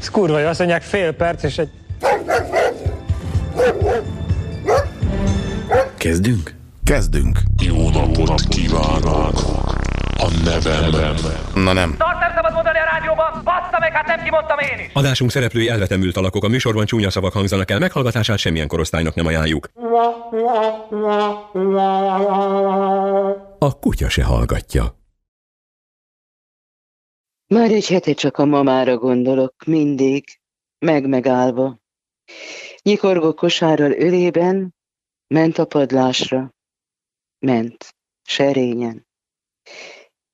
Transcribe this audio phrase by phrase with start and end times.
[0.00, 1.68] Ez kurva jó, azt mondják fél perc, és egy...
[5.96, 6.54] Kezdünk?
[6.84, 7.38] Kezdünk.
[7.62, 9.38] Jó napot kívánok!
[10.20, 11.14] A nevem
[11.54, 11.94] Na nem.
[11.98, 14.90] Azt nem szabad mondani a rádióban, bassza meg, hát nem kimondtam én is!
[14.92, 19.68] Adásunk szereplői elvetemült alakok, a műsorban csúnya szavak hangzanak el, meghallgatását semmilyen korosztálynak nem ajánljuk.
[23.58, 24.96] A kutya se hallgatja.
[27.54, 30.40] Már egy hete csak a mamára gondolok, mindig,
[30.78, 31.78] meg-megállva.
[32.82, 34.74] Nyikorgó kosárral ölében,
[35.26, 36.54] ment a padlásra.
[37.38, 39.06] Ment, serényen.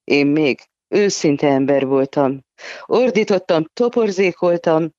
[0.04, 2.40] Én még őszinte ember voltam.
[2.84, 4.90] Ordítottam, toporzékoltam,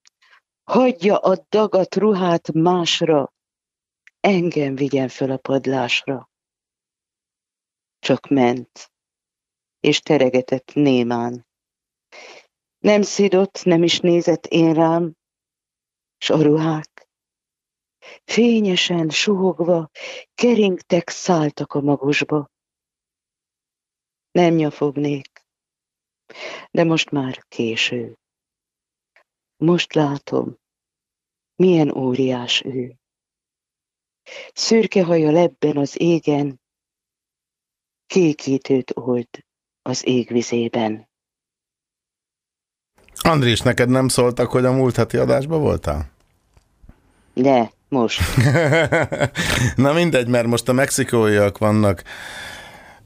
[0.63, 3.33] hagyja a dagat ruhát másra,
[4.19, 6.29] engem vigyen föl a padlásra.
[7.99, 8.91] Csak ment,
[9.79, 11.45] és teregetett némán.
[12.85, 15.15] Nem szidott, nem is nézett én rám,
[16.17, 17.07] s a ruhák.
[18.23, 19.89] Fényesen, suhogva,
[20.33, 22.49] keringtek, szálltak a magusba.
[24.31, 25.45] Nem nyafognék,
[26.71, 28.17] de most már késő.
[29.57, 30.57] Most látom,
[31.55, 32.95] milyen óriás ő.
[34.53, 36.61] Szürke haja lebben az égen,
[38.05, 39.29] kékítőt old
[39.81, 41.13] az égvizében.
[43.21, 46.09] Andris, neked nem szóltak, hogy a múlt heti adásban voltál?
[47.33, 48.21] De, most.
[49.75, 52.03] Na mindegy, mert most a mexikóiak vannak,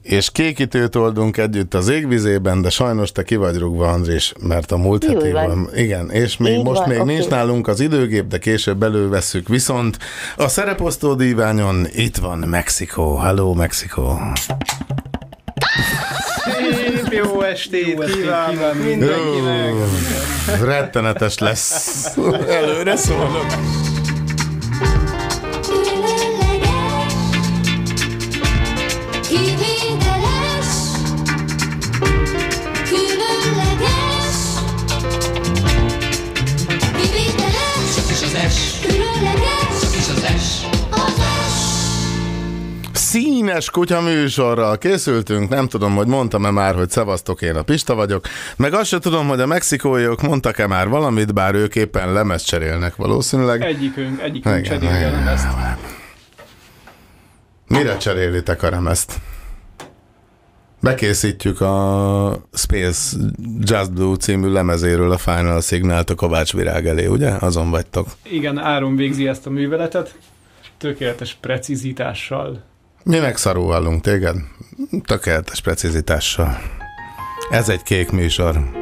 [0.02, 4.76] és kékítőt oldunk együtt az égvizében, de sajnos te ki vagy rúgva, Andris, mert a
[4.76, 5.68] múlt Jól heti van.
[5.74, 7.12] Igen, és még Így most van, még oké.
[7.12, 9.48] nincs nálunk az időgép, de később elővesszük.
[9.48, 9.98] Viszont
[10.36, 13.16] a szereposztó díványon itt van Mexikó.
[13.16, 14.20] Hello, Mexikó.
[16.50, 19.72] Szép jó estét kívánok mindenkinek!
[20.60, 22.06] Ó, rettenetes lesz.
[22.48, 23.46] Előre szólok.
[43.10, 48.26] Színes kutya műsorral készültünk, nem tudom, hogy mondtam-e már, hogy szevasztok, én a Pista vagyok,
[48.56, 52.96] meg azt sem tudom, hogy a mexikóiak mondtak-e már valamit, bár ők éppen lemezt cserélnek
[52.96, 53.62] valószínűleg.
[53.62, 55.28] Egyikünk, egyikünk Igen, cserélje igen.
[55.28, 55.46] ezt.
[57.66, 59.14] Mire cserélitek a remezt?
[60.80, 63.16] Bekészítjük a Space
[63.60, 67.30] Jazz Blue című lemezéről a Final Signal-t a Kovács Virág elé, ugye?
[67.30, 68.06] Azon vagytok.
[68.22, 70.18] Igen, Áron végzi ezt a műveletet,
[70.78, 72.68] tökéletes precizitással.
[73.04, 74.36] Mi meg szarul hallunk téged?
[75.04, 76.58] Tökéletes precizitással.
[77.50, 78.78] Ez egy kék műsor.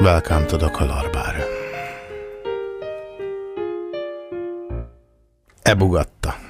[0.00, 1.34] Welcome to the Color Bar.
[5.62, 6.47] Ebugatta.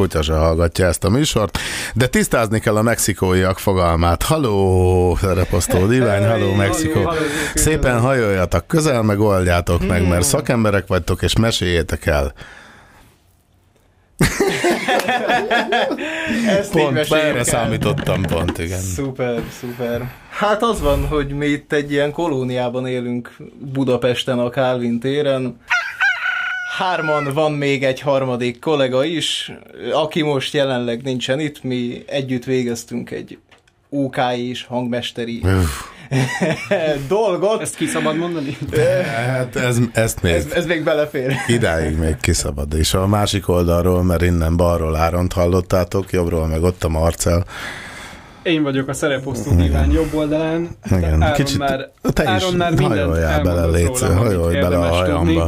[0.00, 1.58] Kutya se hallgatja ezt a műsort,
[1.94, 4.22] de tisztázni kell a mexikóiak fogalmát.
[4.22, 7.12] Haló, reposztó divány, haló Mexikó.
[7.54, 12.32] Szépen hajoljatok közel, meg oldjátok meg, mert szakemberek vagytok, és meséljétek el.
[16.58, 17.44] Ezt Pont, erre el.
[17.44, 18.80] számítottam pont, igen.
[18.80, 20.10] Szuper, szuper.
[20.30, 23.36] Hát az van, hogy mi itt egy ilyen kolóniában élünk
[23.72, 25.58] Budapesten a Calvin téren.
[26.80, 29.52] Hárman van még egy harmadik kollega is,
[29.92, 33.38] aki most jelenleg nincsen itt, mi együtt végeztünk egy
[33.88, 35.42] UK-i és hangmesteri
[37.08, 37.60] dolgot.
[37.60, 38.56] Ezt ki szabad mondani?
[39.16, 41.32] Hát ez, ezt még Ez, ez még belefér.
[41.46, 42.74] idáig még kiszabad.
[42.74, 47.44] És a másik oldalról, mert innen balról Áront hallottátok, jobbról meg ott a Marcel.
[48.42, 50.68] Én vagyok a szereposztó divány jobb oldalán.
[50.90, 54.84] Igen, Áron kicsit már, te is Áron már mindent hajoljál bele, légy, hajolj bele a
[54.84, 55.42] érdemes tudni.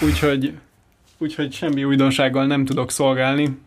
[0.00, 0.52] Úgyhogy,
[1.18, 3.58] úgyhogy semmi újdonsággal nem tudok szolgálni.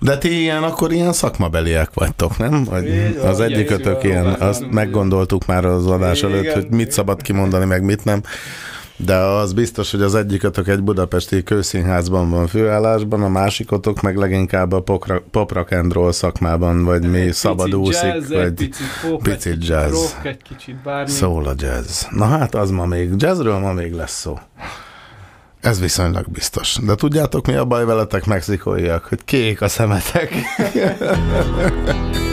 [0.00, 2.64] De ti ilyen, akkor ilyen szakmabeliek vagytok, nem?
[2.64, 7.84] Vagy az egyikötök ilyen, azt meggondoltuk már az adás előtt, hogy mit szabad kimondani, meg
[7.84, 8.22] mit nem.
[9.04, 14.72] De az biztos, hogy az egyikötök egy budapesti kőszínházban van főállásban, a másikotok meg leginkább
[14.72, 18.38] a pop, pop rock and roll szakmában, vagy mi Egy szabad picit úszik, jazz, egy
[18.38, 19.92] vagy picit pop, picit egy jazz.
[19.92, 21.10] rock, egy kicsit bármi.
[21.10, 22.02] szól a jazz.
[22.10, 24.38] Na hát az ma még, jazzről ma még lesz szó.
[25.60, 26.76] Ez viszonylag biztos.
[26.82, 29.04] De tudjátok, mi a baj veletek, mexikóiak?
[29.04, 30.32] Hogy kék a szemetek.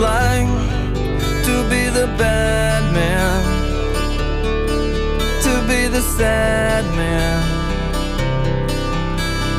[0.00, 0.48] like
[1.44, 3.40] to be the bad man,
[5.44, 7.40] to be the sad man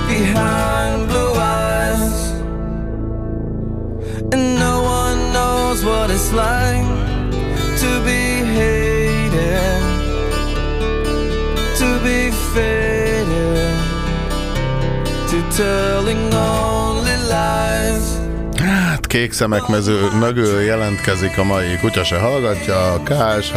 [0.08, 2.32] behind blue eyes.
[4.34, 6.90] And no one knows what it's like
[7.84, 8.24] to be
[8.58, 9.84] hated,
[11.82, 13.78] to be faded,
[15.30, 18.01] to telling only lies.
[19.12, 23.56] Kék szemek mező mögül jelentkezik a mai kutya se hallgatja, a KSH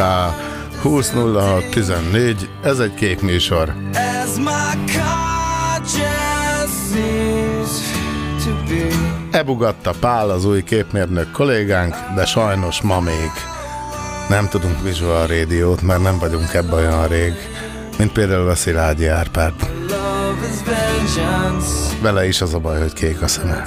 [0.83, 3.73] 200614, ez egy kék műsor.
[9.31, 13.31] Ebugatta Pál az új képmérnök kollégánk, de sajnos ma még
[14.29, 17.33] nem tudunk visual rádiót, mert nem vagyunk ebben olyan rég,
[17.97, 19.53] mint például a Szilágyi Árpád.
[22.01, 23.63] Vele is az a baj, hogy kék a szeme.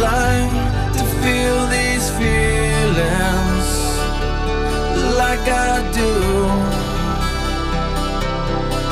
[0.00, 0.52] Like
[0.96, 3.68] to feel these feelings
[5.20, 6.12] like I do.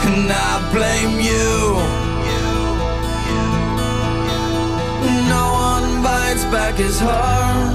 [0.08, 1.52] And I blame you.
[5.34, 7.74] No one bites back his heart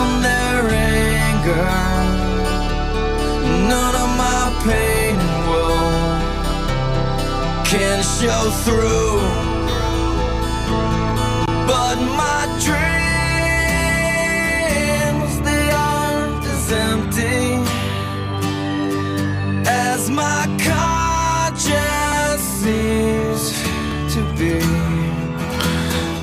[0.00, 0.60] on their
[0.98, 1.78] anger.
[3.72, 6.02] None of my pain and woe
[7.64, 9.51] can show through.
[11.66, 12.92] But my dreams,
[15.44, 17.62] they aren't as empty
[19.66, 23.42] as my conscience seems
[24.14, 24.58] to be.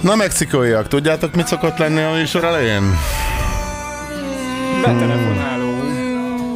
[0.02, 2.98] Na mexikóiak, tudjátok, mit szokott lenni a műsor elején?
[4.82, 5.68] Betelefonáló.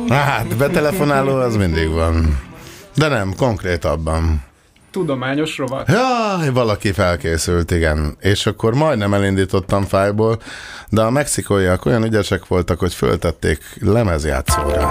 [0.10, 2.40] Hát, betelefonáló az mindig van.
[2.96, 4.44] De nem, konkrétabban.
[4.94, 5.88] Tudományos rovat.
[5.88, 8.16] Jaj, valaki felkészült, igen.
[8.20, 10.42] És akkor majdnem elindítottam fájból,
[10.90, 14.88] de a mexikóiak olyan ügyesek voltak, hogy föltették lemezjátszóra.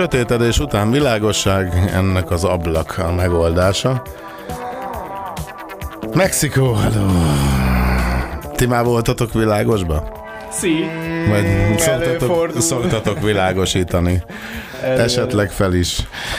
[0.00, 4.02] Sötétedés után világosság, ennek az ablak a megoldása.
[6.14, 7.06] Mexikó, hello!
[8.54, 10.26] Ti már voltatok világosba?
[10.50, 10.84] Szí.
[11.28, 14.22] Vagy szoktatok, szoktatok világosítani.
[14.82, 15.98] Esetleg fel is.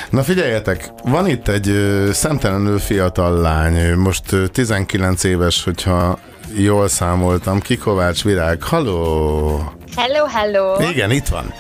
[0.10, 6.20] Na figyeljetek, van itt egy ö, szemtelenül fiatal lány, most ö, 19 éves, hogyha
[6.58, 8.64] jól számoltam, Kikovács Virág.
[8.64, 9.81] Halló!
[9.96, 10.90] Hello, hello!
[10.90, 11.54] Igen, itt van.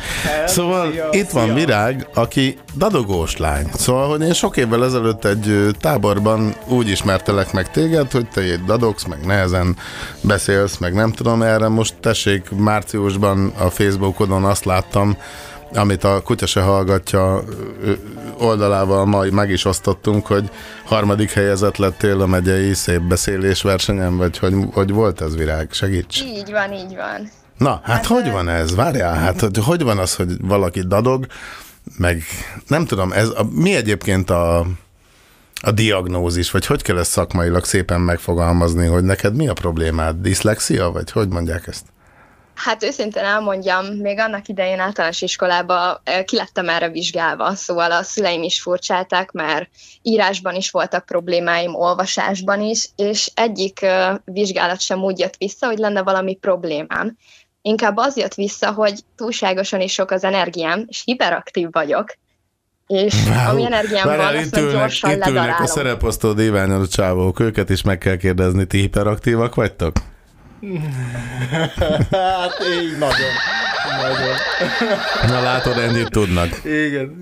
[0.46, 1.54] Szóval szia, itt van szia.
[1.54, 3.70] Virág, aki dadogós lány.
[3.74, 8.64] Szóval, hogy én sok évvel ezelőtt egy táborban úgy ismertelek meg téged, hogy te egy
[8.64, 9.78] dadogsz, meg nehezen
[10.22, 11.68] beszélsz, meg nem tudom erre.
[11.68, 15.18] Most tessék, márciusban a Facebookodon azt láttam,
[15.74, 17.44] amit a Kutya se hallgatja
[18.40, 20.50] oldalával ma meg is osztottunk, hogy
[20.86, 25.68] harmadik helyezett lettél a megyei szép beszélés versenyen, vagy hogy, hogy volt ez virág?
[25.72, 26.22] Segíts!
[26.22, 27.30] Így van, így van.
[27.62, 28.75] Na, hát hogy van ez?
[28.75, 31.25] Várjál, hát hogy, hogy van az, hogy valaki dadog,
[31.98, 32.24] meg
[32.68, 34.65] nem tudom, ez a, mi egyébként a,
[35.62, 40.15] a diagnózis, vagy hogy kell ezt szakmailag szépen megfogalmazni, hogy neked mi a problémád?
[40.15, 41.86] Diszlexia, vagy hogy mondják ezt?
[42.56, 48.62] Hát őszintén elmondjam, még annak idején általános iskolába ki erre vizsgálva, szóval a szüleim is
[48.62, 49.70] furcsálták, mert
[50.01, 53.86] írásban is voltak problémáim, olvasásban is, és egyik
[54.25, 57.18] vizsgálat sem úgy jött vissza, hogy lenne valami problémám.
[57.62, 62.13] Inkább az jött vissza, hogy túlságosan is sok az energiám, és hiperaktív vagyok,
[62.88, 63.15] és
[63.50, 67.70] ami energiám van, Várjál, azt itt ülnek, gyorsan itt ülnek a szereposztó díványos csávók, őket
[67.70, 69.96] is meg kell kérdezni, ti hiperaktívak vagytok?
[72.12, 73.32] Hát így nagyon.
[74.01, 74.36] Nagyon.
[75.27, 76.63] Na látod, ennyit tudnak.
[76.63, 77.22] Igen.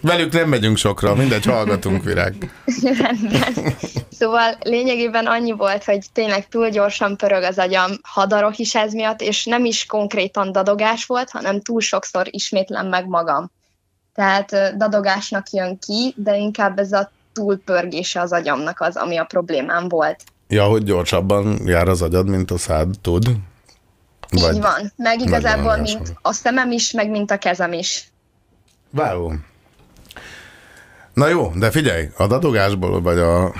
[0.00, 2.34] Velük nem megyünk sokra, mindegy, hallgatunk virág.
[2.82, 3.74] Rendben.
[4.10, 9.20] Szóval lényegében annyi volt, hogy tényleg túl gyorsan pörög az agyam, hadarok is ez miatt,
[9.20, 13.50] és nem is konkrétan dadogás volt, hanem túl sokszor ismétlem meg magam.
[14.14, 19.88] Tehát dadogásnak jön ki, de inkább ez a túlpörgése az agyamnak az, ami a problémám
[19.88, 20.24] volt.
[20.48, 23.24] Ja, hogy gyorsabban jár az agyad, mint a szád tud?
[24.30, 24.92] Vagy, Így van.
[24.96, 28.08] Meg igazából, mint a szemem is, meg mint a kezem is.
[28.90, 29.32] Vágó.
[31.18, 33.52] Na jó, de figyelj, a dadogásból, vagy a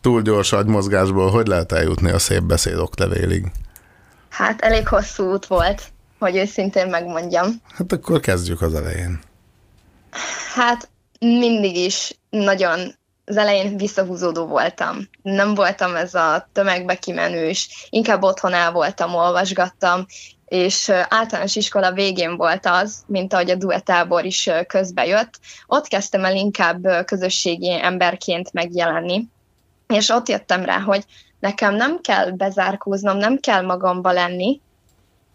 [0.00, 3.46] túl gyors agymozgásból hogy lehet eljutni a szép beszéd oklevélig?
[4.28, 5.82] Hát elég hosszú út volt,
[6.18, 7.46] hogy őszintén megmondjam.
[7.74, 9.20] Hát akkor kezdjük az elején.
[10.54, 12.94] Hát mindig is nagyon
[13.24, 14.96] az elején visszahúzódó voltam.
[15.22, 20.06] Nem voltam ez a tömegbe kimenős, inkább otthon el voltam, olvasgattam,
[20.50, 25.38] és általános iskola végén volt az, mint ahogy a duetábor is ö, közbe jött.
[25.66, 29.28] Ott kezdtem el inkább közösségi emberként megjelenni,
[29.86, 31.04] és ott jöttem rá, hogy
[31.40, 34.60] nekem nem kell bezárkóznom, nem kell magamba lenni,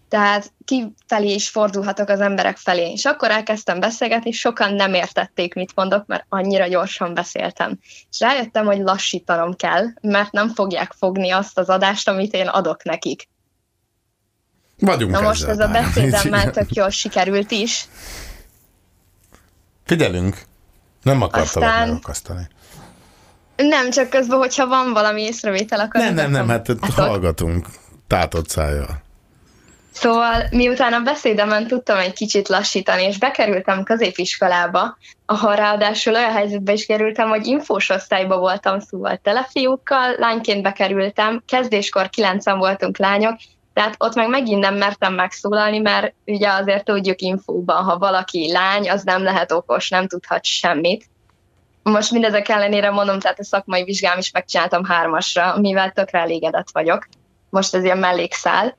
[0.09, 2.91] tehát kifelé is fordulhatok az emberek felé.
[2.91, 7.79] És akkor elkezdtem beszélgetni, sokan nem értették, mit mondok, mert annyira gyorsan beszéltem.
[8.11, 12.83] És rájöttem, hogy lassítanom kell, mert nem fogják fogni azt az adást, amit én adok
[12.83, 13.27] nekik.
[14.79, 15.83] Vagyunk Na most ez a már.
[15.83, 17.85] beszédemmel tök jól sikerült is.
[19.85, 20.37] Figyelünk.
[21.01, 22.47] Nem akartalak Aztán- megakasztani.
[23.55, 26.01] Nem, csak közben, hogyha van valami észrevétel, akkor...
[26.01, 26.91] Nem, nem, nem, hát Látok.
[26.91, 27.67] hallgatunk.
[28.07, 29.03] Tátott szájjal.
[29.91, 36.73] Szóval miután a beszédemen tudtam egy kicsit lassítani, és bekerültem középiskolába, ahol ráadásul olyan helyzetbe
[36.73, 43.39] is kerültem, hogy infós osztályba voltam, szóval telefiúkkal, lányként bekerültem, kezdéskor kilencen voltunk lányok,
[43.75, 48.89] tehát ott meg megint nem mertem megszólalni, mert ugye azért tudjuk infóban, ha valaki lány,
[48.89, 51.09] az nem lehet okos, nem tudhat semmit.
[51.83, 57.07] Most mindezek ellenére mondom, tehát a szakmai vizsgám is megcsináltam hármasra, mivel tökre elégedett vagyok.
[57.49, 58.75] Most ez ilyen mellékszál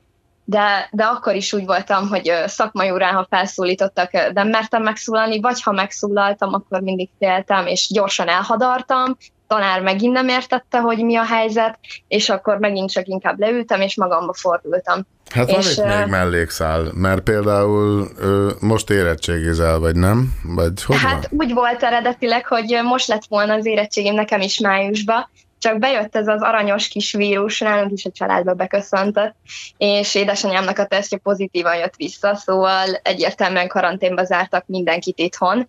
[0.49, 5.61] de, de akkor is úgy voltam, hogy szakmai órán, ha felszólítottak, nem mertem megszólalni, vagy
[5.61, 11.25] ha megszólaltam, akkor mindig féltem, és gyorsan elhadartam, tanár megint nem értette, hogy mi a
[11.25, 15.05] helyzet, és akkor megint csak inkább leültem, és magamba fordultam.
[15.29, 20.33] Hát van És, itt még mellékszál, mert például ö, most érettségizel, vagy nem?
[20.43, 21.39] Vagy hogy Hát van?
[21.39, 26.27] úgy volt eredetileg, hogy most lett volna az érettségim nekem is májusba, csak bejött ez
[26.27, 29.35] az aranyos kis vírus, nálunk is a családba beköszöntött,
[29.77, 35.67] és édesanyámnak a tesztje pozitívan jött vissza, szóval egyértelműen karanténba zártak mindenkit itthon,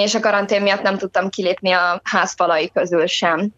[0.00, 3.48] és a karantén miatt nem tudtam kilépni a házfalai közül sem,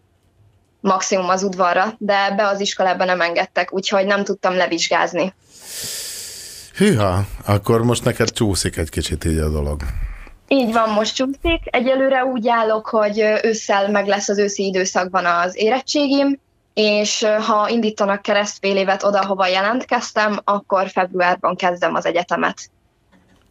[0.79, 5.33] maximum az udvarra, de be az iskolába nem engedtek, úgyhogy nem tudtam levizsgázni.
[6.77, 9.81] Hűha, akkor most neked csúszik egy kicsit így a dolog.
[10.47, 11.61] Így van, most csúszik.
[11.63, 16.39] Egyelőre úgy állok, hogy ősszel meg lesz az őszi időszakban az érettségim,
[16.73, 22.69] és ha indítanak keresztfél évet oda, hova jelentkeztem, akkor februárban kezdem az egyetemet.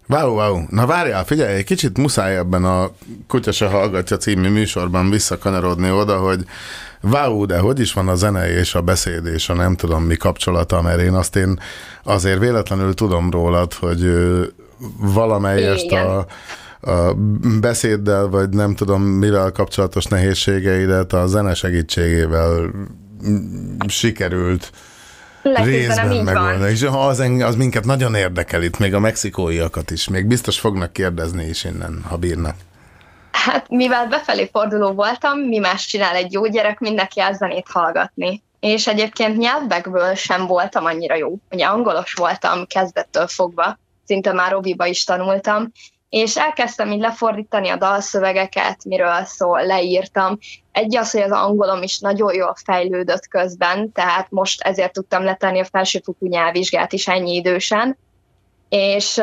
[0.08, 0.62] Wow, wow.
[0.70, 2.90] Na várjál, figyelj, egy kicsit muszáj ebben a
[3.28, 6.44] Kutya se hallgatja című műsorban visszakanyarodni oda, hogy
[7.10, 10.16] Wow, de hogy is van a zene és a beszéd és a nem tudom mi
[10.16, 11.60] kapcsolata, mert én azt én
[12.02, 14.10] azért véletlenül tudom rólad, hogy
[14.98, 16.06] valamelyest Igen.
[16.06, 16.26] a,
[16.90, 17.14] a
[17.60, 22.70] beszéddel, vagy nem tudom mivel kapcsolatos nehézségeidet a zene segítségével
[23.88, 24.70] sikerült
[25.52, 26.34] részben így van.
[26.34, 26.70] megoldani.
[26.70, 30.08] És az, az minket nagyon érdekel itt, még a mexikóiakat is.
[30.08, 32.56] Még biztos fognak kérdezni is innen, ha bírnak.
[33.30, 38.42] Hát, mivel befelé forduló voltam, mi más csinál egy jó gyerek, mindenki el zenét hallgatni.
[38.60, 41.34] És egyébként nyelvekből sem voltam annyira jó.
[41.50, 45.72] Ugye angolos voltam kezdettől fogva, szinte már Robiba is tanultam,
[46.14, 50.38] és elkezdtem így lefordítani a dalszövegeket, miről szól, leírtam.
[50.72, 55.60] Egy az, hogy az angolom is nagyon jól fejlődött közben, tehát most ezért tudtam letenni
[55.60, 57.98] a felsőfokú nyelvvizsgát is ennyi idősen.
[58.68, 59.22] És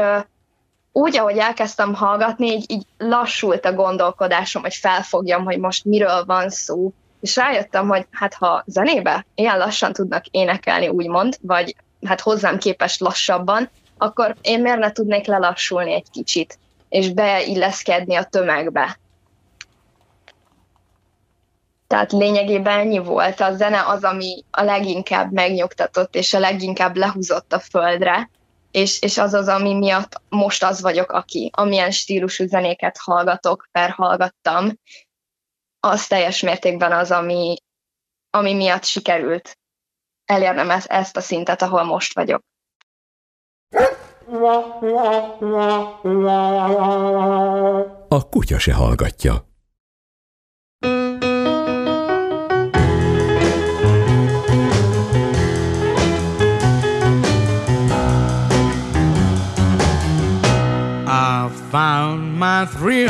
[0.92, 6.50] úgy, ahogy elkezdtem hallgatni, így, így lassult a gondolkodásom, hogy felfogjam, hogy most miről van
[6.50, 6.92] szó.
[7.22, 13.00] És rájöttem, hogy hát ha zenébe ilyen lassan tudnak énekelni, úgymond, vagy hát hozzám képest
[13.00, 16.60] lassabban, akkor én miért ne tudnék lelassulni egy kicsit,
[16.92, 19.00] és beilleszkedni a tömegbe.
[21.88, 23.40] Tehát lényegében ennyi volt.
[23.40, 28.30] A zene az, ami a leginkább megnyugtatott, és a leginkább lehúzott a földre,
[28.72, 33.90] és, és az az, ami miatt most az vagyok, aki amilyen stílusú zenéket hallgatok, per
[33.90, 34.80] hallgattam,
[35.80, 37.56] az teljes mértékben az, ami,
[38.30, 39.58] ami miatt sikerült
[40.26, 42.44] elérnem ezt, ezt a szintet, ahol most vagyok.
[48.12, 49.42] A kutya se hallgatja.
[61.08, 63.10] I found my thrill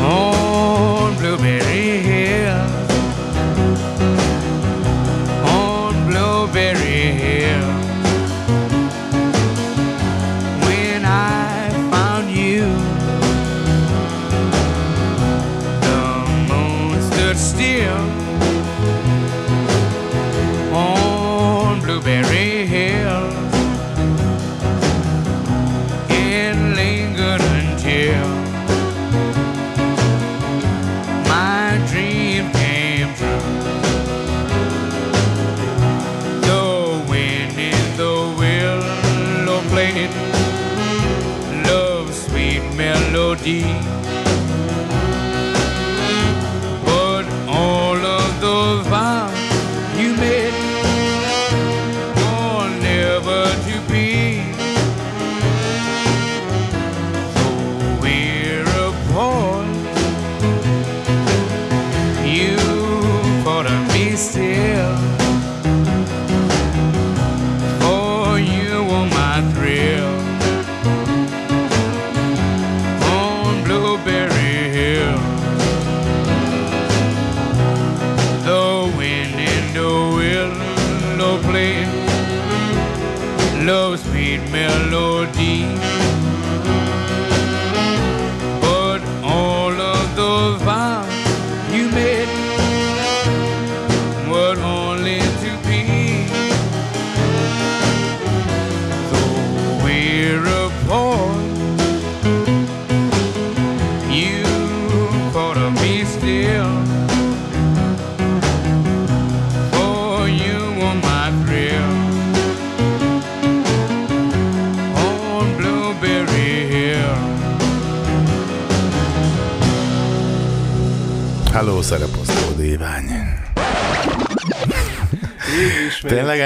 [0.00, 2.11] on Blueberry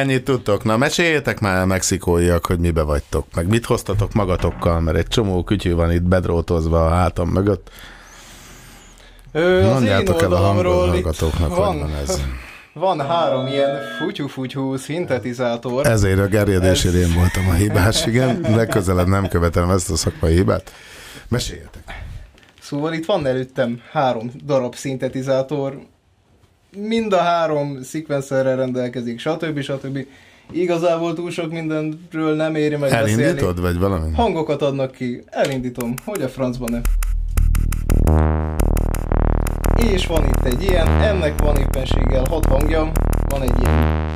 [0.06, 0.64] ennyit tudtok?
[0.64, 5.44] Na, meséljetek már a mexikóiak, hogy mibe vagytok, meg mit hoztatok magatokkal, mert egy csomó
[5.44, 7.70] kütyű van itt bedrótozva a hátam mögött.
[9.32, 12.20] Ö, Mondjátok el a itt hallgatóknak, hogy van ez.
[12.72, 15.86] Van három ilyen futyú-futyú szintetizátor.
[15.86, 18.40] Ezért a gerjedésért én voltam a hibás, igen.
[18.40, 20.72] Legközelebb nem követem ezt a szakmai hibát.
[21.28, 22.04] Meséljetek.
[22.60, 25.78] Szóval itt van előttem három darab szintetizátor,
[26.76, 29.60] mind a három szekvenszerrel rendelkezik, stb.
[29.60, 30.06] stb.
[30.52, 33.22] Igazából túl sok mindenről nem éri meg beszélni.
[33.22, 34.12] Elindítod, vagy valami?
[34.12, 35.22] Hangokat adnak ki.
[35.26, 35.94] Elindítom.
[36.04, 36.80] Hogy a francban ne?
[39.92, 42.92] És van itt egy ilyen, ennek van éppenséggel hat hangja.
[43.28, 44.14] Van egy ilyen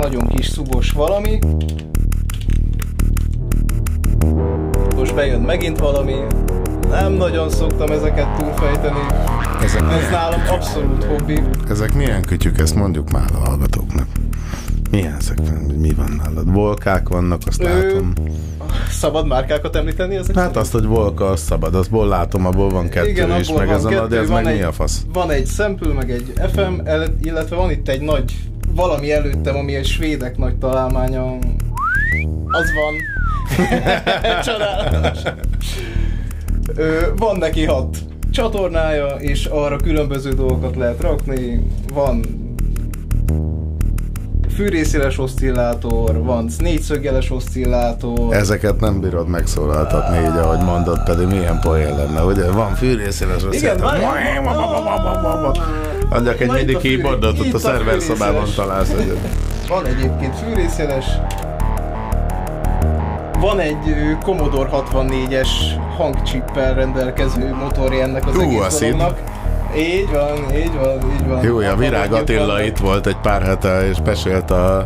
[0.00, 1.38] nagyon kis szubos valami.
[4.96, 6.14] Most bejön megint valami.
[7.00, 8.98] Nem nagyon szoktam ezeket túlfejteni.
[9.62, 11.42] Ezek Ez milyen, nálam abszolút hobbi.
[11.70, 14.06] ezek milyen kütyük, ezt mondjuk már a hallgatóknak.
[14.90, 15.38] Milyen ezek?
[15.76, 16.52] Mi van nálad?
[16.52, 18.12] Volkák vannak, azt Ö, látom.
[18.88, 23.08] Szabad márkákat említeni ezek Hát azt, hogy volka, az szabad, azból látom, abból van kettő
[23.08, 25.02] Igen, is, meg ezen a, de ez meg egy, mi a fasz?
[25.12, 26.80] Van egy sample, meg egy FM,
[27.22, 28.34] illetve van itt egy nagy,
[28.74, 31.24] valami előttem, ami egy svédek nagy találmánya.
[32.46, 32.94] Az van.
[34.44, 35.18] Csodálatos.
[36.76, 37.96] Ö, van neki hat
[38.30, 41.66] csatornája, és arra különböző dolgokat lehet rakni.
[41.94, 42.20] Van
[44.54, 48.34] fűrészéles oszcillátor, van négyszögjeles oszcillátor.
[48.34, 52.50] Ezeket nem bírod megszólaltatni így, ahogy mondod, pedig milyen poén lenne, ugye?
[52.50, 53.94] Van fűrészéles Igen, van.
[56.10, 58.18] Adjak egy fűré- keyboardot, ott a szerver fűrészéles.
[58.18, 59.18] szobában találsz egyet.
[59.68, 61.04] Van egyébként fűrészjeles.
[63.44, 65.48] Van egy Commodore 64-es
[65.96, 69.18] hangcsippel rendelkező motorja ennek az Hú, egész dolognak.
[69.76, 71.42] Így van, így van, így van.
[71.42, 74.82] Jó, a Hát Virág Attila itt volt egy pár hete, és mesélt a,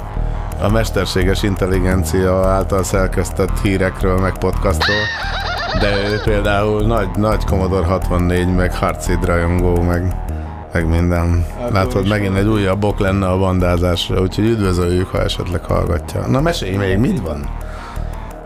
[0.61, 5.03] a mesterséges intelligencia által szerkesztett hírekről, meg podcastról.
[5.81, 10.15] De ő például nagy, nagy Commodore 64, meg Hardseed rajongó, meg,
[10.73, 11.47] meg minden.
[11.61, 16.27] Hát, Látod, megint egy újabb bok lenne a bandázásra, úgyhogy üdvözöljük, ha esetleg hallgatja.
[16.27, 17.49] Na mesélj még, mit van?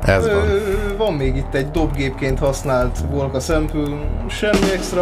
[0.04, 0.48] Ez van.
[0.48, 3.96] Ö, van még itt egy dobgépként használt Volca sample,
[4.28, 5.00] semmi extra,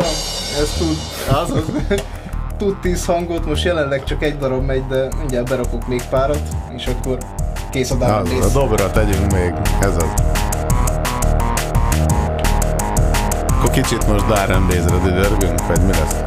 [0.60, 0.96] ez tud,
[1.42, 1.62] az, az,
[2.58, 6.42] tud 10 hangot, most jelenleg csak egy darab megy, de mindjárt berakok még párat,
[6.76, 7.18] és akkor
[7.70, 10.12] kész a Az, a dobra tegyünk még, ez az.
[13.58, 16.22] Akkor kicsit most Darren-Bézre düdörgünk, vagy mi lesz?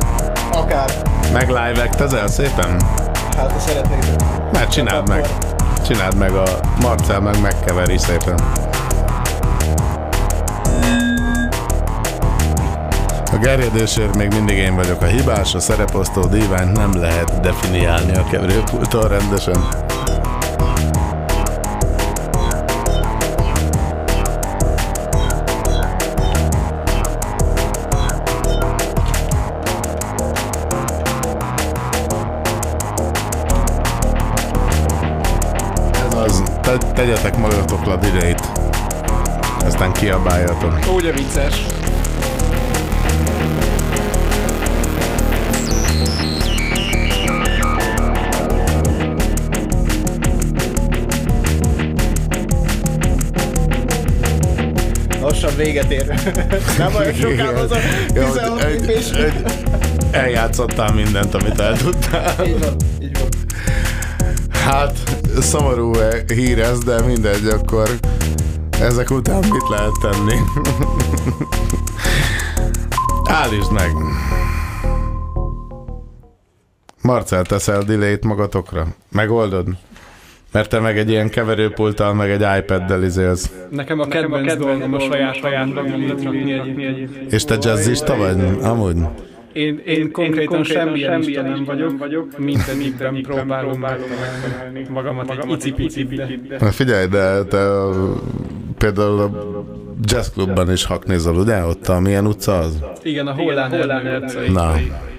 [0.51, 0.91] Akár,
[1.33, 2.81] Meg live szépen?
[3.37, 4.21] hát ha szeretnétek.
[4.51, 5.52] Mert csináld meg.
[5.87, 8.39] Csináld meg a Marcel meg megkeveri szépen.
[13.31, 18.23] A gerjedésért még mindig én vagyok a hibás, a szereposztó díványt nem lehet definiálni a
[18.23, 19.82] keverőpulton rendesen.
[36.93, 38.41] Tegyetek magatokra direit.
[39.65, 40.79] Aztán kiabáljatok.
[40.95, 41.65] Úgy a vicces.
[55.21, 56.05] Lassan véget ér.
[56.77, 57.77] Nem olyan sokább az a
[58.15, 59.11] Jó, 16 egy- lépés.
[60.11, 62.45] Eljátszottál mindent, amit el tudtál.
[62.45, 63.27] Így van, így van.
[64.63, 64.97] Hát,
[65.41, 65.91] szomorú
[66.27, 67.89] hír ez, de mindegy, akkor
[68.81, 70.35] ezek után mit lehet tenni?
[73.41, 73.91] Állítsd meg!
[77.01, 78.87] Marcel, teszel delay-t magatokra?
[79.11, 79.67] Megoldod?
[80.51, 83.51] Mert te meg egy ilyen keverőpulttal, meg egy iPad-del izélsz.
[83.69, 87.31] Nekem a kedvenc dolgom a saját saját hangjukat rakni egyébként.
[87.31, 88.57] És te jazzista vagy?
[88.61, 88.97] Amúgy?
[89.53, 91.65] Én, én konkrétan semmilyen ista nem
[91.97, 97.67] vagyok, mindegyikben próbálom megtalálni magamat egy icipicit, de Na figyelj, de te
[98.77, 99.31] például a
[100.01, 101.65] jazzklubban is haknézol, ugye?
[101.65, 102.79] Ott a milyen utca az?
[103.03, 104.75] igen, a Hollán Ercai Na.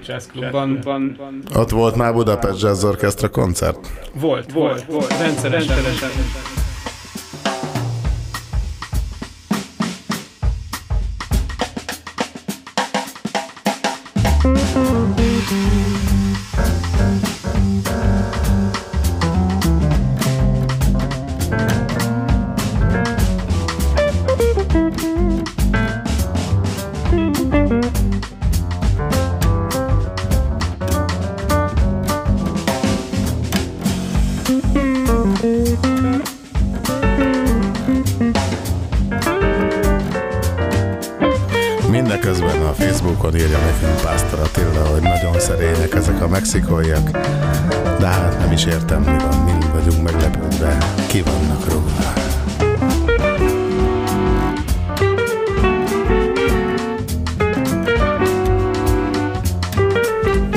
[0.07, 1.17] jazzklubban van,
[1.55, 3.87] Ott volt már Budapest Jazz Orchestra koncert?
[4.19, 5.75] volt, volt, volt, rendszeresen.
[5.75, 6.64] Mindeközben
[46.55, 47.11] mexikóiak,
[47.99, 52.13] de hát nem is értem, mi van, mind vagyunk meglepődve, ki vannak róla.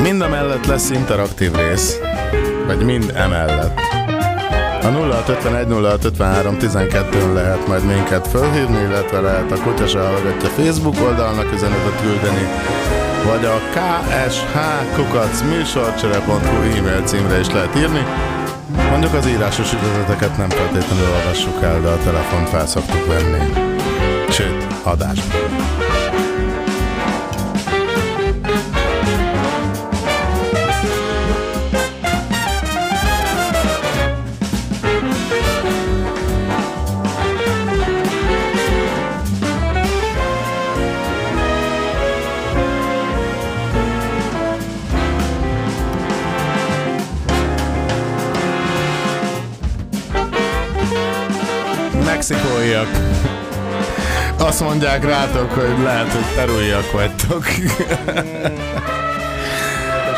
[0.02, 1.98] Mind a mellett lesz interaktív rész,
[2.66, 3.80] vagy mind emellett.
[4.82, 12.00] A 0651 12 lehet majd minket fölhívni, illetve lehet a Kutya hallgatja Facebook oldalnak üzenetet
[12.00, 12.48] küldeni,
[13.29, 18.07] vagy a ksh műsorcsere.hu e-mail címre is lehet írni.
[18.91, 23.53] Mondjuk az írásos üzeneteket nem feltétlenül olvassuk el, de a telefont fel szoktuk venni.
[24.31, 26.28] Sőt, adásban.
[52.09, 52.88] Mexikóiak.
[54.38, 57.44] Azt mondják rátok, hogy lehet, hogy perúiak vagytok.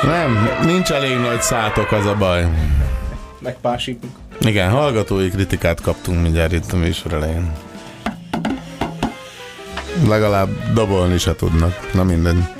[0.02, 2.48] Nem, nincs elég nagy szátok, az a baj.
[3.38, 4.12] Megpásítunk.
[4.40, 7.52] Igen, hallgatói kritikát kaptunk mindjárt itt a műsor elején.
[10.08, 11.92] Legalább dobolni se tudnak.
[11.94, 12.59] Na mindegy.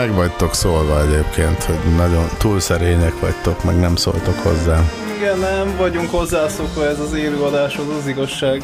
[0.00, 4.84] Meg vagytok szólva egyébként, hogy nagyon túl szerények vagytok, meg nem szóltok hozzá.
[5.16, 8.62] Igen, nem vagyunk hozzászokva ez az élőadáshoz, az igazság.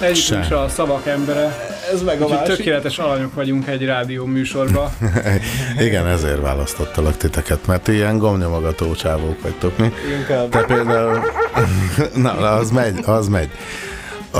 [0.00, 1.56] Egyikünk se a szavak embere.
[1.92, 2.56] Ez meg a Úgyhogy másik.
[2.56, 4.92] tökéletes alanyok vagyunk egy rádió műsorba.
[5.86, 9.92] Igen, ezért választottalak titeket, mert ilyen gomnyomogató csávók vagytok, mi?
[10.18, 10.48] Inkább.
[10.48, 11.20] Te például...
[12.14, 13.50] Na, az megy, az megy.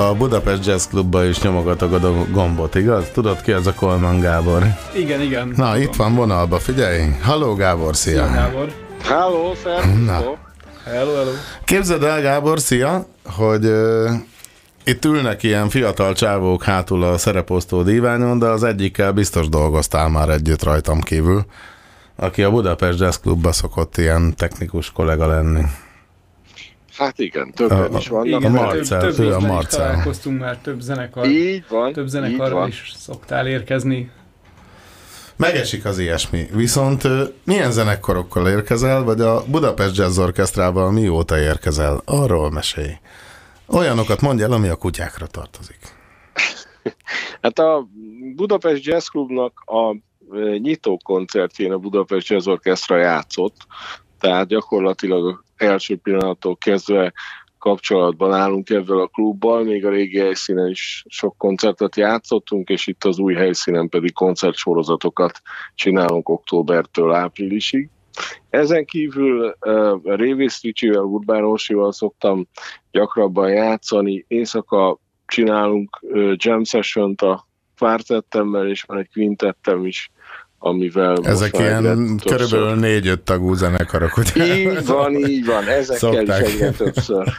[0.03, 3.11] A Budapest Jazz Clubba is nyomogatod a gombot, igaz?
[3.13, 4.63] Tudod ki az a Kolman Gábor?
[4.95, 5.53] Igen, igen.
[5.57, 7.01] Na, itt van vonalba, figyelj!
[7.23, 8.27] Halló Gábor, szia!
[8.27, 8.73] Szia, Gábor.
[9.03, 9.55] Halló,
[10.05, 10.13] Na.
[10.85, 11.31] Hello, hello.
[11.65, 14.11] Képzeld el, Gábor, szia, hogy uh,
[14.85, 20.29] itt ülnek ilyen fiatal csávók hátul a szereposztó díványon, de az egyikkel biztos dolgoztál már
[20.29, 21.45] együtt rajtam kívül,
[22.17, 25.63] aki a Budapest Jazz Clubba szokott ilyen technikus kollega lenni.
[26.97, 28.27] Hát igen, többen A- is vannak.
[28.27, 29.81] Igen, a több, Marcel, több ő a Marcel.
[29.81, 32.69] találkoztunk már, több zenekar, Így van, több így zenekarral van.
[32.69, 34.11] is szoktál érkezni.
[35.37, 36.47] Megesik az ilyesmi.
[36.53, 37.03] Viszont
[37.45, 42.03] milyen zenekarokkal érkezel, vagy a Budapest Jazz Orchestrával mióta érkezel?
[42.05, 42.99] Arról mesélj.
[43.67, 45.79] Olyanokat mondj el, ami a kutyákra tartozik.
[47.43, 47.87] Hát a
[48.37, 49.97] Budapest Jazz Clubnak a
[50.59, 53.57] nyitó koncertjén a Budapest Jazz Orchestra játszott,
[54.21, 57.13] tehát gyakorlatilag első pillanattól kezdve
[57.59, 63.05] kapcsolatban állunk ezzel a klubbal, még a régi helyszínen is sok koncertet játszottunk, és itt
[63.05, 65.41] az új helyszínen pedig koncertsorozatokat
[65.75, 67.89] csinálunk októbertől áprilisig.
[68.51, 72.47] Ezen kívül uh, Révész Ricsivel, Urbán Orsival szoktam
[72.91, 74.25] gyakrabban játszani.
[74.29, 77.47] Éjszaka csinálunk uh, jam session a
[77.77, 80.11] kvártettemmel, és van egy quintettem is,
[80.65, 84.57] amivel Ezek ilyen körülbelül négy-öt tagú zenekarok, ugye?
[84.57, 86.47] Így van, így van, ezekkel Szokták.
[86.47, 87.33] is egyre többször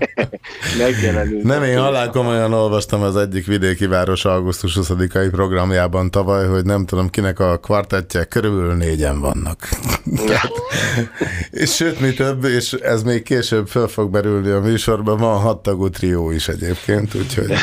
[0.78, 1.42] megjelenünk.
[1.42, 6.86] Nem, én halál komolyan olvastam az egyik vidéki város augusztus 20-ai programjában tavaly, hogy nem
[6.86, 9.68] tudom kinek a kvartettje, körülbelül négyen vannak.
[10.26, 10.52] Tehát,
[11.50, 15.62] és sőt, mi több, és ez még később föl fog berülni a műsorban, van hat
[15.62, 17.52] tagú trió is egyébként, úgyhogy...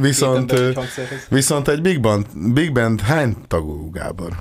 [0.00, 0.54] viszont,
[1.28, 4.32] viszont egy big band, big band hány tagú, Gábor?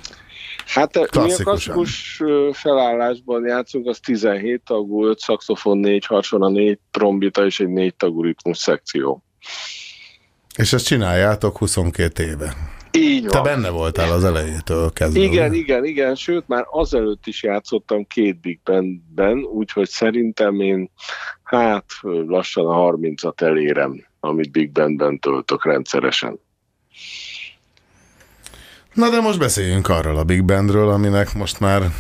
[0.66, 7.46] Hát mi a klasszikus felállásban játszunk, az 17 tagú, 5 szaxofon, 4 harsona, 4 trombita
[7.46, 9.24] és egy 4 tagú ritmus szekció.
[10.56, 12.54] És ezt csináljátok 22 éve.
[12.92, 13.44] Így Te van.
[13.44, 15.20] benne voltál az elejétől kezdve.
[15.20, 20.92] Igen, igen, igen, sőt már azelőtt is játszottam két Big Bandben, úgyhogy szerintem én
[21.44, 21.86] hát
[22.28, 26.40] lassan a 30-at elérem, amit Big Bandben töltök rendszeresen.
[28.98, 31.92] Na de most beszéljünk arról a Big Bandről, aminek most már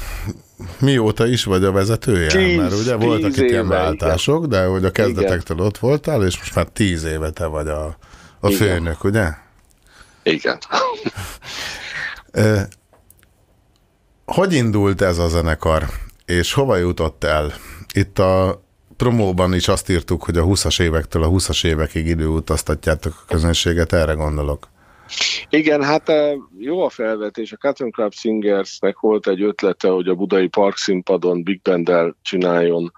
[0.79, 2.27] mióta is vagy a vezetője?
[2.27, 6.55] Tíz- Mert ugye voltak itt ilyen váltások, de hogy a kezdetektől ott voltál, és most
[6.55, 7.85] már tíz éve te vagy a,
[8.39, 8.57] a Igen.
[8.57, 9.29] főnök, ugye?
[10.23, 10.57] Igen.
[14.25, 15.85] Hogy indult ez a zenekar,
[16.25, 17.53] és hova jutott el?
[17.93, 18.61] Itt a
[18.95, 24.13] promóban is azt írtuk, hogy a 20-as évektől a 20-as évekig időutaztatjátok a közönséget, erre
[24.13, 24.67] gondolok.
[25.49, 27.51] Igen, hát eh, jó a felvetés.
[27.51, 32.91] A Cotton Club Singersnek volt egy ötlete, hogy a budai parkszínpadon Big Band-del csináljon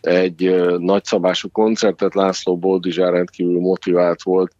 [0.00, 2.14] egy eh, nagyszabású koncertet.
[2.14, 4.52] László Boldizsár rendkívül motivált volt,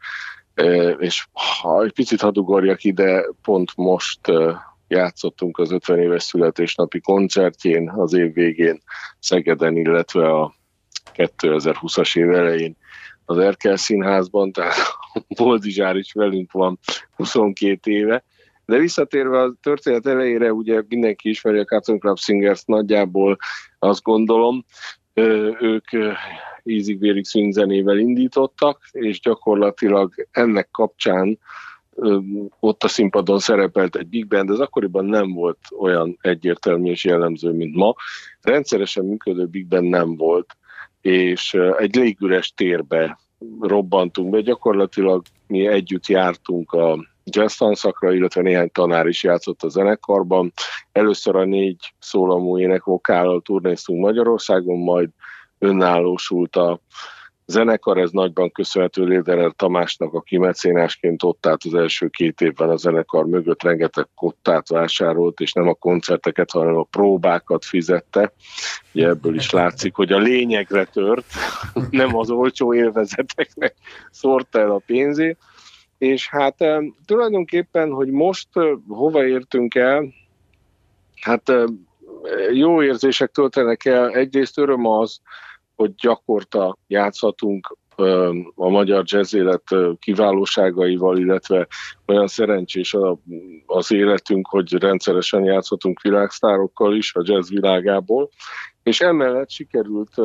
[0.54, 1.26] eh, és
[1.60, 4.20] ha egy picit hadd ide, pont most
[4.88, 8.82] játszottunk az 50 éves születésnapi koncertjén az év végén
[9.18, 10.54] Szegeden, illetve a
[11.14, 12.76] 2020-as év elején
[13.24, 14.74] az Erkel Színházban, tehát
[15.36, 16.78] Boldizsár is velünk van
[17.16, 18.24] 22 éve.
[18.64, 23.36] De visszatérve a történet elejére, ugye mindenki ismeri a Cotton Club Singers nagyjából,
[23.78, 24.64] azt gondolom,
[25.60, 25.88] ők
[26.62, 31.38] ízig vérig swing indítottak, és gyakorlatilag ennek kapcsán
[32.60, 37.52] ott a színpadon szerepelt egy big band, ez akkoriban nem volt olyan egyértelmű és jellemző,
[37.52, 37.94] mint ma.
[38.40, 40.56] Rendszeresen működő big band nem volt,
[41.00, 43.18] és egy légüres térbe
[43.60, 44.40] robbantunk be.
[44.40, 50.52] Gyakorlatilag mi együtt jártunk a jazz tanszakra, illetve néhány tanár is játszott a zenekarban.
[50.92, 55.08] Először a négy szólamú énekvokállal turnéztunk Magyarországon, majd
[55.58, 56.80] önállósult a
[57.46, 62.76] zenekar, ez nagyban köszönhető Léderer Tamásnak, aki mecénásként ott állt az első két évben a
[62.76, 68.32] zenekar mögött, rengeteg kottát vásárolt, és nem a koncerteket, hanem a próbákat fizette.
[68.94, 71.24] Ugye ebből is látszik, hogy a lényegre tört,
[71.90, 73.74] nem az olcsó élvezeteknek
[74.10, 75.38] szórta el a pénzét.
[75.98, 76.56] És hát
[77.04, 78.48] tulajdonképpen, hogy most
[78.88, 80.12] hova értünk el,
[81.20, 81.52] hát
[82.52, 84.10] jó érzések töltenek el.
[84.10, 85.20] Egyrészt öröm az,
[85.76, 87.76] hogy gyakorta játszhatunk
[88.54, 89.62] a magyar jazz élet
[89.98, 91.66] kiválóságaival, illetve
[92.06, 92.96] olyan szerencsés
[93.66, 98.28] az életünk, hogy rendszeresen játszhatunk világsztárokkal is a jazz világából,
[98.82, 100.18] és emellett sikerült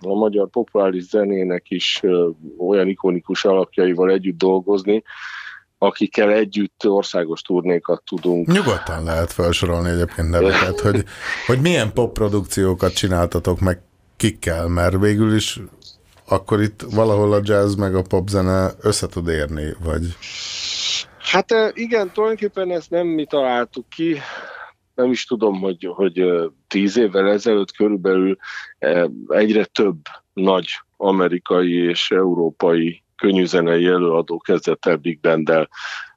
[0.00, 2.02] a magyar populáris zenének is
[2.58, 5.02] olyan ikonikus alakjaival együtt dolgozni,
[5.78, 8.46] akikkel együtt országos turnékat tudunk.
[8.46, 11.04] Nyugodtan lehet felsorolni egyébként neveket, hogy,
[11.46, 13.82] hogy milyen popprodukciókat csináltatok meg
[14.16, 15.60] kikkel, mert végül is
[16.28, 20.02] akkor itt valahol a jazz meg a popzene össze tud érni, vagy...
[21.18, 24.18] Hát igen, tulajdonképpen ezt nem mi találtuk ki,
[24.94, 26.24] nem is tudom, hogy, hogy
[26.68, 28.36] tíz évvel ezelőtt körülbelül
[29.28, 29.96] egyre több
[30.32, 35.68] nagy amerikai és európai könnyűzenei előadó kezdett el Big Band-del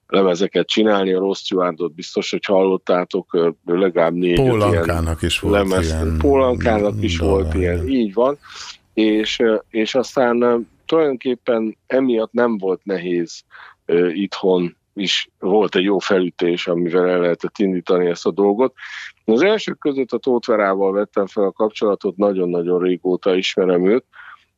[0.08, 1.14] lemezeket csinálni.
[1.14, 5.86] A Ross Stewardot biztos, hogy hallottátok, legalább négy Paul öt ilyen Ankának is volt lemez,
[5.86, 8.38] ilyen Paul Ankának is volt ilyen, így van.
[8.94, 13.44] És, és aztán tulajdonképpen emiatt nem volt nehéz
[14.14, 18.74] itthon is volt egy jó felütés, amivel el lehetett indítani ezt a dolgot.
[19.26, 24.06] Az elsők között a Tóth Verával vettem fel a kapcsolatot, nagyon-nagyon régóta ismerem őt,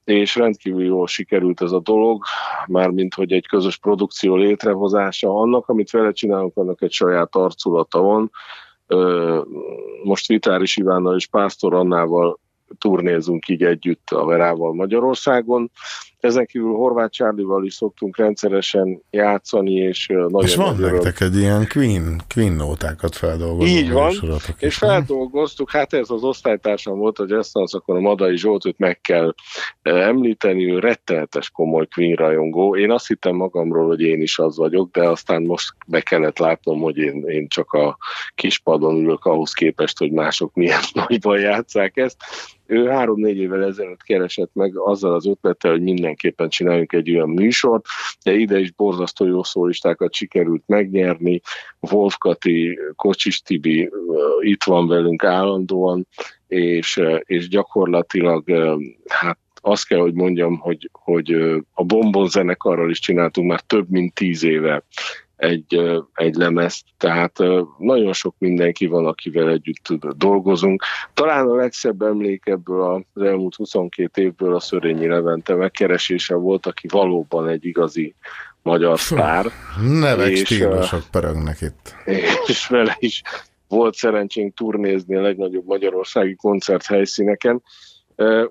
[0.03, 2.23] és rendkívül jól sikerült ez a dolog,
[2.67, 8.31] mármint hogy egy közös produkció létrehozása annak, amit vele csinálunk, annak egy saját arculata van.
[10.03, 12.39] Most Vitáris Ivánnal és Pásztor Annával
[12.77, 15.71] turnézunk így együtt a Verával Magyarországon.
[16.20, 21.36] Ezen kívül Horváth Csárlival is szoktunk rendszeresen játszani, és nagyon És van öröm- nektek egy
[21.36, 27.17] ilyen Queen, Queen nótákat feldolgozó így van, és is, feldolgoztuk, hát ez az osztálytársam volt,
[27.17, 29.34] hogy ezt az, akkor a Madai Zsoltot meg kell
[29.82, 32.76] említeni, ő rettenetes komoly Queen rajongó.
[32.76, 36.80] Én azt hittem magamról, hogy én is az vagyok, de aztán most be kellett látnom,
[36.80, 37.97] hogy én, én csak a
[38.36, 42.17] kispadon ülök ahhoz képest, hogy mások milyen nagyban játszák ezt.
[42.70, 47.86] Ő három-négy évvel ezelőtt keresett meg azzal az ötlettel, hogy mindenképpen csináljunk egy olyan műsort,
[48.24, 51.41] de ide is borzasztó jó szólistákat sikerült megnyerni.
[51.80, 53.89] Wolf Kati, Kocsis Tibi
[54.39, 56.07] itt van velünk állandóan,
[56.47, 58.51] és, és gyakorlatilag
[59.07, 61.32] hát azt kell, hogy mondjam, hogy, hogy
[61.74, 64.84] a Bombon zenekarral is csináltunk már több mint tíz éve
[65.39, 65.81] egy,
[66.13, 67.37] egy lemezt, tehát
[67.77, 69.87] nagyon sok mindenki van, akivel együtt
[70.17, 70.83] dolgozunk.
[71.13, 76.87] Talán a legszebb emlék ebből az elmúlt 22 évből a Szörényi Levente megkeresése volt, aki
[76.87, 78.15] valóban egy igazi
[78.61, 79.45] magyar sztár.
[79.99, 81.95] Nevek És, stílusok pörögnek itt.
[82.45, 83.21] és vele is
[83.67, 87.61] volt szerencsénk turnézni a legnagyobb magyarországi koncerthelyszíneken.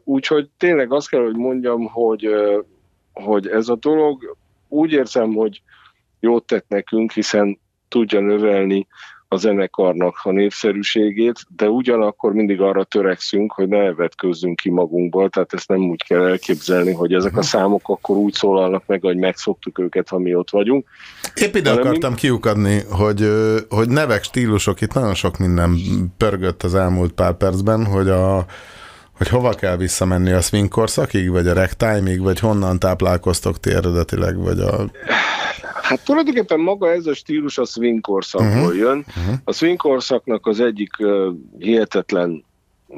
[0.04, 2.28] Úgyhogy tényleg azt kell, hogy mondjam, hogy,
[3.12, 4.36] hogy ez a dolog
[4.68, 5.62] úgy érzem, hogy
[6.20, 7.58] jót tett nekünk, hiszen
[7.88, 8.86] tudja növelni
[9.30, 15.52] a zenekarnak a népszerűségét, de ugyanakkor mindig arra törekszünk, hogy ne vetkőzzünk ki magunkból, tehát
[15.52, 19.78] ezt nem úgy kell elképzelni, hogy ezek a számok akkor úgy szólalnak meg, hogy megszoktuk
[19.78, 20.86] őket, ha mi ott vagyunk.
[21.34, 23.28] Épp ide Hanem akartam kiukadni, hogy,
[23.68, 25.78] hogy nevek, stílusok, itt nagyon sok minden
[26.16, 28.44] pörgött az elmúlt pár percben, hogy a
[29.18, 34.36] hogy hova kell visszamenni a swing korszakig, vagy a ragtime-ig, vagy honnan táplálkoztok ti eredetileg,
[34.36, 34.90] vagy a...
[35.88, 38.62] Hát tulajdonképpen maga ez a stílus a swing korszakból Mhm.
[38.64, 38.76] uh-huh.
[38.78, 38.98] jön.
[38.98, 39.34] Uh-huh.
[39.44, 42.44] A swing korszaknak az egyik uh, hihetetlen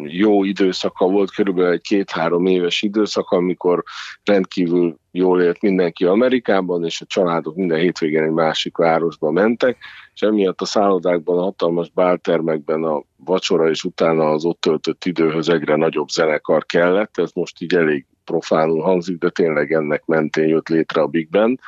[0.06, 3.82] jó időszaka volt, körülbelül egy két-három éves időszak, amikor
[4.24, 9.76] rendkívül jól élt mindenki Amerikában, és a családok minden hétvégén egy másik városba mentek,
[10.14, 15.48] és emiatt a szállodákban, a hatalmas báltermekben a vacsora és utána az ott töltött időhöz
[15.48, 20.68] egyre nagyobb zenekar kellett, ez most így elég profánul hangzik, de tényleg ennek mentén jött
[20.68, 21.58] létre a Big Band.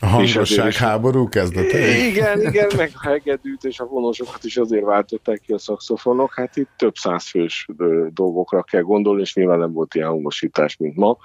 [0.00, 1.78] A hangosság háború kezdete?
[1.96, 6.34] Igen, igen, meg a hegedűt és a vonosokat is azért váltották ki a szakszofonok.
[6.34, 7.66] Hát itt több száz fős
[8.08, 11.16] dolgokra kell gondolni, és nyilván nem volt ilyen hangosítás, mint ma.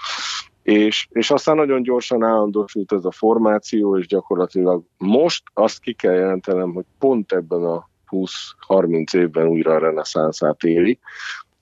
[0.68, 6.14] És, és aztán nagyon gyorsan állandósult ez a formáció, és gyakorlatilag most azt ki kell
[6.14, 7.90] jelentenem, hogy pont ebben a
[8.68, 11.00] 20-30 évben újra a reneszánszát éli,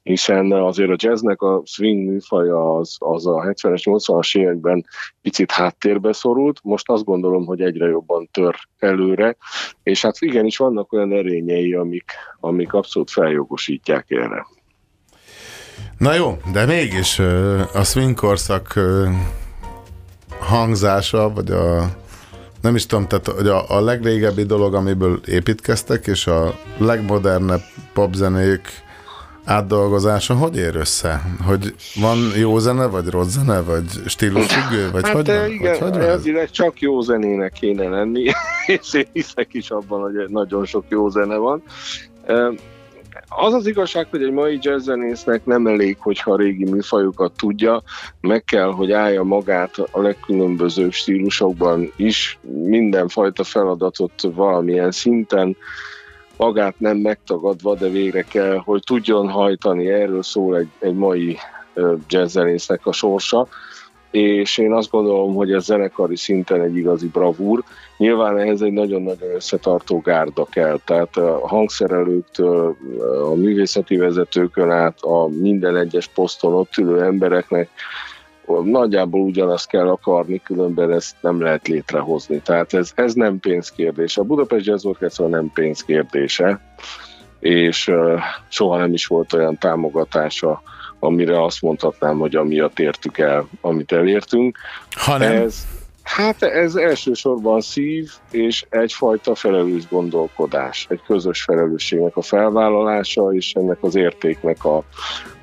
[0.04, 4.86] hiszen azért a jazznek a swing műfaja az, az a 70-es, 80-as években
[5.22, 9.36] picit háttérbe szorult, most azt gondolom, hogy egyre jobban tör előre,
[9.84, 14.46] és hát igenis vannak olyan erényei, amik, amik abszolút feljogosítják erre.
[15.98, 17.20] Na jó, de mégis
[17.74, 18.80] a swing korszak
[20.40, 21.90] hangzása, vagy a
[22.62, 27.62] nem is tudom, tehát hogy a, a legrégebbi dolog, amiből építkeztek, és a legmodernebb
[27.94, 28.84] popzenék
[29.46, 31.22] átdolgozása, hogy ér össze?
[31.46, 35.50] Hogy van jó zene, vagy rossz zene, vagy stílusfüggő, vagy hát hogy eh, van?
[35.50, 36.08] igen, Vagy hogy ez?
[36.08, 38.24] elvileg csak jó zenének kéne lenni,
[38.66, 41.64] és én hiszek is abban, hogy nagyon sok jó zene van.
[43.28, 47.82] Az az igazság, hogy egy mai jazzzenésznek nem elég, hogyha a régi műfajokat tudja,
[48.22, 55.58] meg kell, hogy állja magát a legkülönbözőbb stílusokban is, mindenfajta feladatot valamilyen szinten,
[56.38, 59.88] magát nem megtagadva, de végre kell, hogy tudjon hajtani.
[59.88, 61.38] Erről szól egy, egy mai
[62.10, 63.48] jazzzenésznek a sorsa
[64.16, 67.64] és én azt gondolom, hogy ez zenekari szinten egy igazi bravúr.
[67.98, 72.76] Nyilván ehhez egy nagyon-nagyon összetartó gárda kell, tehát a hangszerelőktől,
[73.32, 77.70] a művészeti vezetőkön át a minden egyes poszton ott ülő embereknek
[78.64, 82.42] nagyjából ugyanazt kell akarni, különben ezt nem lehet létrehozni.
[82.42, 84.18] Tehát ez, ez nem pénzkérdés.
[84.18, 86.76] A Budapest Jazz Orchestra nem pénzkérdése,
[87.40, 87.92] és
[88.50, 90.62] soha nem is volt olyan támogatása
[91.06, 94.58] amire azt mondhatnám, hogy amiatt értük el, amit elértünk.
[94.90, 95.42] Hanem?
[95.42, 95.68] Ez,
[96.04, 103.78] hát ez elsősorban szív és egyfajta felelős gondolkodás, egy közös felelősségnek a felvállalása, és ennek
[103.82, 104.84] az értéknek a,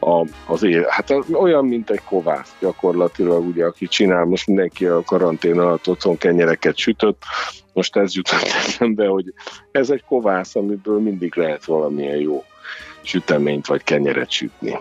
[0.00, 5.02] a, az ér, hát olyan, mint egy kovász gyakorlatilag, ugye, aki csinál, most mindenki a
[5.02, 7.22] karantén alatt otthon kenyereket sütött,
[7.72, 9.32] most ez jutott eszembe, hogy
[9.70, 12.44] ez egy kovász, amiből mindig lehet valamilyen jó
[13.02, 14.78] süteményt vagy kenyeret sütni.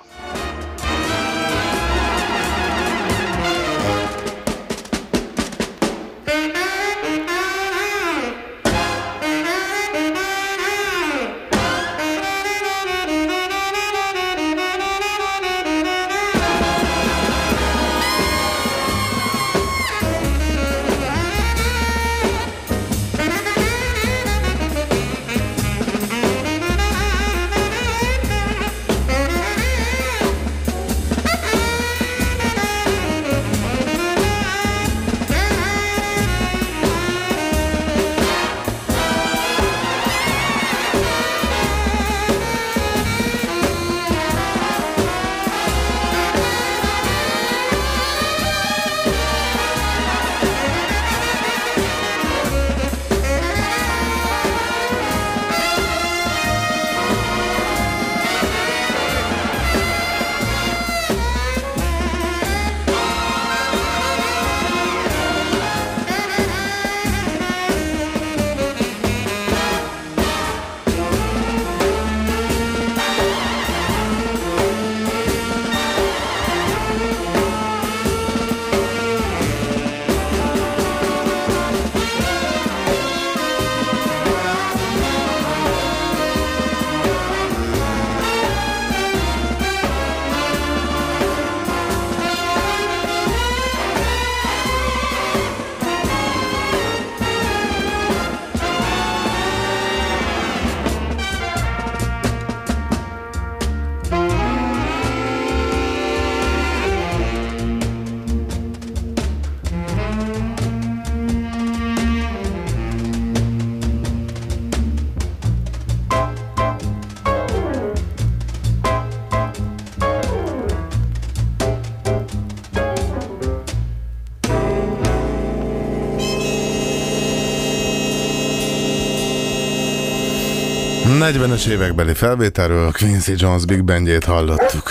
[131.34, 134.90] 40-es évekbeli felvételről Quincy Jones Big Bandjét hallottuk.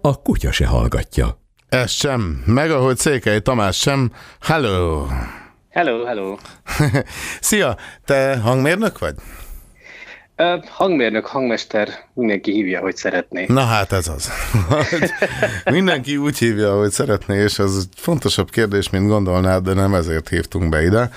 [0.00, 1.38] A kutya se hallgatja.
[1.68, 2.42] Ez sem.
[2.46, 4.12] Meg ahogy Székely Tamás sem.
[4.40, 5.06] Hello!
[5.70, 6.36] Hello, hello.
[7.40, 7.76] Szia!
[8.04, 9.14] Te hangmérnök vagy?
[10.36, 13.44] Uh, hangmérnök, hangmester, mindenki hívja, hogy szeretné.
[13.48, 14.30] Na hát ez az.
[15.64, 20.68] mindenki úgy hívja, hogy szeretné, és ez fontosabb kérdés, mint gondolnád, de nem ezért hívtunk
[20.68, 21.10] be ide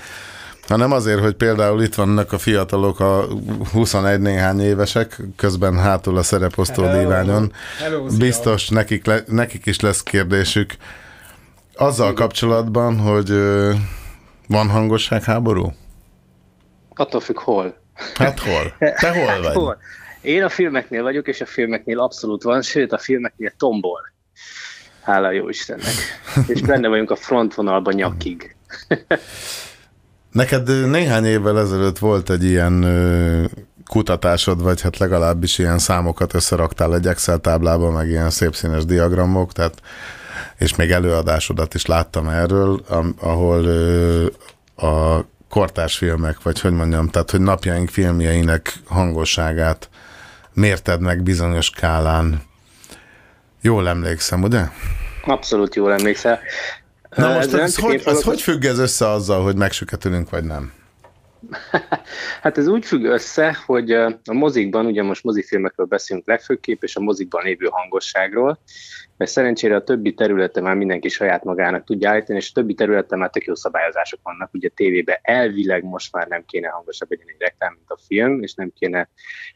[0.67, 3.27] hanem azért, hogy például itt vannak a fiatalok, a
[3.71, 7.51] 21 néhány évesek, közben hátul a szereposztó díványon.
[8.17, 10.75] Biztos nekik, le, nekik is lesz kérdésük
[11.75, 13.73] azzal kapcsolatban, hogy ö,
[14.47, 15.73] van hangosságháború?
[16.95, 17.77] Attól függ, hol.
[18.13, 18.73] Hát hol?
[18.77, 19.53] Te hol hát vagy?
[19.53, 19.77] Hol?
[20.21, 24.13] Én a filmeknél vagyok, és a filmeknél abszolút van, sőt a filmeknél tombol.
[25.01, 25.93] Hála jó Istennek.
[26.53, 28.55] És benne vagyunk a frontvonalban nyakig.
[30.35, 32.85] Neked néhány évvel ezelőtt volt egy ilyen
[33.85, 39.53] kutatásod, vagy hát legalábbis ilyen számokat összeraktál egy Excel táblában, meg ilyen szép színes diagramok,
[39.53, 39.81] tehát
[40.57, 42.81] és még előadásodat is láttam erről,
[43.19, 43.65] ahol
[44.75, 49.89] a kortárs filmek, vagy hogy mondjam, tehát hogy napjaink filmjeinek hangosságát
[50.53, 52.41] mérted meg bizonyos skálán.
[53.61, 54.63] Jól emlékszem, ugye?
[55.25, 56.39] Abszolút jól emlékszel.
[57.15, 60.73] Na most ez, ez, hogy, ez hogy függ ez össze azzal, hogy megsüketülünk, vagy nem?
[62.41, 66.99] Hát ez úgy függ össze, hogy a mozikban, ugye most mozifilmekről beszélünk legfőképp, és a
[66.99, 68.59] mozikban lévő hangosságról,
[69.17, 73.19] mert szerencsére a többi területen már mindenki saját magának tudja állítani, és a többi területen
[73.19, 74.53] már tök jó szabályozások vannak.
[74.53, 78.53] Ugye tévében elvileg most már nem kéne hangosabb legyen egy reklám, mint a film, és
[78.53, 79.09] nem kéne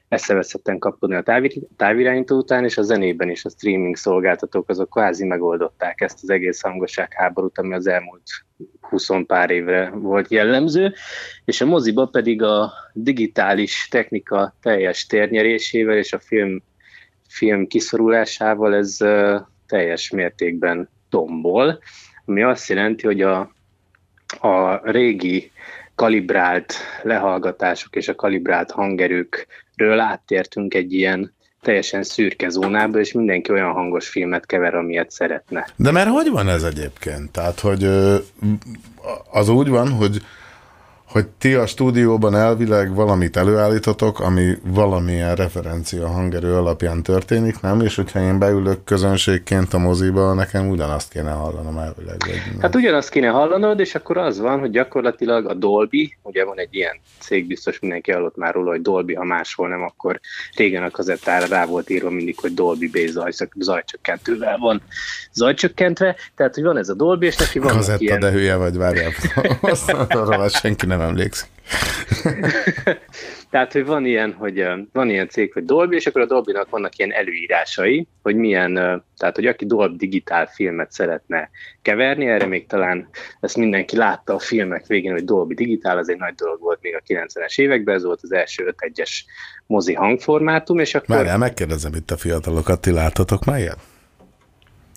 [0.07, 5.25] eszeveszetten kapkodni a távi- távirányító után, és a zenében is a streaming szolgáltatók azok kvázi
[5.25, 8.23] megoldották ezt az egész hangosság háborút, ami az elmúlt
[8.81, 10.93] 20 pár évre volt jellemző,
[11.45, 16.61] és a moziba pedig a digitális technika teljes térnyerésével és a film,
[17.29, 18.97] film kiszorulásával ez
[19.67, 21.79] teljes mértékben tombol,
[22.25, 23.39] ami azt jelenti, hogy a,
[24.39, 25.51] a régi
[25.95, 26.73] kalibrált
[27.03, 34.07] lehallgatások és a kalibrált hangerőkről áttértünk egy ilyen teljesen szürke zónába, és mindenki olyan hangos
[34.07, 35.67] filmet kever, amilyet szeretne.
[35.75, 37.31] De mert hogy van ez egyébként?
[37.31, 37.83] Tehát, hogy
[39.31, 40.21] az úgy van, hogy
[41.11, 47.81] hogy ti a stúdióban elvileg valamit előállítotok, ami valamilyen referencia hangerő alapján történik, nem?
[47.81, 52.17] És hogyha én beülök közönségként a moziba, nekem ugyanazt kéne hallanom elvileg.
[52.25, 52.61] Vagy.
[52.61, 56.75] Hát ugyanazt kéne hallanod, és akkor az van, hogy gyakorlatilag a Dolby, ugye van egy
[56.75, 60.19] ilyen cég, biztos mindenki hallott már róla, hogy Dolby, ha máshol nem, akkor
[60.55, 64.81] régen a kazettára rá volt írva mindig, hogy Dolby B zajszak, zajcsökkentővel van
[65.33, 68.19] zajcsökkentve, tehát hogy van ez a Dolby, és neki van Kazetta, ilyen...
[68.19, 69.11] de hülye vagy, várjál.
[70.09, 71.49] Arra senki nem emlékszik.
[73.51, 76.97] Tehát, hogy van ilyen, hogy van ilyen cég, hogy Dolby, és akkor a Dolby-nak vannak
[76.97, 78.73] ilyen előírásai, hogy milyen,
[79.17, 81.49] tehát, hogy aki Dolby digitál filmet szeretne
[81.81, 86.17] keverni, erre még talán ezt mindenki látta a filmek végén, hogy Dolby digitál, az egy
[86.17, 89.11] nagy dolog volt még a 90-es években, ez volt az első 5-1-es
[89.65, 91.15] mozi hangformátum, és akkor...
[91.15, 93.79] Várjál, megkérdezem itt a fiatalokat, ti láttatok már ilyet?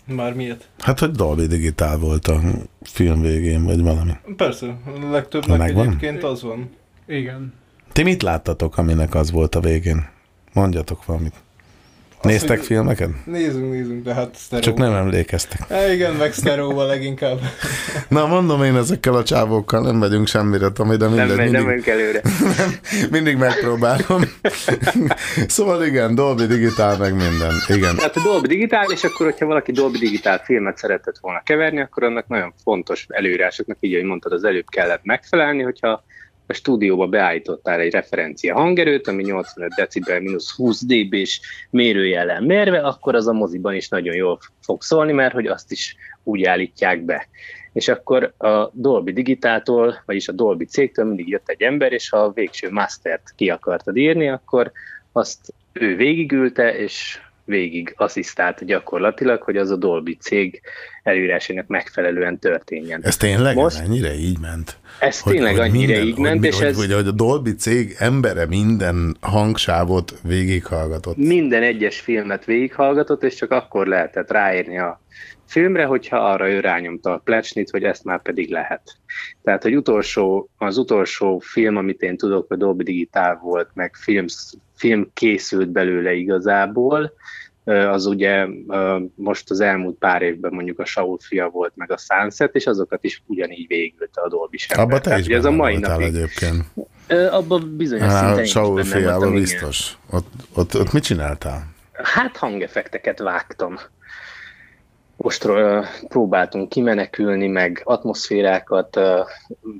[0.05, 0.68] Már miért?
[0.78, 2.40] Hát, hogy Dolby Digitál volt a
[2.82, 4.12] film végén, vagy valami.
[4.36, 5.86] Persze, a legtöbbnek Megvan?
[5.86, 6.70] egyébként az van.
[7.07, 7.53] Igen.
[7.92, 10.09] Ti mit láttatok, aminek az volt a végén?
[10.53, 11.34] Mondjatok valamit.
[12.23, 13.09] Néztek hogy- filmeket?
[13.25, 14.62] Nézünk, nézünk, de hát sztereó.
[14.62, 15.61] Csak nem emlékeztek.
[15.70, 17.41] É, igen, meg sztereóval leginkább.
[18.09, 21.64] Na, mondom én ezekkel a csávókkal nem megyünk semmire, Tomi, de Nem, mindegy, megy, nem
[21.64, 22.20] mindig, megyünk előre.
[23.16, 24.23] mindig megpróbálom.
[25.47, 27.53] szóval igen, Dolby Digitál meg minden.
[27.68, 27.97] Igen.
[27.97, 32.03] Tehát a Dolby Digitál, és akkor, hogyha valaki Dolby Digitál filmet szeretett volna keverni, akkor
[32.03, 36.05] annak nagyon fontos előírásoknak, így, ahogy mondtad, az előbb kellett megfelelni, hogyha
[36.53, 41.40] a stúdióba beállítottál egy referencia hangerőt, ami 85 decibel mínusz 20 dB-s
[41.70, 45.96] mérőjellel mérve, akkor az a moziban is nagyon jól fog szólni, mert hogy azt is
[46.22, 47.28] úgy állítják be.
[47.72, 52.16] És akkor a Dolby Digitáltól, vagyis a Dolby cégtől mindig jött egy ember, és ha
[52.16, 54.72] a végső mastert ki akartad írni, akkor
[55.12, 60.61] azt ő végigülte, és végig asszisztált gyakorlatilag, hogy az a Dolby cég
[61.03, 63.01] előírásának megfelelően történjen.
[63.05, 64.76] Ez tényleg Most- ennyire így ment?
[65.01, 68.47] Ez tényleg annyira így ment, hogy, és hogy, ez- Hogy, hogy a Dolby cég embere
[68.47, 71.16] minden hangsávot végighallgatott.
[71.16, 75.01] Minden egyes filmet végighallgatott, és csak akkor lehetett ráírni a
[75.53, 78.82] filmre, hogyha arra ő rányomta a plecsnit, hogy ezt már pedig lehet.
[79.42, 84.26] Tehát, hogy utolsó, az utolsó film, amit én tudok, hogy Dolby Digital volt, meg film,
[84.76, 87.12] film készült belőle igazából,
[87.64, 88.46] az ugye
[89.14, 93.05] most az elmúlt pár évben mondjuk a Saul fia volt, meg a Sunset, és azokat
[93.05, 94.86] is ugyanígy végülte a Dolby sember.
[94.86, 96.07] Abba te is ez a mai napig.
[96.07, 96.64] egyébként.
[97.30, 99.96] Abban bizonyos szinten én Á, is Saul fiával biztos.
[100.11, 101.66] Ott, ott, ott mit csináltál?
[101.92, 103.78] Hát hangeffekteket vágtam.
[105.23, 105.49] Most
[106.09, 109.01] próbáltunk kimenekülni, meg atmoszférákat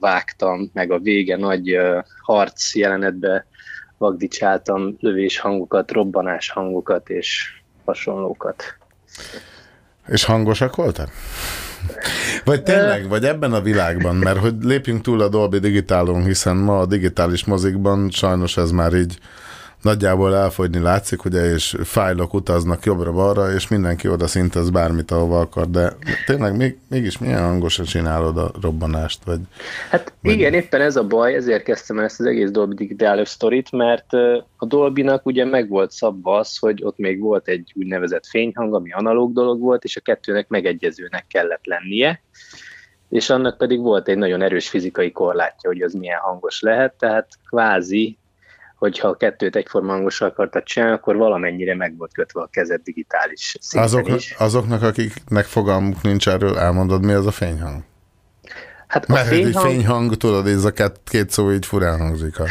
[0.01, 1.76] vágtam, meg a vége nagy
[2.22, 3.47] harc jelenetbe
[3.99, 8.62] vagdicsáltam lövés hangokat, robbanás hangokat és hasonlókat.
[10.07, 11.09] És hangosak voltak?
[12.45, 16.78] Vagy tényleg, vagy ebben a világban, mert hogy lépjünk túl a Dolby Digitálon, hiszen ma
[16.78, 19.18] a digitális mozikban sajnos ez már így
[19.83, 25.70] nagyjából elfogyni látszik, ugye, és fájlok utaznak jobbra-balra, és mindenki oda szintez bármit, ahova akar,
[25.70, 25.93] de
[26.26, 29.41] tényleg még, mégis milyen hangosan csinálod a robbanást, vagy
[29.91, 33.70] Hát igen, éppen ez a baj, ezért kezdtem el ezt az egész Dolby Digitális sztorit,
[33.70, 34.12] mert
[34.57, 38.93] a Dolby-nak ugye meg volt szabva az, hogy ott még volt egy úgynevezett fényhang, ami
[38.93, 42.22] analóg dolog volt, és a kettőnek megegyezőnek kellett lennie,
[43.09, 47.28] és annak pedig volt egy nagyon erős fizikai korlátja, hogy az milyen hangos lehet, tehát
[47.49, 48.18] kvázi,
[48.83, 53.57] hogyha a kettőt egyforma hangosra akartad csinálni, akkor valamennyire meg volt kötve a kezed digitális
[53.61, 54.35] szinten azok, is.
[54.39, 57.83] azoknak, akiknek fogalmuk nincs erről, elmondod, mi az a fényhang?
[58.87, 59.66] Hát a Mert fényhang...
[59.66, 62.37] fényhang, tudod, ez a két, két szó így furán hangzik.
[62.37, 62.47] Ha...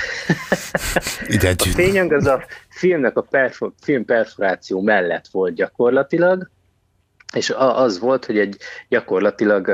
[1.33, 6.49] így a fényhang az a filmnek a perfor, film perforáció mellett volt gyakorlatilag,
[7.33, 8.57] és a- az volt, hogy egy
[8.89, 9.67] gyakorlatilag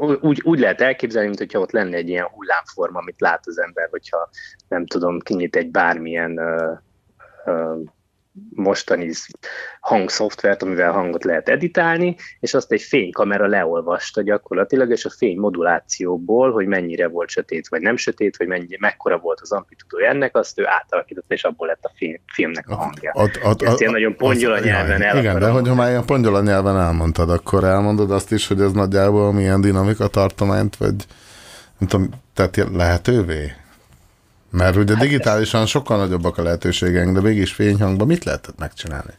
[0.00, 3.88] úgy, úgy lehet elképzelni, mint hogyha ott lenne egy ilyen hullámforma, amit lát az ember,
[3.90, 4.28] hogyha
[4.68, 6.78] nem tudom, kinyit egy bármilyen uh,
[7.54, 7.80] uh,
[8.54, 9.10] mostani
[9.80, 16.52] hangszoftvert, amivel hangot lehet editálni, és azt egy fénykamera leolvasta gyakorlatilag, és a fény modulációból,
[16.52, 20.58] hogy mennyire volt sötét vagy nem sötét, vagy mennyi, mekkora volt az amplitudója ennek, azt
[20.58, 23.12] ő átalakította, és abból lett a film, filmnek a hangja.
[23.14, 26.40] Ott, ott, Ezt ilyen nagyon pongyola nyelven el Igen, de hogy ha már ilyen pongyola
[26.40, 30.94] nyelven elmondtad, akkor elmondod azt is, hogy ez nagyjából milyen dinamika tartományt, vagy
[31.78, 33.52] nem tudom, tehát lehetővé?
[34.50, 39.12] Mert ugye hát digitálisan sokkal nagyobbak a lehetőségeink, de mégis fényhangban mit lehetett megcsinálni?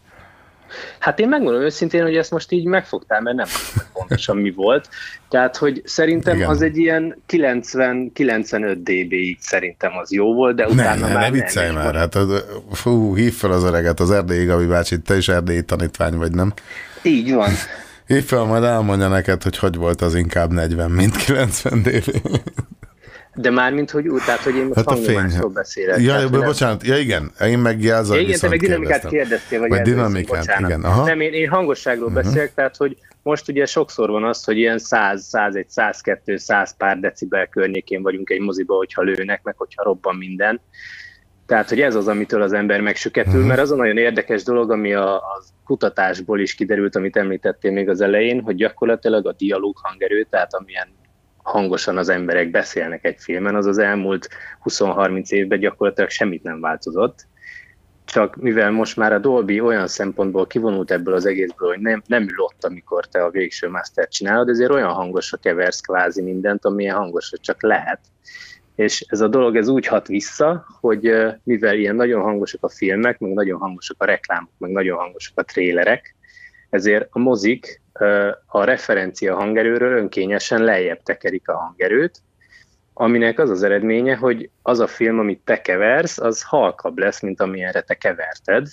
[0.99, 3.47] Hát én megmondom őszintén, hogy ezt most így megfogtál, mert nem
[3.93, 4.89] pontosan mi volt.
[5.29, 6.49] Tehát, hogy szerintem Igen.
[6.49, 11.71] az egy ilyen 90-95 dB-ig szerintem az jó volt, de utána ne, már ne viccelj
[11.71, 15.63] már, hát az, fú, hív fel az öreget, az erdélyi Gabi bácsi, te is erdélyi
[15.63, 16.53] tanítvány vagy, nem?
[17.01, 17.49] Így van.
[18.07, 22.21] Hív fel, majd elmondja neked, hogy hogy volt az inkább 40, mint 90 dB.
[23.35, 25.99] De már mint hogy úgy, tehát hogy én most hát hangnyomásról beszélek.
[26.01, 29.69] Ja, tehát, bocsánat, ja igen, én meg jelzal ja, igen, te meg dinamikát kérdeztél, vagy,
[29.69, 30.83] vagy dinamikát, igen.
[30.83, 31.05] Aha.
[31.05, 32.23] Nem, én, én hangosságról uh-huh.
[32.23, 36.99] beszélek, tehát hogy most ugye sokszor van az, hogy ilyen 100, 101, 102, 100 pár
[36.99, 40.61] decibel környékén vagyunk egy moziba, hogyha lőnek, meg hogyha robban minden.
[41.45, 43.47] Tehát, hogy ez az, amitől az ember megsüketül, uh-huh.
[43.47, 47.89] mert az a nagyon érdekes dolog, ami a, a kutatásból is kiderült, amit említettél még
[47.89, 50.87] az elején, hogy gyakorlatilag a dialóg hangerő, tehát amilyen
[51.43, 54.29] hangosan az emberek beszélnek egy filmen, az az elmúlt
[54.63, 57.27] 20-30 évben gyakorlatilag semmit nem változott.
[58.05, 62.23] Csak mivel most már a Dolby olyan szempontból kivonult ebből az egészből, hogy nem, nem
[62.23, 66.95] ül ott, amikor te a végső master csinálod, ezért olyan hangosra keversz kvázi mindent, amilyen
[66.95, 67.99] hangosra csak lehet.
[68.75, 71.13] És ez a dolog ez úgy hat vissza, hogy
[71.43, 75.43] mivel ilyen nagyon hangosak a filmek, meg nagyon hangosak a reklámok, meg nagyon hangosak a
[75.43, 76.15] trélerek,
[76.69, 77.80] ezért a mozik
[78.45, 82.21] a referencia hangerőről önkényesen lejjebb tekerik a hangerőt,
[82.93, 87.41] aminek az az eredménye, hogy az a film, amit te keversz, az halkabb lesz, mint
[87.41, 88.67] amilyenre te keverted,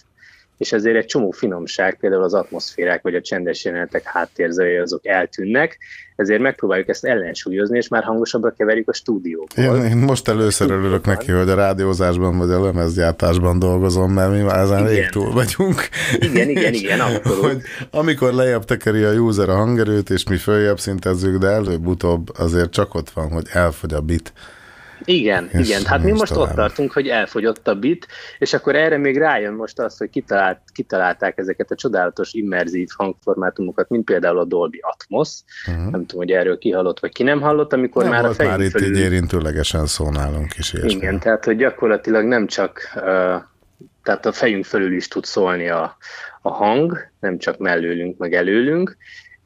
[0.59, 5.79] és ezért egy csomó finomság, például az atmoszférák vagy a csendes jelenetek háttérzői azok eltűnnek,
[6.17, 9.65] ezért megpróbáljuk ezt ellensúlyozni, és már hangosabbra keverjük a stúdióból.
[9.65, 14.41] Én, én most először örülök neki, hogy a rádiózásban vagy a lemezgyártásban dolgozom, mert mi
[14.41, 15.89] már ezen rég túl vagyunk.
[16.19, 17.01] Igen, igen, igen,
[17.43, 22.71] hogy amikor lejjebb tekeri a user a hangerőt, és mi följebb szintezzük, de előbb-utóbb azért
[22.71, 24.33] csak ott van, hogy elfogy a bit.
[25.09, 25.85] Igen, és igen.
[25.85, 26.49] Hát mi most tovább.
[26.49, 28.07] ott tartunk, hogy elfogyott a bit,
[28.39, 33.89] és akkor erre még rájön most az, hogy kitalált, kitalálták ezeket a csodálatos immerzív hangformátumokat,
[33.89, 35.29] mint például a Dolby Atmos.
[35.67, 35.83] Uh-huh.
[35.83, 38.65] Nem tudom, hogy erről kihallott, vagy ki nem hallott, amikor nem már a fejünk már
[38.65, 38.97] itt fölül...
[38.97, 40.73] így érintőlegesen szó nálunk is.
[40.73, 40.99] Ilyesmi.
[40.99, 43.03] Igen, tehát hogy gyakorlatilag nem csak uh,
[44.03, 45.97] tehát a fejünk fölül is tud szólni a,
[46.43, 48.97] a hang, nem csak mellőlünk, meg előlünk,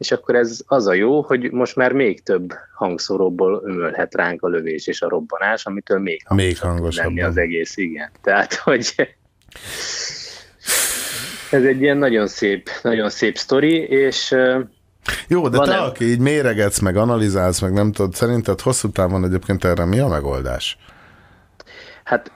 [0.03, 4.49] és akkor ez az a jó, hogy most már még több hangszoróból ömölhet ránk a
[4.49, 8.11] lövés és a robbanás, amitől még hangosabb, még hangosabb lenni az egész, igen.
[8.23, 8.95] Tehát, hogy
[11.51, 14.35] ez egy ilyen nagyon szép, nagyon szép sztori, és
[15.29, 19.65] jó, de te, aki így méregetsz, meg analizálsz, meg nem tudod, szerinted hosszú távon egyébként
[19.65, 20.79] erre mi a megoldás?
[22.05, 22.31] Hát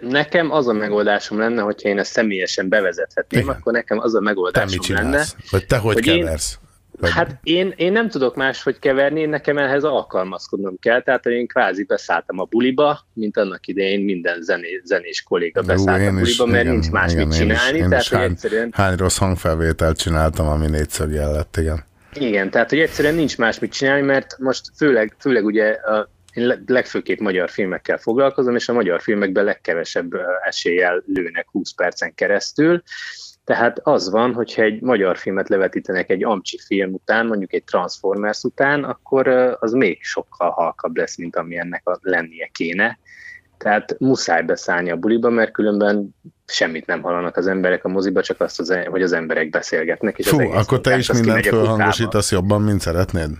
[0.00, 3.54] nekem az a megoldásom lenne, hogyha én ezt személyesen bevezethetném, Igen.
[3.54, 5.04] akkor nekem az a megoldásom te mit csinálsz?
[5.04, 5.24] lenne.
[5.50, 6.58] Vagy te hogy, hogy keversz?
[6.60, 6.65] Én,
[7.00, 7.10] vagy...
[7.10, 12.38] Hát én, én nem tudok máshogy keverni, nekem ehhez alkalmazkodnom kell, tehát én kvázi beszálltam
[12.38, 16.62] a buliba, mint annak idején minden zené, zenés kolléga beszállt Jó, a buliba, is, mert
[16.62, 17.68] igen, nincs más igen, mit csinálni.
[17.68, 18.70] Én is, én tehát, is hány, egyszerűen...
[18.72, 21.84] hány rossz hangfelvételt csináltam, ami négyszög lett, igen.
[22.14, 26.62] Igen, tehát hogy egyszerűen nincs más mit csinálni, mert most főleg, főleg ugye a, én
[26.66, 30.12] legfőképp magyar filmekkel foglalkozom, és a magyar filmekben legkevesebb
[30.44, 32.82] eséllyel lőnek 20 percen keresztül,
[33.46, 38.42] tehát az van, hogyha egy magyar filmet levetítenek egy Amcsi film után, mondjuk egy Transformers
[38.42, 39.28] után, akkor
[39.60, 42.98] az még sokkal halkabb lesz, mint ami ennek a lennie kéne.
[43.58, 46.14] Tehát muszáj beszállni a buliba, mert különben
[46.46, 50.18] semmit nem hallanak az emberek a moziba, csak azt, az, hogy az emberek beszélgetnek.
[50.18, 53.30] És Fú, az akkor te is mindent fölhangosítasz jobban, mint szeretnéd?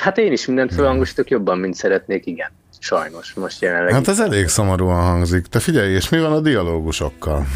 [0.00, 2.50] Hát én is mindent fölhangosítok jobban, mint szeretnék, igen.
[2.78, 3.92] Sajnos, most jelenleg.
[3.92, 5.46] Hát ez elég szomorúan hangzik.
[5.46, 7.46] Te figyelj, és mi van a dialógusokkal?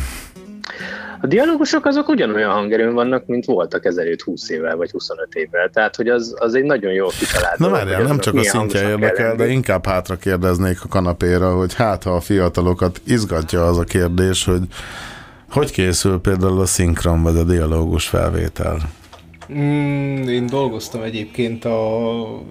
[1.23, 5.71] A dialógusok azok ugyanolyan hangerőn vannak, mint voltak ezelőtt 20 évvel vagy 25 évvel.
[5.73, 7.59] Tehát, hogy az, az egy nagyon jó kitalált.
[7.59, 12.03] Na várjál, nem csak a szintje érdekel, de inkább hátra kérdeznék a kanapéra, hogy hát
[12.03, 14.63] ha a fiatalokat izgatja az a kérdés, hogy
[15.51, 18.79] hogy készül például a szinkron vagy a dialógus felvétel?
[19.53, 21.99] Mm, én dolgoztam egyébként a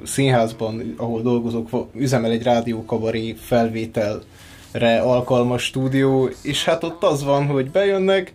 [0.03, 7.71] színházban, ahol dolgozok, üzemel egy rádiókabaré felvételre alkalmas stúdió, és hát ott az van, hogy
[7.71, 8.33] bejönnek,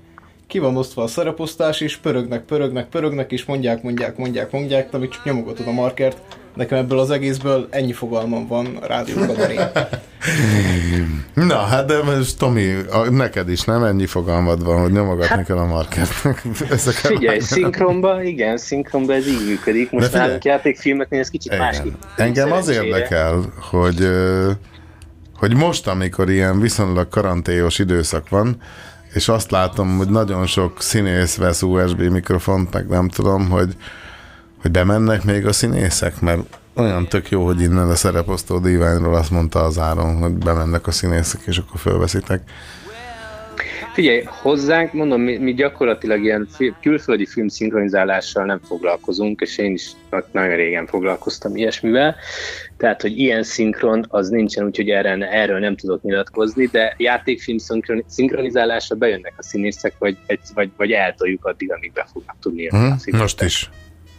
[0.55, 4.99] ki van osztva a szereposztás, és pörögnek, pörögnek, pörögnek, és mondják, mondják, mondják, mondják, te
[4.99, 6.17] még csak nyomogatod a markert.
[6.55, 9.17] Nekem ebből az egészből ennyi fogalmam van rádió.
[11.35, 15.57] Na, hát de most Tomi, a, neked is nem ennyi fogalmad van, hogy nyomogatni kell
[15.57, 15.85] a a-
[16.91, 19.91] Figyelj, szinkronba, igen, szinkronba ez így működik.
[19.91, 21.65] Most De nálunk játékfilmeknél ez kicsit Igen.
[21.65, 21.95] másképp.
[22.17, 24.09] Engem az érdekel, hogy,
[25.37, 28.57] hogy most, amikor ilyen viszonylag karanténos időszak van,
[29.15, 33.77] és azt látom, hogy nagyon sok színész vesz USB mikrofont, meg nem tudom, hogy,
[34.63, 36.41] hogy bemennek még a színészek, mert
[36.75, 40.91] olyan tök jó, hogy innen a szereposztó díványról azt mondta az Áron, hogy bemennek a
[40.91, 42.43] színészek, és akkor fölveszitek.
[43.95, 49.73] Figyelj, hozzánk, mondom, mi, mi gyakorlatilag ilyen fi, külföldi film szinkronizálással nem foglalkozunk, és én
[49.73, 49.91] is
[50.33, 52.17] nagyon régen foglalkoztam ilyesmivel.
[52.77, 58.05] Tehát, hogy ilyen szinkron az nincsen, úgyhogy erre, erről nem tudok nyilatkozni, de játékfilm szinkron,
[58.09, 62.77] szinkronizálásra bejönnek a színészek, vagy, egy, vagy, vagy eltoljuk addig, amíg be fognak tudni Hm?
[62.77, 63.21] a szinkron.
[63.21, 63.71] Most is.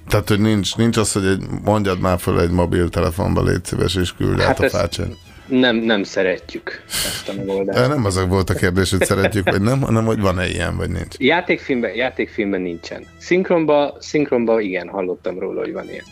[0.08, 4.14] Tehát, hogy nincs, nincs az, hogy egy, mondjad már föl egy mobiltelefonba, légy szíves, és
[4.16, 5.08] küld át Hát a ezt- fácsát.
[5.48, 7.80] Nem, nem szeretjük ezt a megoldást.
[7.80, 10.89] De nem az volt a kérdés, hogy szeretjük, vagy nem, hanem hogy van-e ilyen, vagy
[10.89, 11.18] nincs.
[11.18, 13.06] Játékfilmben, játékfilmben nincsen.
[13.20, 16.06] Szinkronba, szinkronba igen, hallottam róla, hogy van ilyen.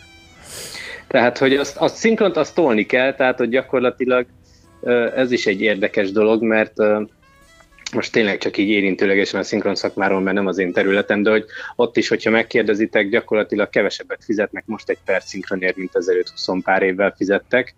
[1.07, 4.25] Tehát, hogy azt, azt szinkront azt tolni kell, tehát, hogy gyakorlatilag
[5.15, 6.73] ez is egy érdekes dolog, mert
[7.93, 11.45] most tényleg csak így érintőlegesen a szinkron szakmáról, mert nem az én területem, de hogy
[11.75, 16.81] ott is, hogyha megkérdezitek, gyakorlatilag kevesebbet fizetnek most egy perc szinkronért, mint ezelőtt 20 pár
[16.81, 17.75] évvel fizettek,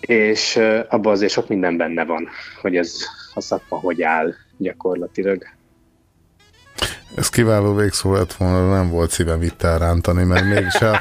[0.00, 0.56] és
[0.88, 2.28] abban azért sok minden benne van,
[2.60, 2.96] hogy ez
[3.34, 5.42] a szakma hogy áll gyakorlatilag.
[7.14, 11.00] Ez kiváló végszó lett volna, nem volt szívem itt elrántani, mert mégse,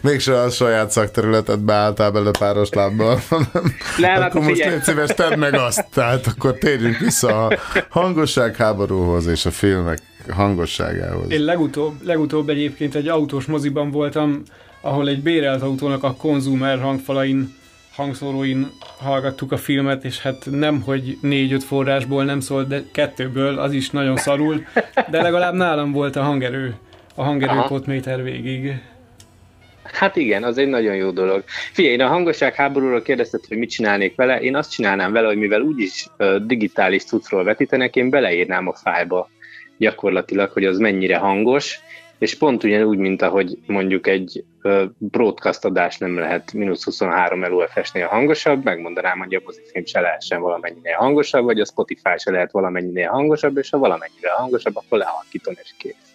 [0.00, 3.20] mégse a saját szakterületet beálltál bele páros lábbal.
[3.28, 4.74] hanem Nem, akkor akkor most figyelj.
[4.74, 5.86] légy szíves, tedd meg azt.
[5.92, 9.98] Tehát akkor térjünk vissza a hangosság háborúhoz és a filmek
[10.30, 11.30] hangosságához.
[11.30, 14.42] Én legutóbb, legutóbb egyébként egy autós moziban voltam,
[14.80, 17.54] ahol egy bérelt autónak a konzumer hangfalain,
[17.96, 23.72] hangszóróin hallgattuk a filmet, és hát nem, hogy négy-öt forrásból nem szólt, de kettőből, az
[23.72, 24.64] is nagyon szarul,
[25.10, 26.74] de legalább nálam volt a hangerő,
[27.14, 28.74] a hangerő potméter végig.
[29.82, 31.44] Hát igen, az egy nagyon jó dolog.
[31.72, 34.40] Figyelj, én a hangosság háborúról kérdezted, hogy mit csinálnék vele.
[34.40, 36.06] Én azt csinálnám vele, hogy mivel úgyis
[36.42, 39.30] digitális cuccról vetítenek, én beleírnám a fájba
[39.78, 41.80] gyakorlatilag, hogy az mennyire hangos,
[42.24, 44.44] és pont ugyanúgy, mint ahogy mondjuk egy
[44.98, 50.96] broadcast adás nem lehet mínusz 23 LUFS-nél hangosabb, megmondanám, hogy a mozifilm se lehessen valamennyinél
[50.96, 55.74] hangosabb, vagy a Spotify se lehet valamennyinél hangosabb, és ha valamennyivel hangosabb, akkor lehalkítom és
[55.78, 56.14] kész.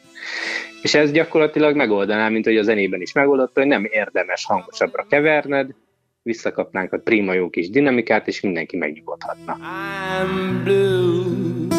[0.82, 5.70] És ez gyakorlatilag megoldaná, mint hogy a zenében is megoldotta, hogy nem érdemes hangosabbra keverned,
[6.22, 9.58] visszakapnánk a prima jó kis dinamikát, és mindenki megnyugodhatna.
[9.62, 11.79] I'm blue.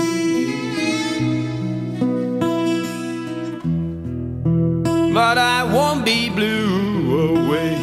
[5.12, 7.76] But I won't be blue away.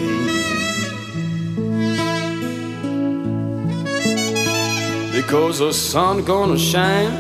[5.12, 7.12] Because the sun gonna shine.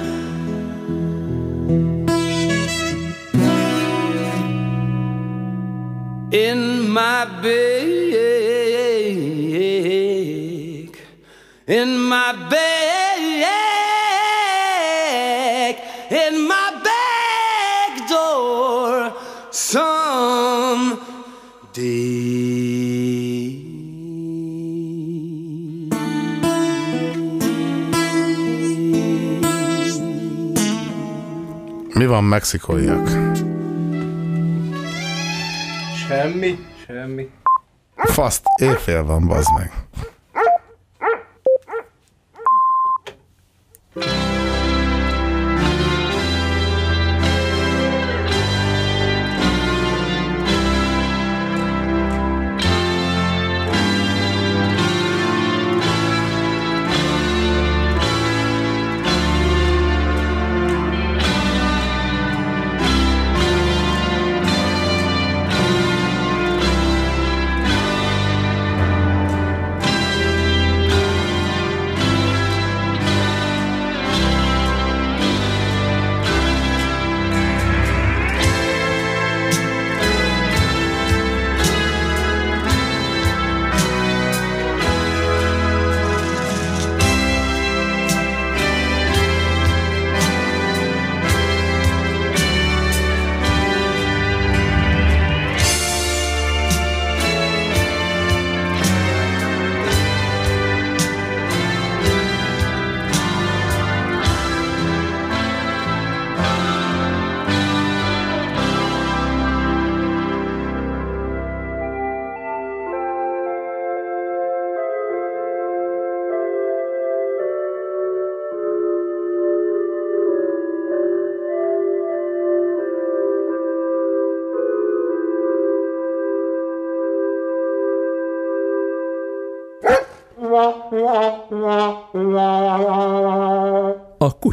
[6.31, 7.57] In my bag,
[11.67, 12.67] in my bag,
[16.11, 16.66] in my
[31.97, 33.07] Mi van mexikóiak?
[36.07, 37.29] Semmi, semmi.
[37.95, 39.71] Faszt, éjfél van, bazd meg.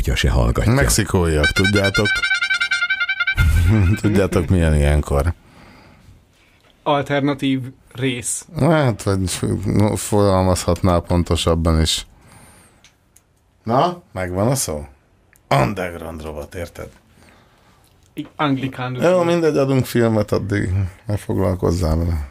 [0.05, 0.72] Kutya se hallgatja.
[0.72, 2.07] Mexikóiak, tudjátok?
[4.00, 5.32] tudjátok milyen ilyenkor?
[6.82, 7.61] Alternatív
[7.92, 8.46] rész.
[8.61, 9.30] Hát, vagy
[9.94, 12.07] fogalmazhatnál pontosabban is.
[13.62, 14.86] Na, megvan a szó?
[15.50, 16.88] Underground robot, érted?
[18.36, 18.94] Anglikán.
[18.94, 20.70] Jó, mindegy, adunk filmet, addig
[21.07, 22.28] ne foglalkozzál vele.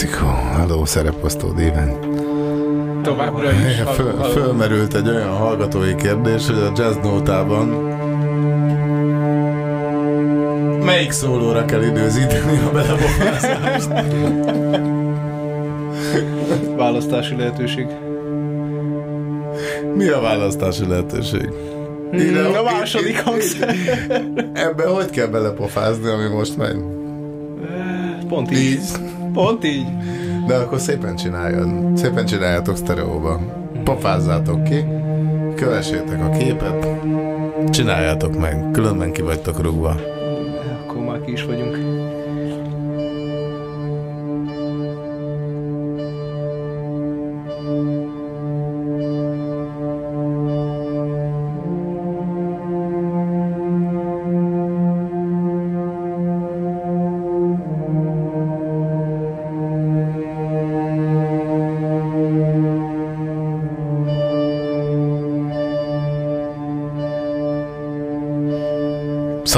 [0.00, 1.98] Mexikó, hello szereposztó Déven.
[3.02, 3.82] Továbbra is.
[3.94, 7.66] Föl, fölmerült egy olyan hallgatói kérdés, hogy a jazz nótában
[10.84, 13.88] melyik szólóra kell időzíteni a belebofázást?
[16.76, 17.86] Választási lehetőség.
[19.94, 21.50] Mi a választási lehetőség?
[22.10, 23.74] Hmm, a második hangszer.
[24.52, 26.84] Ebbe hogy kell belepofázni, ami most megy?
[28.28, 28.58] Pont így.
[28.58, 29.07] Így.
[29.32, 29.86] Pont így.
[30.46, 31.96] De akkor szépen csináljad.
[31.96, 33.40] Szépen csináljátok sztereóba.
[33.84, 34.84] Pofázzátok ki,
[35.54, 36.88] kövessétek a képet,
[37.70, 39.96] csináljátok meg, különben ki vagytok rúgva.
[40.82, 41.97] Akkor már ki is vagyunk.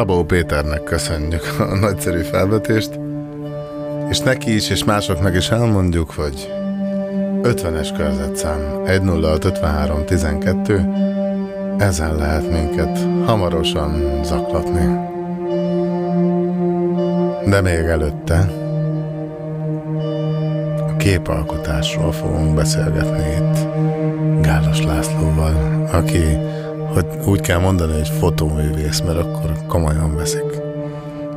[0.00, 2.98] Szabó Péternek köszönjük a nagyszerű felvetést,
[4.10, 6.52] és neki is, és másoknak is elmondjuk, hogy
[7.42, 10.88] 50-es körzetszám 10653 12
[11.78, 15.08] ezen lehet minket hamarosan zaklatni.
[17.46, 18.50] De még előtte
[20.88, 23.66] a képalkotásról fogunk beszélgetni itt
[24.42, 26.22] Gálos Lászlóval, aki,
[26.92, 30.60] hogy úgy kell mondani, hogy fotóművész, mert akkor komolyan veszik.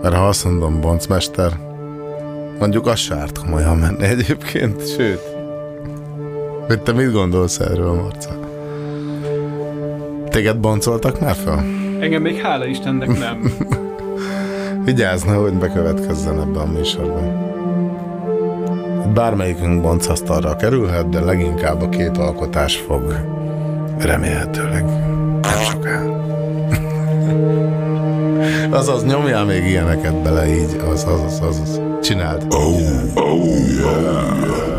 [0.02, 1.52] Mert ha azt mondom boncmester,
[2.60, 5.22] mondjuk az se árt komolyan menni egyébként, sőt.
[6.68, 8.40] Hogy te mit gondolsz erről, Marca?
[10.30, 11.64] Téged boncoltak már fel?
[12.00, 13.54] Engem még hála Istennek nem.
[14.86, 17.52] Vigyázz, hogy bekövetkezzen ebben a műsorban.
[19.14, 23.16] Bármelyikünk boncasztalra kerülhet, de leginkább a két alkotás fog
[24.00, 25.13] remélhetőleg
[25.54, 26.02] nem soká.
[28.80, 31.82] Azaz, nyomjál még ilyeneket bele így, az, az, az, az, az.
[32.02, 32.46] Csináld.
[32.50, 32.80] Oh,
[33.16, 33.46] oh,
[33.78, 34.73] yeah.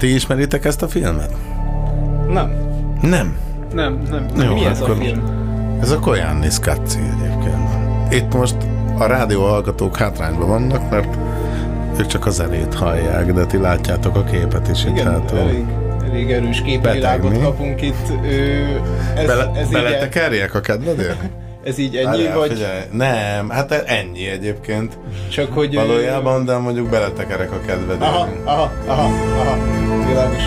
[0.00, 1.30] Ti ismeritek ezt a filmet?
[2.28, 2.52] Nem.
[3.02, 3.36] Nem.
[3.74, 4.26] Nem, nem.
[4.44, 5.22] Jó, Mi ez a film?
[5.80, 7.68] Ez a Koyannis Katzi egyébként.
[8.10, 8.56] Itt most
[8.98, 11.16] a rádió hallgatók hátrányban vannak, mert
[11.98, 15.38] ők csak a zenét hallják, de ti látjátok a képet is itt Igen, hátul.
[15.38, 15.64] elég,
[16.10, 18.08] elég erős képvilágot kapunk itt.
[18.24, 18.28] Ö,
[19.16, 21.20] ez, Bele, ez, így, beletekerjek a kedvedért?
[21.64, 22.80] ez így ennyi, Várjál, vagy Figyelj.
[22.92, 24.98] Nem, hát ennyi egyébként.
[25.30, 25.74] csak hogy...
[25.74, 28.02] Valójában, de mondjuk beletekerek a kedvedért.
[28.02, 29.10] Aha, aha, aha,
[29.40, 29.56] aha,
[30.10, 30.42] világos.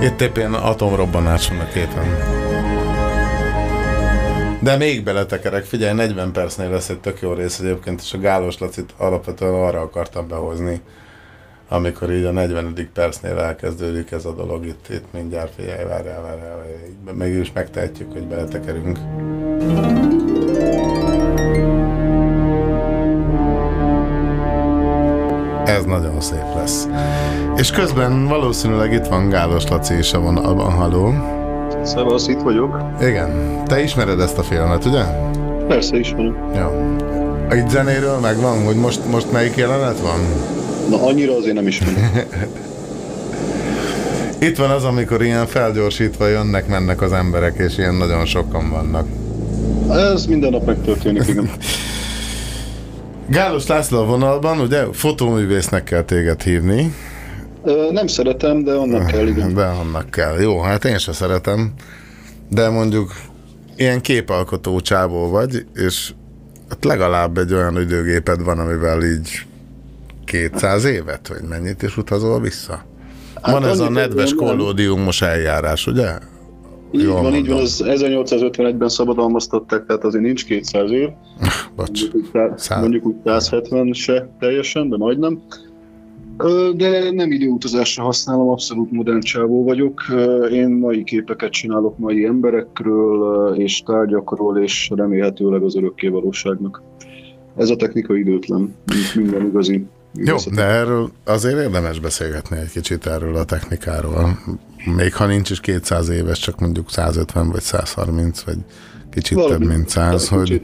[0.00, 2.40] Itt épp ilyen atomrobbanás van a képen.
[4.62, 8.58] De még beletekerek, figyelj, 40 percnél lesz egy tök jó rész egyébként, és a Gálos
[8.58, 10.80] Lacit alapvetően arra akartam behozni,
[11.68, 12.90] amikor így a 40.
[12.94, 18.26] percnél elkezdődik ez a dolog itt, itt mindjárt figyelj, várjál, várjál, így mégis megtehetjük, hogy
[18.26, 18.98] beletekerünk.
[25.64, 26.88] Ez nagyon szép lesz.
[27.56, 31.14] És közben valószínűleg itt van Gálos Laci is a vonalban, haló.
[31.84, 32.82] Szevasz, itt vagyok.
[33.00, 35.02] Igen, te ismered ezt a filmet, ugye?
[35.68, 36.36] Persze ismerem.
[36.54, 36.96] Ja.
[37.50, 40.20] Itt zenéről megvan, hogy most, most melyik jelenet van?
[40.90, 42.10] Na, annyira azért nem ismerem.
[44.38, 49.06] Itt van az, amikor ilyen felgyorsítva jönnek, mennek az emberek, és ilyen nagyon sokan vannak.
[49.90, 51.50] Ez minden nap megtörténik, igen.
[53.28, 56.94] Gálos László a vonalban, ugye fotóművésznek kell téged hívni,
[57.90, 59.54] nem szeretem, de annak kell, igen.
[59.54, 60.40] De annak kell.
[60.40, 61.72] Jó, hát én sem szeretem,
[62.48, 63.12] de mondjuk
[63.76, 66.12] ilyen képalkotó csávó vagy, és
[66.68, 69.28] hát legalább egy olyan időgéped van, amivel így
[70.24, 72.84] 200 évet, vagy mennyit is utazol vissza?
[73.42, 76.08] Hát Van ez a nedves kollódiumos eljárás, ugye?
[76.92, 77.58] Így Jól van, így van, mondom.
[77.64, 81.08] az 1851-ben szabadalmaztatták, tehát azért nincs 200 év.
[81.76, 82.00] Bocs.
[82.00, 85.42] Mondjuk úgy, szá- mondjuk úgy 170 se teljesen, de majdnem.
[86.76, 90.02] De nem időutazásra használom, abszolút modern csávó vagyok.
[90.52, 96.82] Én mai képeket csinálok mai emberekről és tárgyakról, és remélhetőleg az örökké valóságnak.
[97.56, 98.74] Ez a technika időtlen,
[99.14, 99.86] minden igazi.
[100.14, 104.38] Jó, de erről azért érdemes beszélgetni egy kicsit erről a technikáról.
[104.96, 108.56] Még ha nincs is 200 éves, csak mondjuk 150 vagy 130, vagy
[109.10, 109.56] kicsit Valami.
[109.56, 110.62] több, mint 100, Valami hogy,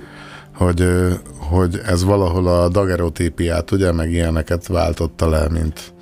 [0.59, 0.89] hogy,
[1.37, 5.93] hogy ez valahol a dagerotípiát, ugye, meg ilyeneket váltotta le, mint...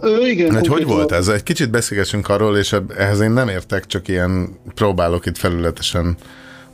[0.00, 1.28] Ö, igen, Hogy, hogy volt ez?
[1.28, 6.16] Egy kicsit beszélgessünk arról, és ehhez én nem értek, csak ilyen próbálok itt felületesen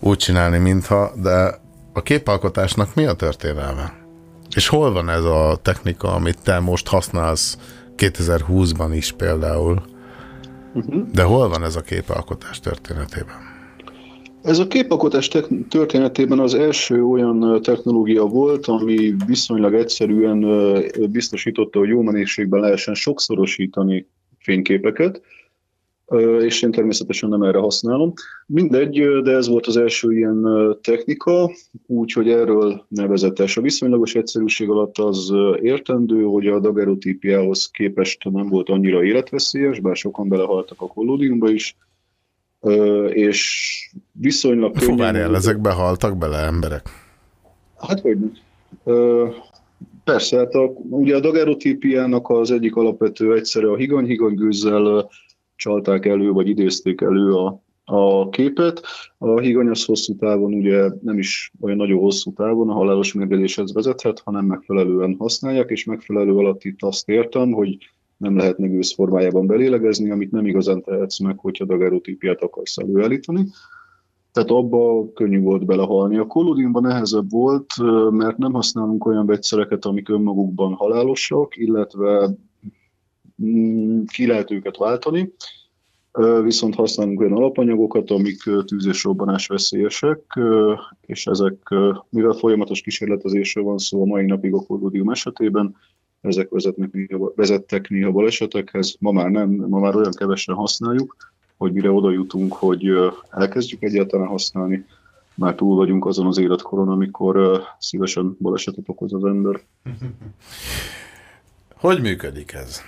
[0.01, 1.61] úgy csinálni, mintha, de
[1.93, 3.93] a képalkotásnak mi a történelme?
[4.55, 7.59] És hol van ez a technika, amit te most használsz
[7.97, 9.83] 2020-ban is például?
[10.75, 11.11] Uh-huh.
[11.13, 13.54] De hol van ez a képalkotás történetében?
[14.45, 15.29] Ez a képalkotás
[15.69, 20.41] történetében az első olyan technológia volt, ami viszonylag egyszerűen
[21.11, 24.07] biztosította, hogy jó minőségben lehessen sokszorosítani
[24.39, 25.23] fényképeket,
[26.41, 28.13] és én természetesen nem erre használom.
[28.47, 30.47] Mindegy, de ez volt az első ilyen
[30.83, 31.51] technika,
[31.87, 33.57] úgyhogy erről nevezetes.
[33.57, 39.97] A viszonylagos egyszerűség alatt az értendő, hogy a dagerotípiához képest nem volt annyira életveszélyes, bár
[39.97, 41.77] sokan belehaltak a kollódiumba is,
[43.09, 43.71] és
[44.21, 46.89] viszonylag Fú, várjál, ezekbe haltak bele emberek?
[47.79, 48.33] Hát hogy nem.
[50.05, 55.03] Persze, hát a, ugye a dagerotípiának az egyik alapvető egyszere a higany, higanygőzzel ö,
[55.57, 58.83] csalták elő, vagy idézték elő a, a képet.
[59.19, 63.73] A higany az hosszú távon ugye nem is olyan nagyon hosszú távon a halálos mérgezéshez
[63.73, 67.77] vezethet, hanem megfelelően használják, és megfelelő alatt itt azt értem, hogy
[68.17, 73.47] nem lehetne gőz formájában belélegezni, amit nem igazán tehetsz meg, hogyha dagerotípiát akarsz előállítani.
[74.35, 76.19] Tehát abba könnyű volt belehalni.
[76.19, 77.67] A kollódiumban nehezebb volt,
[78.11, 82.31] mert nem használunk olyan vegyszereket, amik önmagukban halálosak, illetve
[83.43, 85.33] mm, ki lehet őket váltani,
[86.43, 90.41] viszont használunk olyan alapanyagokat, amik tűz- és robbanás veszélyesek,
[91.01, 91.75] és ezek,
[92.09, 95.77] mivel folyamatos kísérletezésről van szó a mai napig a kollódium esetében,
[96.21, 101.17] ezek vezetnek néha, vezettek néha balesetekhez, ma már nem, ma már olyan kevesen használjuk,
[101.57, 102.85] hogy mire oda jutunk, hogy
[103.31, 104.85] elkezdjük egyáltalán használni,
[105.35, 109.61] már túl vagyunk azon az életkoron, amikor szívesen balesetet okoz az ember.
[111.77, 112.81] Hogy működik ez?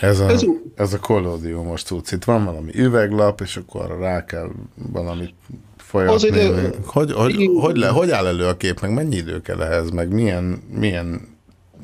[0.00, 0.44] Ez a, Ez
[0.74, 2.10] ez a kollódiumos cucc.
[2.12, 4.48] Itt van valami üveglap, és akkor rá kell
[4.92, 5.34] valamit
[5.76, 6.14] folyatni.
[6.14, 9.62] Az egy- Hogy, hogy, hogy, le, hogy áll elő a kép, meg mennyi idő kell
[9.62, 11.20] ehhez, meg milyen, milyen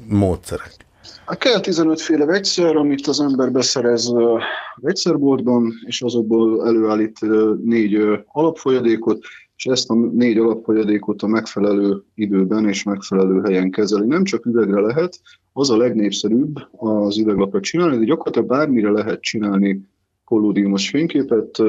[0.08, 0.83] módszerek?
[1.26, 4.38] Hát Kell 15 féle vegyszer, amit az ember beszerez ö,
[4.76, 7.18] vegyszerboltban, és azokból előállít
[7.64, 9.18] négy alapfolyadékot,
[9.56, 14.06] és ezt a négy alapfolyadékot a megfelelő időben és megfelelő helyen kezeli.
[14.06, 15.20] Nem csak üvegre lehet,
[15.52, 19.80] az a legnépszerűbb az üveglapra csinálni, de gyakorlatilag bármire lehet csinálni
[20.24, 21.62] kollódiumos fényképet,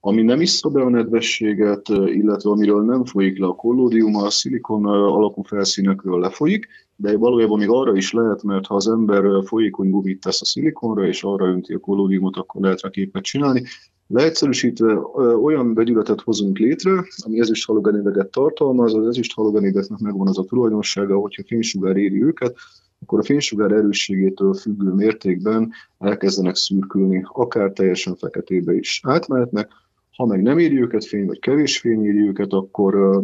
[0.00, 4.86] ami nem issza be a nedvességet, illetve amiről nem folyik le a kollódium, a szilikon
[4.86, 6.68] alapú felszínekről lefolyik,
[7.02, 11.06] de valójában még arra is lehet, mert ha az ember folyékony gumit tesz a szilikonra,
[11.06, 13.62] és arra önti a kollódiumot, akkor lehet rá képet csinálni.
[14.06, 14.94] Leegyszerűsítve
[15.42, 21.16] olyan vegyületet hozunk létre, ami ezüst halogenideket tartalmaz, az ezüst halogenideknek megvan az a tulajdonsága,
[21.16, 22.56] hogyha fénysugár éri őket,
[23.00, 29.70] akkor a fénysugár erősségétől függő mértékben elkezdenek szürkülni, akár teljesen feketébe is átmehetnek,
[30.16, 33.22] ha meg nem éri őket fény, vagy kevés fény éri őket, akkor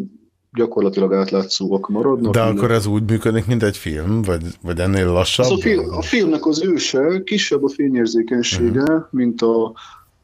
[0.53, 2.33] gyakorlatilag átlátszóak maradnak.
[2.33, 5.47] De akkor ez úgy működik, mint egy film, vagy, vagy ennél lassabb?
[5.47, 9.03] ez a, film, a filmnek az őse, kisebb a fényérzékenysége, uh-huh.
[9.11, 9.73] mint a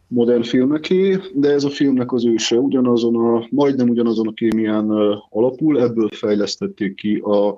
[0.08, 4.90] modern filmeké, de ez a filmnek az őse ugyanazon a, majdnem ugyanazon a kémián
[5.30, 7.56] alapul, ebből fejlesztették ki a,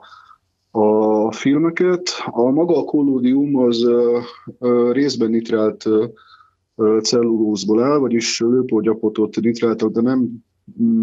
[0.78, 2.10] a filmeket.
[2.26, 3.86] A maga a kollódium az
[4.92, 5.88] részben nitrált
[7.02, 10.44] cellulózból áll, vagyis lőpolgyapotot nitráltak, de nem,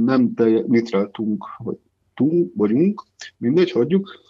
[0.05, 1.77] nem telje, nitráltunk, vagy
[2.13, 3.03] tunk, vagyunk,
[3.37, 4.21] mindegy, hagyjuk.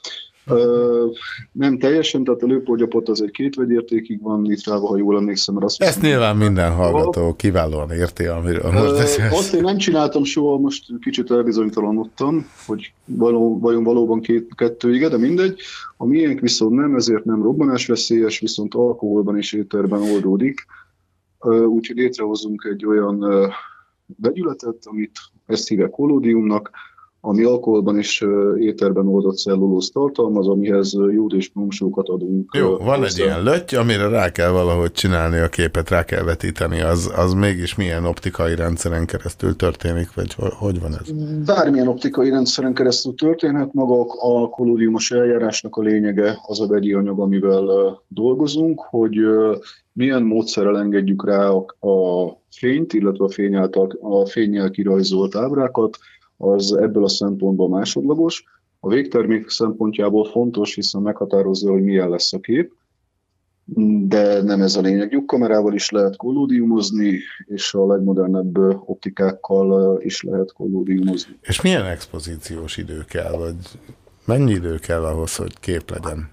[0.45, 1.05] Ö,
[1.51, 5.65] nem teljesen, tehát a lőpolgyapot az egy két vegyértékig van nitrálva, ha jól emlékszem, mert
[5.65, 9.34] azt Ezt nyilván minden hallgató kiválóan érti, amiről most beszélsz.
[9.34, 15.10] Azt én nem csináltam soha, most kicsit elbizonytalanodtam, hogy való, vajon valóban két, kettő igen,
[15.10, 15.60] de mindegy.
[15.97, 20.65] A miénk viszont nem, ezért nem robbanásveszélyes, viszont alkoholban és éterben oldódik.
[21.68, 23.26] Úgyhogy létrehozunk egy olyan
[24.18, 26.72] vegyületet, amit ezt hívják kollódiumnak,
[27.26, 28.26] ami alkoholban és
[28.60, 32.56] éterben oldott cellulóz tartalmaz, amihez ö, jód és bromsókat adunk.
[32.58, 36.82] Jó, van egy ilyen löty, amire rá kell valahogy csinálni a képet, rá kell vetíteni,
[36.82, 41.12] az, az mégis milyen optikai rendszeren keresztül történik, vagy hogy, van ez?
[41.45, 47.20] Bármilyen optikai rendszeren keresztül történhet, maga a kollódiumos eljárásnak a lényege az a vegyi anyag,
[47.20, 47.66] amivel
[48.08, 49.16] dolgozunk, hogy
[49.94, 55.98] milyen módszerrel engedjük rá a, a fényt, illetve a fény által a fényjel kirajzolt ábrákat,
[56.52, 58.44] az ebből a szempontból másodlagos.
[58.80, 62.72] A végtermék szempontjából fontos, hiszen meghatározza, hogy milyen lesz a kép,
[64.07, 65.11] de nem ez a lényeg.
[65.11, 68.57] Lyukkamerával is lehet kollódiumozni, és a legmodernebb
[68.90, 71.38] optikákkal is lehet kollódiumozni.
[71.41, 73.56] És milyen expozíciós idő kell, vagy
[74.26, 76.30] mennyi idő kell ahhoz, hogy kép legyen?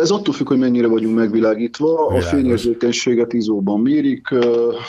[0.00, 2.06] Ez attól függ, hogy mennyire vagyunk megvilágítva.
[2.06, 2.28] A Világos.
[2.28, 4.28] fényérzékenységet izóban mérik.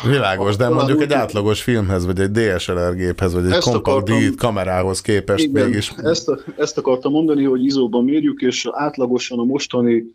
[0.07, 5.01] Világos, de mondjuk egy átlagos filmhez, vagy egy DSLR géphez, vagy egy kompakt akartam- kamerához
[5.01, 10.05] képest Igen, mégis ezt, ezt akartam mondani, hogy izóban mérjük, és átlagosan a mostani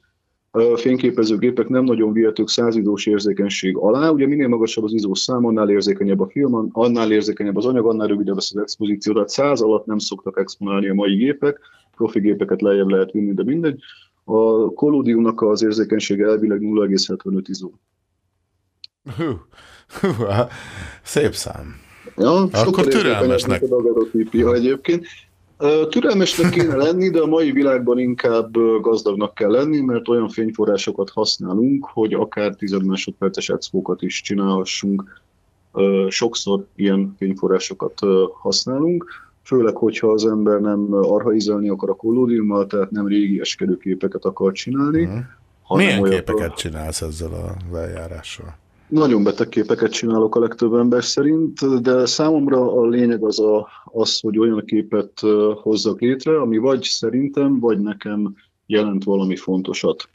[0.75, 4.09] fényképezőgépek nem nagyon vihetők százidós érzékenység alá.
[4.09, 8.07] Ugye minél magasabb az izó szám, annál érzékenyebb a film, annál érzékenyebb az anyag, annál
[8.07, 9.13] rövidebb az expozíció.
[9.13, 11.61] Tehát száz alatt nem szoktak exponálni a mai gépek,
[11.97, 13.81] profi gépeket lejjebb lehet vinni, de mindegy.
[14.33, 17.71] A kollódiumnak az érzékenysége elvileg 0,75 izó.
[19.17, 19.25] Hú,
[20.01, 20.25] hú,
[21.03, 21.75] szép szám.
[22.17, 23.63] Ja, Akkor türelmesnek.
[23.63, 25.07] a egyébként.
[25.89, 31.85] Türelmesnek kéne lenni, de a mai világban inkább gazdagnak kell lenni, mert olyan fényforrásokat használunk,
[31.85, 35.23] hogy akár 10 másodperces expókat is csinálhassunk.
[36.09, 38.01] Sokszor ilyen fényforrásokat
[38.33, 44.25] használunk, főleg, hogyha az ember nem arhaizelni akar a kollódiummal, tehát nem régi eskedő képeket
[44.25, 45.05] akar csinálni.
[45.05, 45.17] Mhm.
[45.63, 48.59] hanem Milyen olyat- képeket csinálsz ezzel a eljárással?
[48.91, 54.21] nagyon beteg képeket csinálok a legtöbb ember szerint, de számomra a lényeg az, a, az
[54.21, 55.21] hogy olyan képet
[55.63, 58.35] hozzak létre, ami vagy szerintem, vagy nekem
[58.67, 60.09] jelent valami fontosat.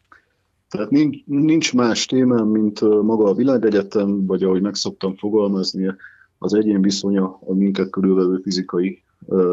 [0.69, 5.95] Tehát nincs, nincs más témám, mint maga a világegyetem, vagy ahogy megszoktam fogalmazni,
[6.37, 9.03] az egyén viszonya a minket körülvevő fizikai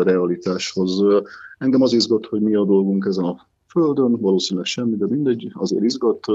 [0.03, 1.03] realitáshoz.
[1.59, 5.85] Engem az izgat, hogy mi a dolgunk ezen a Földön, valószínűleg semmi, de mindegy, azért
[5.85, 6.27] izgat,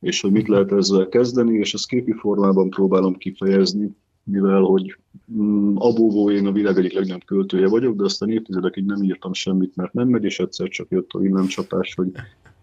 [0.00, 4.96] és hogy mit lehet ezzel kezdeni, és ezt képi formában próbálom kifejezni, mivel hogy
[5.32, 9.76] mm, abóvó én a világ egyik legnagyobb költője vagyok, de aztán évtizedekig nem írtam semmit,
[9.76, 12.12] mert nem megy, és egyszer csak jött a villámcsapás, hogy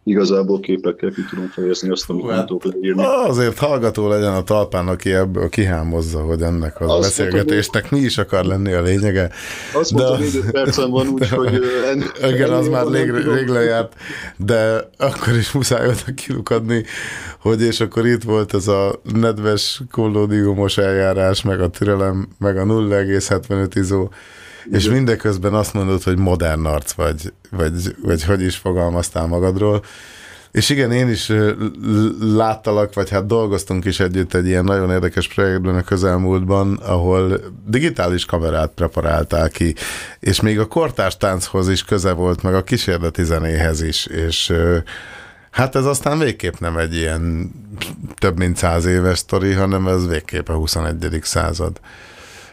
[0.03, 3.03] igazából képekkel ki tudom fejezni azt, amit nem tudok leírni.
[3.27, 7.99] Azért hallgató legyen a talpán, aki ebből kihámozza, hogy ennek az a Azt beszélgetésnek mi
[7.99, 9.29] is akar lenni a lényege.
[9.73, 11.53] Azt mondta, hogy négy percem van, úgyhogy...
[11.63, 13.93] ö, en- Igen, az már rég, rég lejárt,
[14.37, 16.83] de akkor is muszáj oda kilukadni,
[17.39, 22.63] hogy és akkor itt volt ez a nedves kollódiumos eljárás, meg a türelem, meg a
[22.63, 24.09] 0,75 izó,
[24.71, 29.83] és mindeközben azt mondod, hogy modern arc vagy, vagy, vagy hogy is fogalmaztál magadról.
[30.51, 31.31] És igen, én is
[32.21, 38.25] láttalak, vagy hát dolgoztunk is együtt egy ilyen nagyon érdekes projektben a közelmúltban, ahol digitális
[38.25, 39.75] kamerát preparáltál ki,
[40.19, 44.53] és még a kortárs tánchoz is köze volt, meg a kísérleti zenéhez is, és
[45.51, 47.51] hát ez aztán végképp nem egy ilyen
[48.17, 51.19] több mint száz éves sztori, hanem ez végképp a 21.
[51.21, 51.79] század.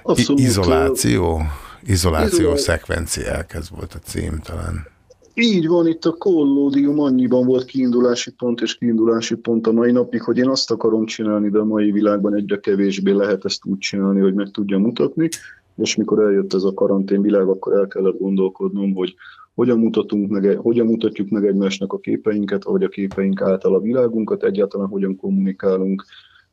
[0.02, 1.42] Abszolút, izoláció?
[1.86, 4.86] Izoláció Izolá- szekvenciák, ez volt a cím talán.
[5.34, 10.22] Így van, itt a kollódium annyiban volt kiindulási pont és kiindulási pont a mai napig,
[10.22, 14.20] hogy én azt akarom csinálni, de a mai világban egyre kevésbé lehet ezt úgy csinálni,
[14.20, 15.28] hogy meg tudja mutatni,
[15.76, 19.14] és mikor eljött ez a karantén világ, akkor el kellett gondolkodnom, hogy
[19.54, 24.44] hogyan, mutatunk meg, hogyan mutatjuk meg egymásnak a képeinket, vagy a képeink által a világunkat,
[24.44, 26.04] egyáltalán hogyan kommunikálunk.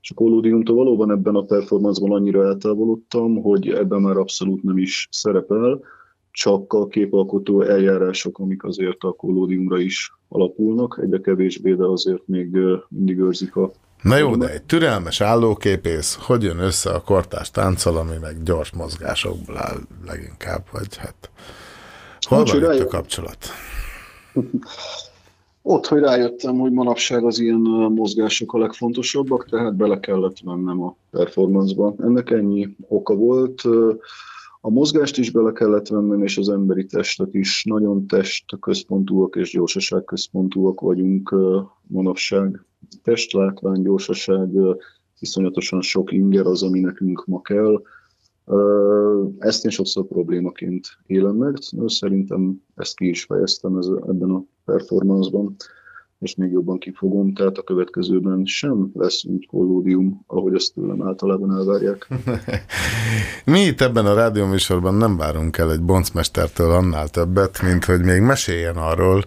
[0.05, 5.07] És a kollódiumtól valóban ebben a performanceban annyira eltávolodtam, hogy ebben már abszolút nem is
[5.11, 5.81] szerepel,
[6.31, 12.57] csak a képalkotó eljárások, amik azért a kollódiumra is alapulnak, egyre kevésbé, de azért még
[12.89, 13.71] mindig őrzik a
[14.01, 18.71] Na jó, de egy türelmes állóképész, hogy jön össze a kortárs tánccal, ami meg gyors
[18.71, 21.29] mozgásokból áll leginkább, vagy hát
[22.27, 23.45] hol Nincs, van itt a kapcsolat?
[25.67, 27.59] Ott, hogy rájöttem, hogy manapság az ilyen
[27.95, 31.95] mozgások a legfontosabbak, tehát bele kellett mennem a performanceba.
[31.97, 33.61] Ennek ennyi oka volt.
[34.61, 37.63] A mozgást is bele kellett vennem, és az emberi testet is.
[37.63, 42.65] Nagyon testközpontúak és gyorsaságközpontúak vagyunk ö, manapság.
[43.03, 44.49] Testlátvány, gyorsaság,
[45.19, 47.81] iszonyatosan sok inger az, ami nekünk ma kell.
[49.39, 51.55] Ezt én sokszor problémaként élem meg.
[51.85, 55.55] Szerintem ezt ki is fejeztem ez, ebben a performance-ban
[56.19, 61.51] és még jobban kifogom, tehát a következőben sem lesz úgy kollódium, ahogy azt tőlem általában
[61.51, 62.07] elvárják.
[63.45, 68.21] Mi itt ebben a rádióműsorban nem várunk el egy boncmestertől annál többet, mint hogy még
[68.21, 69.23] meséljen arról,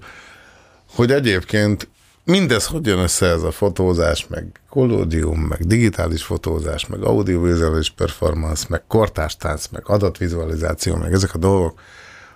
[0.94, 1.88] hogy egyébként
[2.24, 8.66] mindez hogy jön össze ez a fotózás, meg kollódium, meg digitális fotózás, meg audiovizuális performance,
[8.68, 11.80] meg kortástánc, meg adatvizualizáció, meg ezek a dolgok,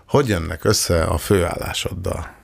[0.07, 2.41] hogy jönnek össze a főállásoddal?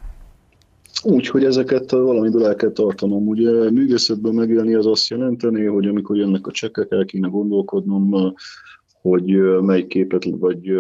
[1.03, 3.27] Úgy, hogy ezeket valamiből el kell tartanom.
[3.27, 8.35] Ugye művészetben megélni az azt jelenteni, hogy amikor jönnek a csekkek, el kéne gondolkodnom,
[9.01, 9.27] hogy
[9.61, 10.73] melyik képet vagy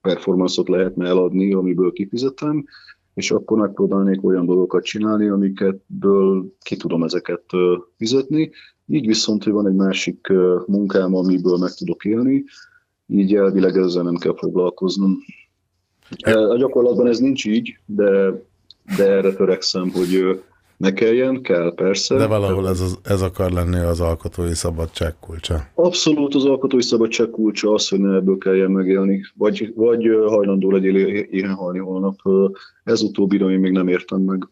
[0.00, 2.64] performanszot lehetne eladni, amiből kifizetem,
[3.14, 7.44] és akkor megpróbálnék olyan dolgokat csinálni, amiketből ki tudom ezeket
[7.96, 8.50] fizetni.
[8.86, 10.32] Így viszont, hogy van egy másik
[10.66, 12.44] munkám, amiből meg tudok élni,
[13.06, 15.18] így elvileg ezzel nem kell foglalkoznom.
[16.24, 18.42] A gyakorlatban ez nincs így, de
[18.96, 20.40] de erre törekszem, hogy
[20.76, 22.16] ne kelljen, kell persze.
[22.16, 25.66] De valahol ez, az, ez akar lenni az alkotói szabadság kulcsa.
[25.74, 30.96] Abszolút az alkotói szabadság kulcsa az, hogy ne ebből kelljen megélni, vagy, vagy hajlandó legyél
[31.30, 32.16] éhen halni holnap.
[32.84, 34.48] Ez utóbbira én még nem értem meg.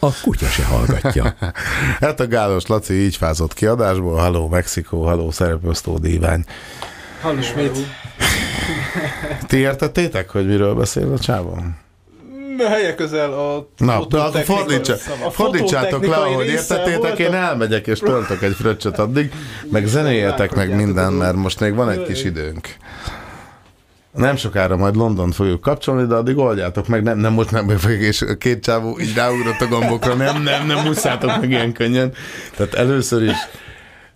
[0.00, 1.34] A kutya se hallgatja.
[2.00, 6.44] hát a Gálos Laci így fázott ki adásból, haló Mexikó, haló szereposztó dívány.
[7.22, 7.78] Hallós mit?
[9.48, 11.76] Ti értettétek, hogy miről beszél a csávon?
[12.68, 14.94] Helye közel a Na, de akkor fototechnika- fordítsa,
[15.26, 19.32] a fordítsátok le, ahogy értettétek, én elmegyek és töltök egy fröccsöt addig,
[19.70, 22.68] meg zenéjetek meg minden, mert most még van egy kis időnk.
[24.12, 28.00] Nem sokára majd London fogjuk kapcsolni, de addig oldjátok meg, nem, nem most nem fogjuk,
[28.00, 32.12] és két csávó így ráugrott a gombokra, nem, nem, nem muszátok meg ilyen könnyen.
[32.56, 33.36] Tehát először is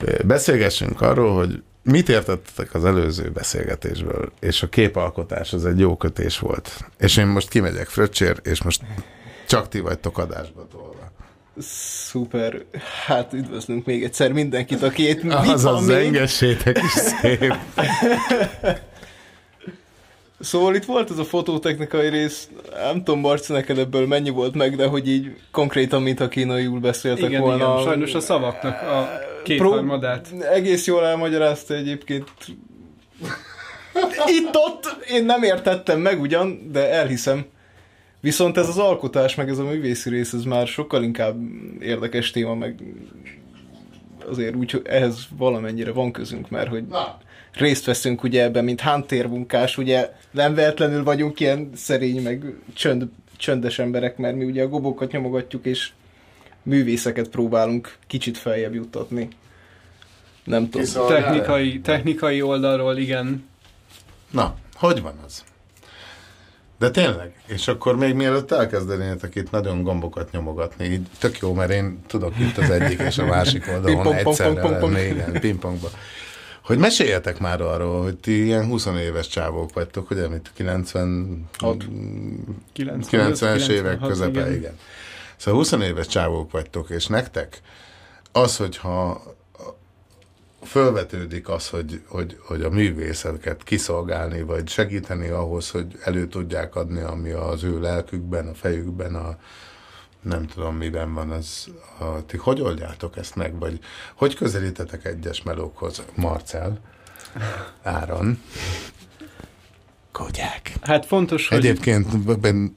[0.06, 5.96] eh, beszélgessünk arról, hogy mit értettetek az előző beszélgetésből, és a képalkotás az egy jó
[5.96, 6.84] kötés volt.
[6.98, 8.82] És én most kimegyek fröccsér, és most
[9.48, 11.10] csak ti vagytok adásba tolva.
[11.58, 12.62] Szuper.
[13.06, 15.96] Hát üdvözlünk még egyszer mindenkit, aki itt Az van az még?
[15.96, 17.54] engessétek is szép.
[20.40, 24.76] Szóval itt volt ez a fototechnikai rész, nem tudom, Marci, neked ebből mennyi volt meg,
[24.76, 27.72] de hogy így konkrétan, mintha kínaiul beszéltek Igen, volna.
[27.72, 29.08] igen, sajnos a szavaknak a
[29.42, 30.28] kétharmadát.
[30.52, 32.28] Egész jól elmagyarázta egyébként.
[34.26, 37.44] Itt-ott én nem értettem meg ugyan, de elhiszem.
[38.20, 41.36] Viszont ez az alkotás, meg ez a művészi rész, ez már sokkal inkább
[41.80, 42.82] érdekes téma, meg
[44.28, 46.84] azért úgy, hogy ehhez valamennyire van közünk, mert hogy
[47.52, 53.78] részt veszünk ugye ebben, mint háttérmunkás, ugye nem véletlenül vagyunk ilyen szerény, meg csönd, csöndes
[53.78, 55.90] emberek, mert mi ugye a gobokat nyomogatjuk, és
[56.62, 59.28] művészeket próbálunk kicsit feljebb juttatni.
[60.44, 61.08] Nem tudom.
[61.08, 63.48] Technikai, technikai oldalról igen.
[64.30, 65.44] Na, hogy van az?
[66.78, 71.70] De tényleg, és akkor még mielőtt elkezdenétek itt nagyon gombokat nyomogatni, így tök jó, mert
[71.70, 75.88] én tudok itt az egyik és a másik oldalon egyszerre lenni, igen, pingpongba.
[76.64, 81.48] Hogy meséljetek már arról, hogy ti ilyen 20 éves csávók vagytok, ugye, mit 90...
[81.58, 84.52] 90-es évek 96, közepe, igen.
[84.52, 84.78] igen.
[85.42, 87.60] Szóval 20 éves csávók vagytok, és nektek
[88.32, 89.22] az, hogyha
[90.64, 97.00] fölvetődik az, hogy, hogy, hogy a művészeket kiszolgálni, vagy segíteni ahhoz, hogy elő tudják adni,
[97.00, 99.36] ami az ő lelkükben, a fejükben, a
[100.20, 103.78] nem tudom miben van az, a, ti hogy oldjátok ezt meg, vagy
[104.14, 106.02] hogy közelítetek egyes melókhoz?
[106.14, 106.78] Marcel,
[107.82, 108.38] Áron,
[110.12, 110.72] Kogyák.
[110.80, 111.58] Hát fontos, hogy...
[111.58, 112.06] Egyébként,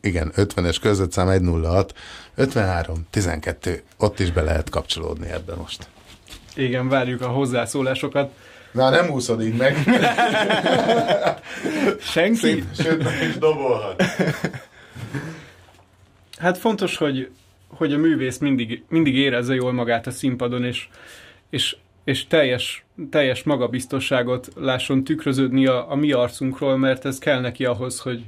[0.02, 1.94] igen, 50-es közöttszám 106,
[2.36, 5.88] 53, 12, ott is be lehet kapcsolódni ebbe most.
[6.56, 8.32] Igen, várjuk a hozzászólásokat.
[8.72, 9.78] Na, nem úszod így meg.
[12.00, 12.64] Senki?
[12.80, 14.04] Sőt, meg is dobolhat.
[16.38, 17.30] Hát fontos, hogy,
[17.68, 20.88] hogy a művész mindig, mindig érezze jól magát a színpadon, és,
[21.50, 27.66] és, és teljes, teljes magabiztosságot lásson tükröződni a, a mi arcunkról, mert ez kell neki
[27.66, 28.26] ahhoz, hogy,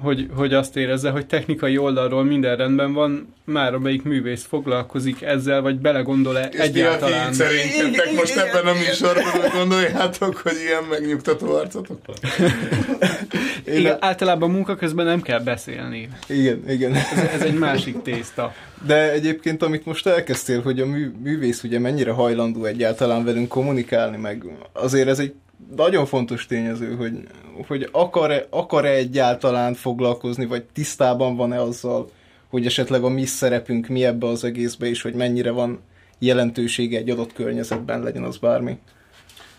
[0.00, 5.60] hogy, hogy azt érezze, hogy technikai oldalról minden rendben van, már amelyik művész foglalkozik ezzel,
[5.60, 7.22] vagy belegondol-e És egyáltalán.
[7.22, 12.16] akik szerintetek most ebben a műsorban gondoljátok, hogy ilyen megnyugtató arcotok van?
[13.76, 16.08] Igen, általában munka közben nem kell beszélni.
[16.26, 16.94] Igen, igen.
[16.94, 18.54] Ez, ez egy másik tészta.
[18.86, 24.16] De egyébként, amit most elkezdtél, hogy a mű, művész ugye mennyire hajlandó egyáltalán velünk kommunikálni,
[24.16, 25.34] meg azért ez egy
[25.76, 27.28] nagyon fontos tényező, hogy,
[27.66, 32.10] hogy akar-e, akar-e egyáltalán foglalkozni, vagy tisztában van-e azzal,
[32.48, 35.80] hogy esetleg a mi szerepünk mi ebbe az egészbe, és hogy mennyire van
[36.18, 38.78] jelentősége egy adott környezetben, legyen az bármi.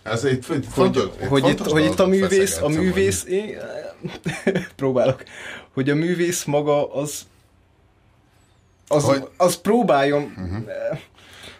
[0.04, 3.58] Ez egy hogy, fontos, hogy, itt, hogy itt a művész, a művész, én,
[4.76, 5.24] próbálok,
[5.74, 7.28] hogy a művész maga az
[8.92, 11.00] az, Hogy- az próbáljon uh-huh.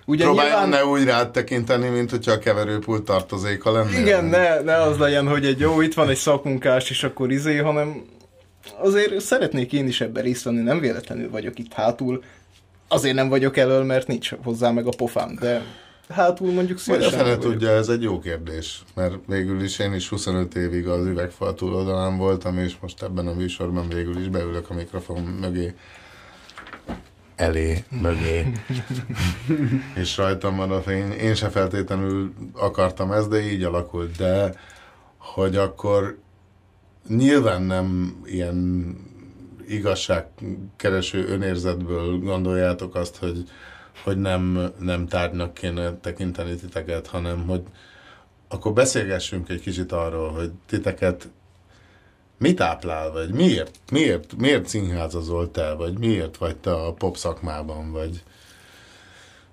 [0.10, 4.00] Ugye Próbáljon nyilván, ne úgy rád tekinteni, mint hogyha a keverőpult tartozéka lenne.
[4.00, 7.58] igen, ne, ne az legyen, hogy egy jó, itt van egy szakmunkás, és akkor izé,
[7.58, 8.04] hanem
[8.78, 12.24] azért szeretnék én is ebben részt venni, nem véletlenül vagyok itt hátul,
[12.88, 15.62] azért nem vagyok elől, mert nincs hozzá meg a pofám, de
[16.10, 17.52] hátul mondjuk Vagy szívesen fene vagyok.
[17.52, 22.18] tudja, ez egy jó kérdés, mert végül is én is 25 évig az üvegfal túloldalán
[22.18, 25.74] voltam, és most ebben a műsorban végül is beülök a mikrofon mögé,
[27.40, 28.52] elé, mögé,
[30.02, 31.12] és rajtam a fény.
[31.12, 34.54] Én se feltétlenül akartam ezt, de így alakult, de
[35.18, 36.20] hogy akkor
[37.08, 38.96] nyilván nem ilyen
[39.68, 43.44] igazságkereső önérzetből gondoljátok azt, hogy,
[44.04, 47.62] hogy nem, nem tárgynak kéne tekinteni titeket, hanem hogy
[48.48, 51.30] akkor beszélgessünk egy kicsit arról, hogy titeket
[52.40, 53.30] mit táplál, vagy?
[53.30, 58.24] Miért, miért, miért színházazol te, vagy miért vagy te a pop szakmában, vagy,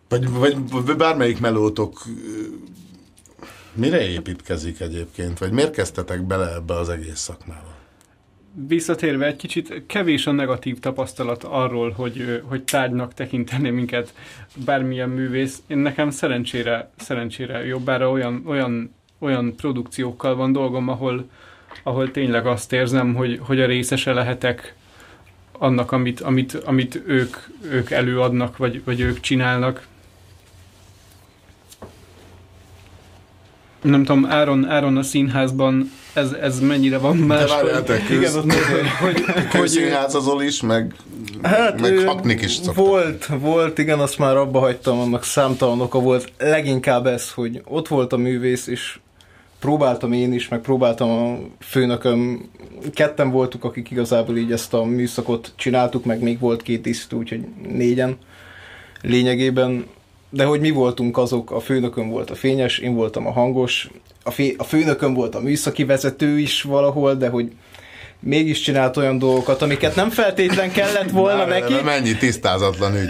[0.08, 2.02] vagy, vagy, vagy bármelyik melótok
[3.76, 7.74] mire építkezik egyébként, vagy miért kezdtetek bele ebbe az egész szakmába?
[8.66, 14.14] Visszatérve egy kicsit kevés a negatív tapasztalat arról, hogy, hogy tárgynak tekinteni minket
[14.64, 15.62] bármilyen művész.
[15.66, 21.28] Én nekem szerencsére, szerencsére jobbára olyan, olyan, olyan produkciókkal van dolgom, ahol,
[21.82, 24.74] ahol tényleg azt érzem, hogy, hogy a részese lehetek
[25.52, 27.36] annak, amit, amit, amit ők,
[27.70, 29.86] ők előadnak, vagy, vagy ők csinálnak.
[33.82, 37.40] Nem tudom, Áron, Áron a színházban ez, ez mennyire van más?
[37.40, 38.52] De várjál, te Igen, köz, ott
[39.00, 40.94] hogy, hogy színházazol is, meg,
[41.42, 42.74] Hát, meg haknik is szoktak.
[42.74, 46.32] Volt, volt, igen, azt már abba hagytam, annak számtalan oka volt.
[46.38, 48.98] Leginkább ez, hogy ott volt a művész, és
[49.60, 52.50] próbáltam én is, meg próbáltam a főnököm,
[52.92, 57.44] ketten voltuk, akik igazából így ezt a műszakot csináltuk, meg még volt két tisztú, úgyhogy
[57.68, 58.16] négyen
[59.02, 59.86] lényegében,
[60.30, 63.90] de hogy mi voltunk azok, a főnököm volt a fényes, én voltam a hangos,
[64.22, 67.52] a, fé, a főnököm volt a műszaki vezető is valahol, de hogy
[68.20, 71.74] mégis csinált olyan dolgokat, amiket nem feltétlen kellett volna Már neki.
[71.84, 73.08] Mennyi tisztázatlan ügy.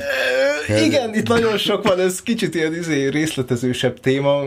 [0.85, 4.43] Igen, itt nagyon sok van, ez kicsit ilyen izé, részletezősebb téma.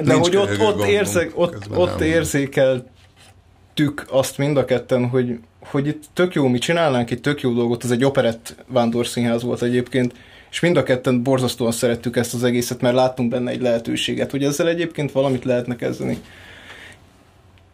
[0.00, 5.86] De Nincs hogy ott, ott, érzek, ott, ott érzékeltük azt mind a ketten, hogy, hogy
[5.86, 10.14] itt tök jó, mi csinálnánk itt tök jó dolgot, ez egy operett vándorszínház volt egyébként,
[10.50, 14.44] és mind a ketten borzasztóan szerettük ezt az egészet, mert láttunk benne egy lehetőséget, hogy
[14.44, 16.18] ezzel egyébként valamit lehetne kezdeni.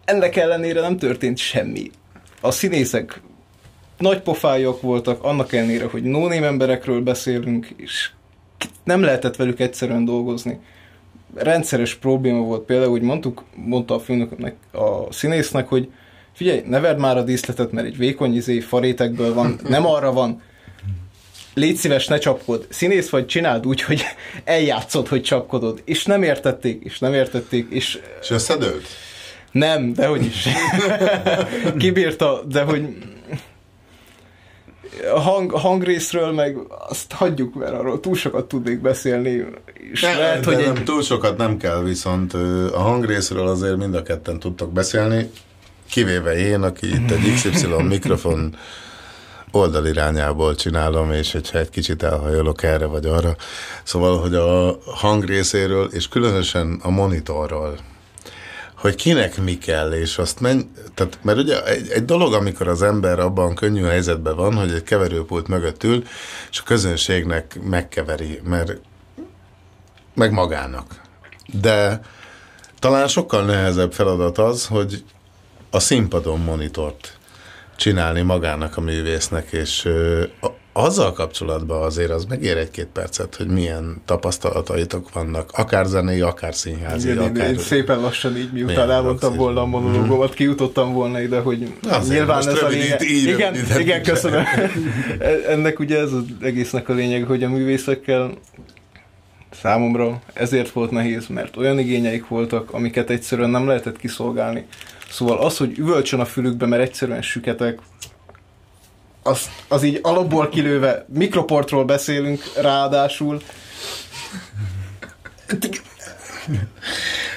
[0.05, 1.91] Ennek ellenére nem történt semmi.
[2.41, 3.21] A színészek
[3.99, 8.11] nagy pofájak voltak, annak ellenére, hogy no emberekről beszélünk, és
[8.85, 10.61] nem lehetett velük egyszerűen dolgozni.
[11.35, 15.89] Rendszeres probléma volt például, hogy mondtuk, mondta a főnöknek, a színésznek, hogy
[16.33, 20.43] figyelj, ne verd már a díszletet, mert egy vékony izé farétekből van, nem arra van,
[21.55, 22.67] légy szíves, ne csapkod.
[22.69, 24.03] Színész vagy, csináld úgy, hogy
[24.45, 25.83] eljátszod, hogy csapkodod.
[25.85, 28.01] És nem értették, és nem értették, és...
[28.21, 28.87] És összedőlt?
[29.51, 30.49] Nem, de hogy is.
[31.79, 32.97] Kibírta, de hogy
[35.15, 36.57] a hang, hangrészről meg
[36.89, 39.45] azt hagyjuk, mert arról túl sokat tudnék beszélni,
[39.93, 42.35] és Ne, lehet, de hogy nem, egy, túl sokat nem kell, viszont
[42.73, 45.31] a hangrészről azért mind a ketten tudtak beszélni,
[45.91, 48.57] kivéve én, aki itt egy XY mikrofon
[49.51, 53.37] oldalirányából csinálom, és hogyha egy kicsit elhajolok erre vagy arra.
[53.83, 57.79] Szóval, hogy a hangrészéről, és különösen a monitorról,
[58.83, 60.63] hogy kinek mi kell, és azt menj,
[60.95, 64.83] tehát, mert ugye egy, egy dolog, amikor az ember abban könnyű helyzetben van, hogy egy
[64.83, 66.05] keverőpult mögött ül,
[66.51, 68.81] és a közönségnek megkeveri, mert
[70.15, 71.01] meg magának.
[71.61, 72.01] De
[72.79, 75.05] talán sokkal nehezebb feladat az, hogy
[75.71, 77.19] a színpadon monitort
[77.77, 79.89] csinálni magának a művésznek, és
[80.73, 87.11] azzal kapcsolatban azért az megér egy-két percet, hogy milyen tapasztalataitok vannak, akár zenei, akár színházi,
[87.11, 87.51] Igen, akár...
[87.51, 92.49] én szépen lassan így, miután elmondtam volna a monológomat, kijutottam volna ide, hogy Azért, nyilván
[92.49, 93.03] ez a lényeg.
[93.03, 94.45] így Igen, rövidítettük igen, köszönöm.
[95.49, 98.31] Ennek ugye ez az egésznek a lényeg, hogy a művészekkel
[99.51, 104.67] számomra ezért volt nehéz, mert olyan igényeik voltak, amiket egyszerűen nem lehetett kiszolgálni.
[105.11, 107.79] Szóval az, hogy üvölcsön a fülükbe, mert egyszerűen süketek,
[109.23, 113.43] az, az így alapból kilőve, mikroportról beszélünk ráadásul,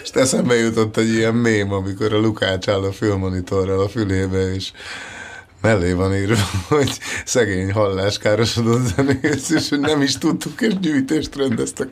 [0.04, 4.72] És eszembe jutott egy ilyen mém, amikor a Lukács áll a fülmonitorral a fülébe, és
[5.62, 11.88] mellé van írva, hogy szegény halláskárosodott zenész, és hogy nem is tudtuk, és gyűjtést rendeztek.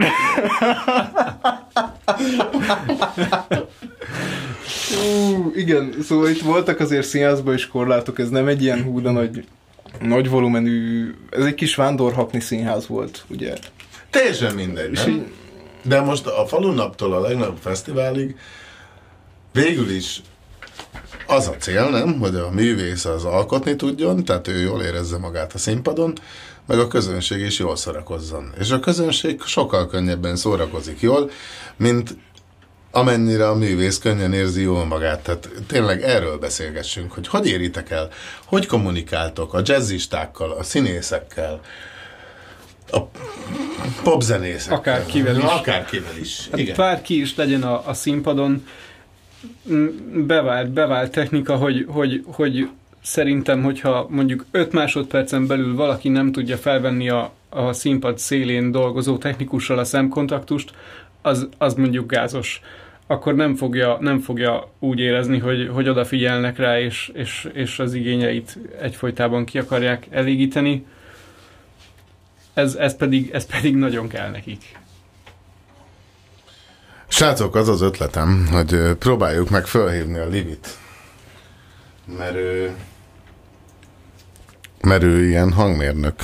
[5.06, 9.11] Ú, igen, szóval itt voltak azért színházban is korlátok, ez nem egy ilyen hú, de
[9.11, 9.45] nagy,
[9.99, 13.53] nagy volumenű, ez egy kis vándorhapni színház volt, ugye?
[14.10, 15.32] Teljesen mindegy, nem?
[15.84, 18.36] De most a falunaptól a legnagyobb fesztiválig
[19.52, 20.22] végül is
[21.28, 25.53] az a cél, nem, hogy a művész az alkotni tudjon, tehát ő jól érezze magát
[25.53, 26.14] a színpadon,
[26.68, 28.53] meg a közönség is jól szórakozzon.
[28.60, 31.30] És a közönség sokkal könnyebben szórakozik jól,
[31.76, 32.18] mint
[32.95, 35.24] amennyire a művész könnyen érzi jól magát.
[35.24, 38.10] Tehát tényleg erről beszélgessünk, hogy hogy éritek el,
[38.45, 41.61] hogy kommunikáltok a jazzistákkal, a színészekkel,
[42.91, 42.99] a
[44.03, 44.78] popzenészekkel.
[44.78, 45.44] Akár kivel is.
[45.44, 46.48] Akár kivel is.
[46.52, 46.76] Hát Igen.
[46.78, 48.65] bárki is legyen a, a színpadon,
[50.14, 52.70] bevált, bevált technika, hogy, hogy, hogy
[53.03, 59.18] szerintem, hogyha mondjuk 5 másodpercen belül valaki nem tudja felvenni a, a színpad szélén dolgozó
[59.18, 60.72] technikussal a szemkontaktust,
[61.22, 62.61] az, az mondjuk gázos.
[63.14, 67.94] Akkor nem fogja, nem fogja úgy érezni, hogy, hogy odafigyelnek rá, és, és, és az
[67.94, 70.85] igényeit egyfolytában ki akarják elégíteni.
[72.53, 74.77] Ez, ez, pedig, ez pedig nagyon kell nekik.
[77.07, 80.68] Srácok, az az ötletem, hogy próbáljuk meg fölhívni a Livit.
[82.18, 82.76] Mert ő,
[84.81, 86.15] mert ő ilyen hangmérnök.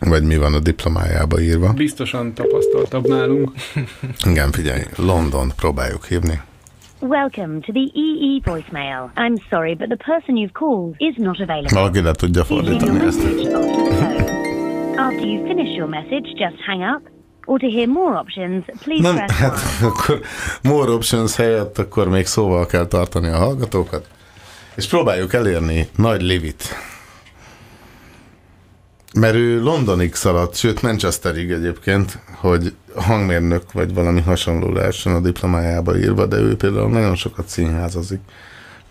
[0.00, 1.72] Vagy mi van a diplomájába írva.
[1.72, 3.50] Biztosan tapasztaltabb nálunk.
[4.30, 6.40] Igen, figyelj, London próbáljuk hívni.
[7.00, 9.10] Welcome to the EE voicemail.
[9.16, 11.78] I'm sorry, but the person you've called is not available.
[11.80, 13.22] Valaki le tudja Please leave your fordítani ezt.
[13.22, 15.06] message after the tone.
[15.06, 17.02] After you finish your message, just hang up.
[17.44, 20.20] Or to hear more options, please Nem, press hát akkor
[20.62, 24.08] more options helyett akkor még szóval kell tartani a hallgatókat.
[24.74, 26.62] És próbáljuk elérni Nagy Livit.
[29.20, 35.98] Mert ő Londonig szaladt, sőt Manchesterig egyébként, hogy hangmérnök vagy valami hasonló lehessen a diplomájába
[35.98, 38.20] írva, de ő például nagyon sokat színházazik.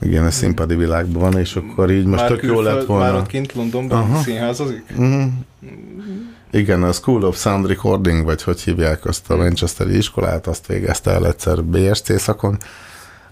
[0.02, 3.04] Ilyen a színpadi világban van, és akkor így most már tök jó lett külföld- volna.
[3.04, 4.22] Már ott kint Londonban Aha.
[4.22, 4.84] színházazik?
[4.98, 5.22] Mhm.
[6.52, 11.12] Igen, a School of Sound Recording, vagy hogy hívják azt a Manchesteri iskolát, azt végezte
[11.12, 12.58] el egyszer BSC szakon,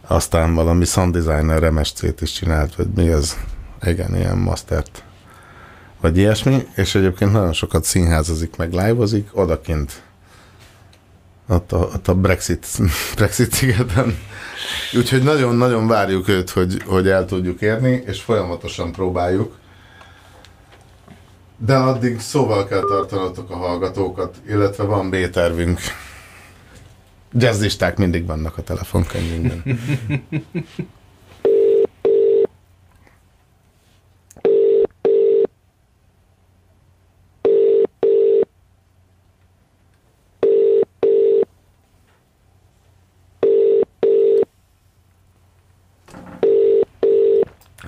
[0.08, 3.38] aztán valami sound designer MSC-t is csinált, vagy mi az,
[3.86, 5.04] igen, ilyen mastert,
[6.04, 10.02] vagy ilyesmi, és egyébként nagyon sokat színházazik, meg live-ozik, odakint,
[11.48, 12.68] ott a, ott a Brexit,
[13.16, 14.18] Brexit szigeten.
[14.98, 19.58] Úgyhogy nagyon-nagyon várjuk őt, hogy, hogy el tudjuk érni, és folyamatosan próbáljuk.
[21.58, 25.80] De addig szóval kell tartanatok a hallgatókat, illetve van B-tervünk.
[27.34, 29.64] Jazzisták mindig vannak a telefonkönyvünkben.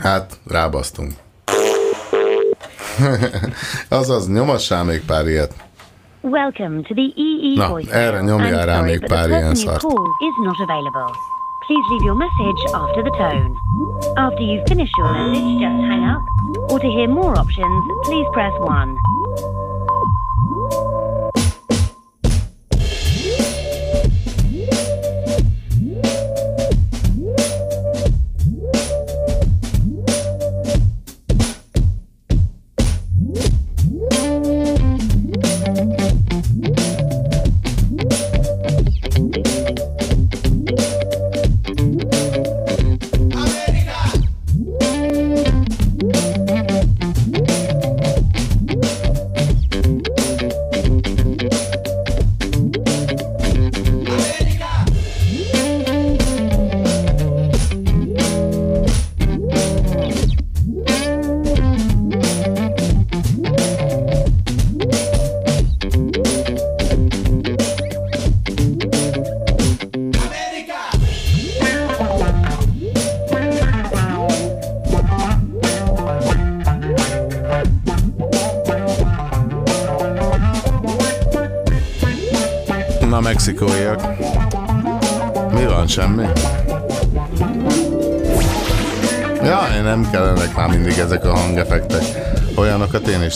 [0.06, 1.12] Hát, rábasztunk.
[4.00, 5.54] Azaz, nyomassál még pár ilyet.
[6.22, 8.06] Welcome to the EE Na, voicemail.
[8.06, 9.82] erre nyomjál rá még pár ilyen szart.
[9.82, 11.10] called is not available.
[11.66, 13.52] Please leave your message after the tone.
[14.16, 16.22] After you finish your message, just hang up.
[16.72, 18.98] Or to hear more options, please press 1.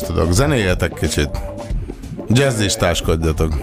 [0.02, 0.32] is tudok.
[0.32, 1.30] Zenéjetek kicsit.
[2.30, 3.54] Jazzistáskodjatok.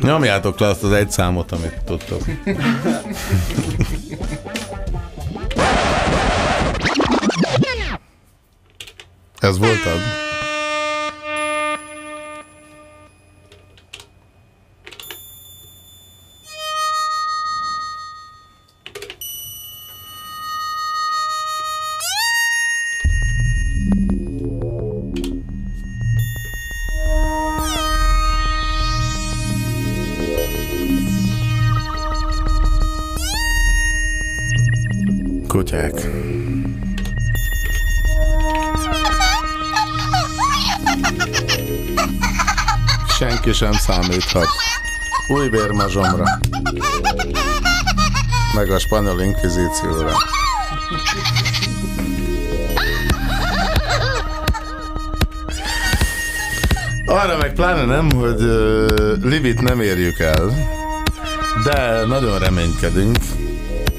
[0.00, 2.20] Nyomjátok le azt az egy számot, amit tudtok.
[9.38, 10.00] Ez voltad?
[10.00, 10.23] Kutyák.
[43.86, 44.46] Számíthat.
[45.26, 46.24] Új vérmazsomra.
[48.54, 50.12] Meg a spanyol inkvizícióra.
[57.06, 60.54] Arra meg pláne nem, hogy uh, Livit nem érjük el,
[61.64, 63.18] de nagyon reménykedünk,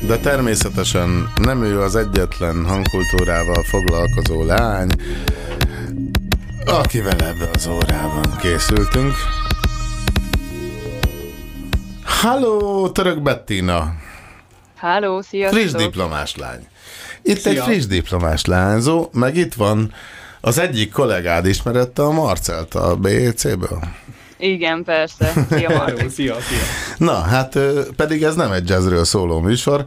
[0.08, 4.90] de természetesen nem ő az egyetlen hangkultúrával foglalkozó lány,
[6.66, 9.14] akivel ebbe az órában készültünk.
[12.22, 13.94] Halló, Török Bettina!
[14.76, 15.60] Háló, sziasztok!
[15.60, 16.68] Friss diplomás lány.
[17.22, 17.52] Itt Szia.
[17.52, 19.94] egy friss diplomás lányzó, meg itt van
[20.42, 23.80] az egyik kollégád ismerette a Marcelt a BEC-ből.
[24.38, 25.34] Igen, persze.
[25.50, 26.10] Szia, Marci.
[26.10, 26.60] szia, szia.
[26.98, 27.60] Na, hát
[27.96, 29.84] pedig ez nem egy jazzről szóló műsor,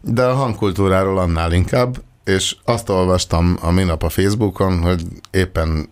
[0.00, 5.88] de a hangkultúráról annál inkább, és azt olvastam a minap a Facebookon, hogy éppen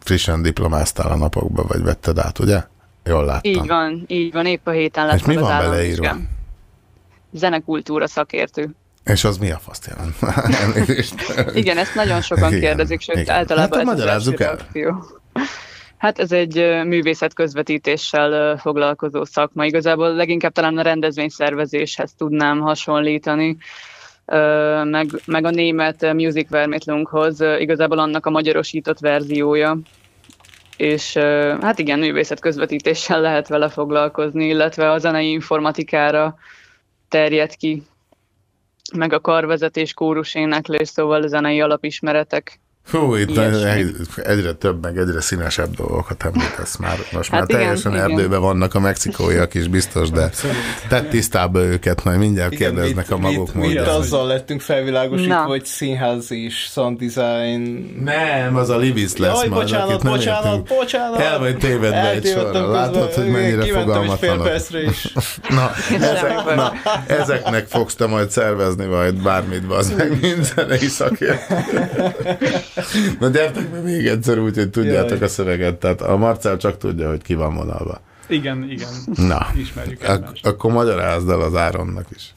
[0.00, 2.72] frissen diplomáztál a napokba, vagy vetted át, ugye?
[3.04, 3.52] Jól láttam.
[3.52, 4.46] Így van, így van.
[4.46, 6.16] Épp a héten lett És mi van beleírva?
[7.32, 8.70] Zenekultúra szakértő.
[9.04, 10.16] És az mi a faszt jelent?
[11.60, 13.34] Igen, ezt nagyon sokan Igen, kérdezik, sőt igen.
[13.34, 14.58] általában Hát, ez magyarázzuk el.
[15.96, 16.54] Hát ez egy
[16.84, 19.64] művészet közvetítéssel foglalkozó szakma.
[19.64, 23.56] Igazából leginkább talán a rendezvényszervezéshez tudnám hasonlítani,
[24.84, 29.78] meg, meg a német Music Vermittlunghoz, igazából annak a magyarosított verziója.
[30.76, 31.16] És
[31.60, 36.36] hát igen, művészet közvetítéssel lehet vele foglalkozni, illetve a zenei informatikára
[37.08, 37.82] terjed ki,
[38.96, 42.60] meg a karvezetés, kórus éneklés, szóval a zenei alapismeretek.
[42.90, 43.38] Hú, itt
[44.16, 46.98] egyre több, meg egyre színesebb dolgokat említesz már.
[47.12, 48.04] Most Hát már igen, teljesen igen.
[48.10, 50.30] erdőben vannak a mexikóiak is biztos, de
[50.88, 53.84] tedd tisztába őket, majd mindjárt Igen, kérdeznek a maguk mit módján.
[53.88, 55.40] azzal lettünk felvilágosítva, Na.
[55.42, 57.94] hogy színház és sound design.
[58.04, 60.78] Nem, az a Libis lesz Jaj, majd, bocsánat, bocsánat, értünk.
[60.78, 61.18] bocsánat.
[61.20, 62.70] El vagy tévedve egy sorra.
[62.70, 64.48] Látod, hogy mennyire fogalmatlanok.
[64.88, 65.12] is.
[65.56, 65.70] Na,
[66.00, 66.72] ezek, na,
[67.06, 71.54] ezeknek fogsz te majd szervezni majd bármit, bazd meg, mint zenei szakértő.
[73.20, 75.22] Na gyertek be még egyszer úgy, hogy tudjátok Jaj.
[75.22, 75.74] a szöveget.
[75.74, 78.00] Tehát a Marcel csak tudja, hogy ki van vonalva.
[78.28, 78.88] Igen, igen.
[79.14, 82.34] Na, Ismerjük ak- akkor magyarázd el az Áronnak is.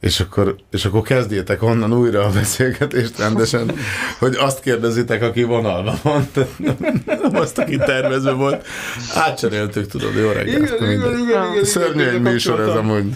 [0.00, 3.72] És akkor, és akkor kezdjétek onnan újra a beszélgetést rendesen,
[4.18, 6.28] hogy azt kérdezitek, aki vonalban van.
[7.06, 8.66] Nem, azt, aki tervezve volt.
[9.14, 10.70] Átcseréltük, tudod, jó reggelt.
[10.80, 13.14] Igen, igen, igen, igen, Szörnyű egy műsor ez amúgy.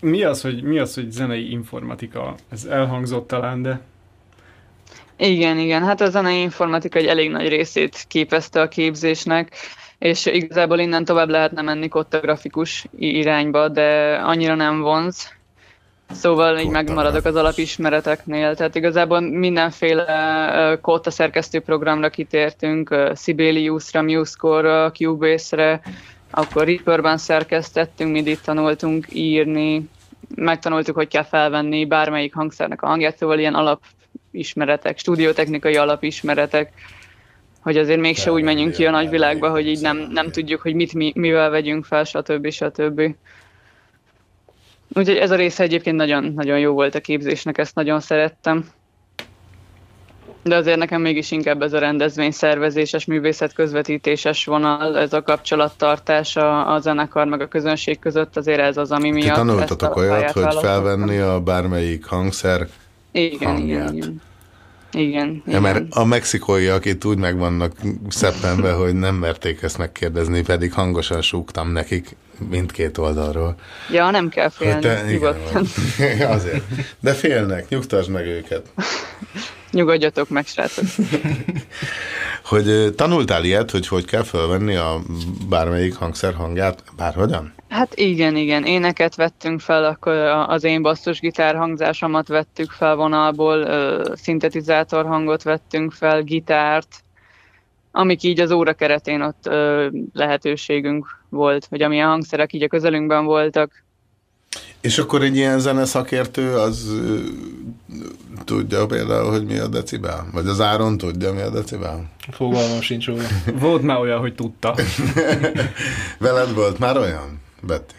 [0.00, 2.34] Mi az, hogy, mi az, hogy zenei informatika?
[2.50, 3.80] Ez elhangzott talán, de
[5.22, 5.84] Igen, igen.
[5.84, 9.56] Hát a zenei informatika egy elég nagy részét képezte a képzésnek,
[9.98, 15.32] és igazából innen tovább lehetne menni kottagrafikus i- irányba, de annyira nem vonz.
[16.10, 18.54] Szóval így megmaradok az alapismereteknél.
[18.54, 25.80] Tehát igazából mindenféle kotta szerkesztő programra kitértünk, Sibeliusra, MuseScore-ra, Cubase-re,
[26.30, 29.88] akkor Reaper-ben szerkesztettünk, midit tanultunk írni,
[30.34, 33.54] megtanultuk, hogy kell felvenni bármelyik hangszernek a hangját, szóval ilyen
[34.32, 36.72] alapismeretek, stúdiótechnikai alapismeretek,
[37.60, 40.94] hogy azért mégse úgy menjünk ki a nagyvilágba, hogy így nem, nem tudjuk, hogy mit
[40.94, 42.50] mi, mivel vegyünk fel, stb.
[42.50, 43.00] stb.
[44.94, 48.68] Úgyhogy ez a része egyébként nagyon, nagyon jó volt a képzésnek, ezt nagyon szerettem.
[50.42, 56.36] De azért nekem mégis inkább ez a rendezvény szervezéses, művészet közvetítéses vonal, ez a kapcsolattartás
[56.36, 59.96] a, a zenekar meg a közönség között, azért ez az, ami Ti miatt tanultatok ezt
[59.96, 62.68] a olyat, hogy felvenni a bármelyik hangszer
[63.12, 63.92] Igen, hangját.
[63.92, 64.20] igen, igen.
[64.92, 67.72] Igen, Ja, mert a mexikóiak itt úgy meg vannak
[68.08, 72.16] szeppenve, hogy nem merték ezt megkérdezni, pedig hangosan súgtam nekik
[72.48, 73.54] mindkét oldalról.
[73.90, 75.66] Ja, nem kell Hogy félni, te, nyugodtan.
[75.98, 76.64] igen, azért.
[77.00, 78.72] De félnek, nyugtasd meg őket.
[79.70, 80.84] Nyugodjatok meg, srácok.
[82.44, 85.00] hogy tanultál ilyet, hogy hogy kell fölvenni a
[85.48, 87.52] bármelyik hangszer hangját, bárhogyan?
[87.70, 88.64] Hát igen, igen.
[88.64, 90.12] Éneket vettünk fel, akkor
[90.48, 93.66] az én basszusgitár hangzásomat vettük fel vonalból,
[94.14, 97.04] szintetizátor hangot vettünk fel, gitárt,
[97.92, 103.24] amik így az óra keretén ott ö, lehetőségünk volt, hogy amilyen hangszerek így a közelünkben
[103.24, 103.84] voltak.
[104.80, 107.18] És akkor egy ilyen zeneszakértő az ö,
[108.44, 110.28] tudja például, hogy mi a decibel?
[110.32, 112.10] Vagy az Áron tudja, mi a decibel?
[112.30, 113.22] Fogalmam sincs róla.
[113.54, 114.74] Volt már olyan, hogy tudta.
[116.18, 117.92] Veled volt már olyan, Betty?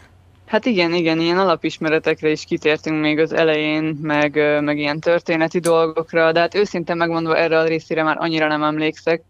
[0.52, 6.32] Hát igen, igen, ilyen alapismeretekre is kitértünk még az elején, meg, meg ilyen történeti dolgokra,
[6.32, 9.22] de hát őszintén megmondva erre a részére már annyira nem emlékszek.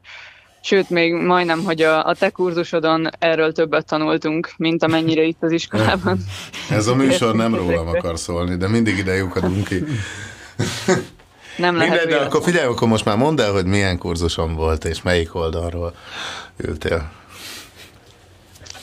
[0.63, 5.51] Sőt, még majdnem, hogy a, a te kurzusodon erről többet tanultunk, mint amennyire itt az
[5.51, 6.17] iskolában.
[6.69, 9.83] Ez a műsor nem rólam akar szólni, de mindig ide lyukadunk ki.
[11.57, 14.85] Nem lehet Mindegy, de akkor figyelj, akkor most már mondd el, hogy milyen kurzuson volt,
[14.85, 15.93] és melyik oldalról
[16.57, 17.11] ültél.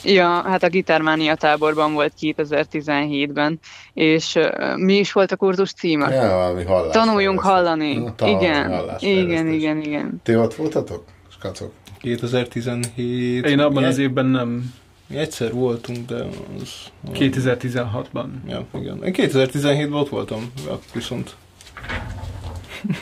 [0.03, 3.59] Ja, hát a Gitármánia táborban volt 2017-ben,
[3.93, 6.13] és ö, mi is volt a kurzus címe?
[6.13, 6.93] Ja, valami hallás.
[6.93, 7.95] Tanuljunk hallani.
[7.95, 10.21] Na, igen, igen, igen, igen.
[10.23, 11.03] Ti ott voltatok?
[11.29, 11.71] Skacok?
[11.99, 13.45] 2017...
[13.45, 14.73] Én abban az évben nem.
[15.07, 16.25] Mi egyszer voltunk, de
[16.61, 16.69] az...
[17.13, 18.25] 2016-ban.
[18.47, 19.03] Ja, igen.
[19.03, 20.51] Én 2017-ben ott voltam,
[20.93, 21.35] viszont...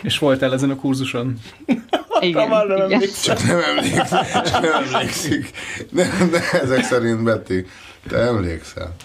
[0.03, 1.39] És voltál ezen a kurzuson?
[2.19, 2.91] Igen, Már nem igen.
[2.91, 3.35] emlékszem.
[3.35, 4.03] Csak nem emlékszik.
[4.43, 5.51] Csak nem emlékszik.
[5.91, 7.65] De, de ezek szerint Betty,
[8.07, 8.95] te emlékszel.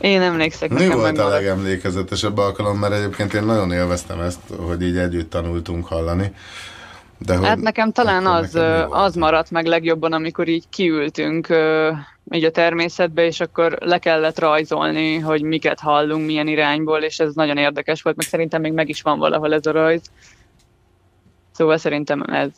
[0.00, 4.82] Én emlékszek, Mi nekem volt a legemlékezetesebb alkalom, mert egyébként én nagyon élveztem ezt, hogy
[4.82, 6.32] így együtt tanultunk hallani.
[7.18, 11.46] De hogy Hát nekem talán az, ö, az maradt meg legjobban, amikor így kiültünk
[12.30, 17.34] így a természetbe, és akkor le kellett rajzolni, hogy miket hallunk, milyen irányból, és ez
[17.34, 20.02] nagyon érdekes volt, meg szerintem még meg is van valahol ez a rajz.
[21.60, 22.50] Szóval szerintem ez.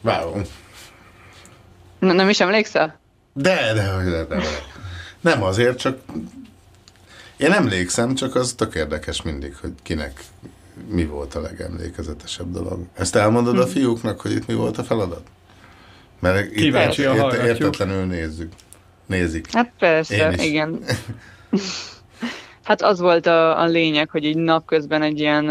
[0.00, 0.40] Wow.
[1.98, 2.98] N- nem is emlékszel?
[3.32, 4.42] De, de, de, de, de.
[5.20, 5.98] Nem azért, csak
[7.36, 10.24] én emlékszem, csak az tök érdekes mindig, hogy kinek
[10.88, 12.80] mi volt a legemlékezetesebb dolog.
[12.94, 15.26] Ezt elmondod a fiúknak, hogy itt mi volt a feladat?
[16.20, 17.48] Mert itt Kíváncsian ért, hallgatjuk.
[17.48, 18.52] értetlenül nézzük.
[19.06, 19.52] Nézik.
[19.52, 20.44] Hát persze, Én is.
[20.44, 20.84] igen.
[22.64, 25.50] hát az volt a, a lényeg, hogy így napközben egy ilyen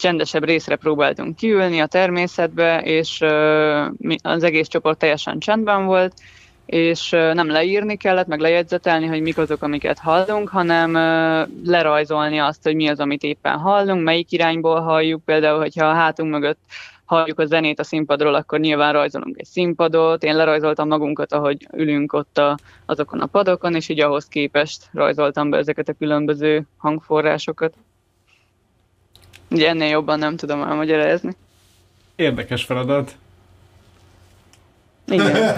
[0.00, 3.20] csendesebb részre próbáltunk kiülni a természetbe, és
[4.22, 6.12] az egész csoport teljesen csendben volt,
[6.66, 10.92] és nem leírni kellett, meg lejegyzetelni, hogy mik azok, amiket hallunk, hanem
[11.64, 16.30] lerajzolni azt, hogy mi az, amit éppen hallunk, melyik irányból halljuk, például, hogyha a hátunk
[16.30, 16.58] mögött
[17.04, 20.22] halljuk a zenét a színpadról, akkor nyilván rajzolunk egy színpadot.
[20.22, 25.50] Én lerajzoltam magunkat, ahogy ülünk ott a, azokon a padokon, és így ahhoz képest rajzoltam
[25.50, 27.74] be ezeket a különböző hangforrásokat.
[29.50, 31.36] Ugye ennél jobban nem tudom elmagyarázni.
[32.16, 33.14] Érdekes feladat.
[35.06, 35.32] Igen.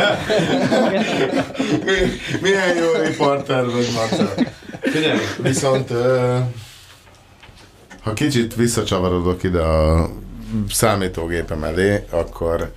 [2.42, 4.34] Milyen jó riporter vagy, Marcel.
[4.80, 5.90] Figyelj, viszont
[8.02, 10.10] ha kicsit visszacsavarodok ide a
[10.68, 12.72] számítógépem elé, akkor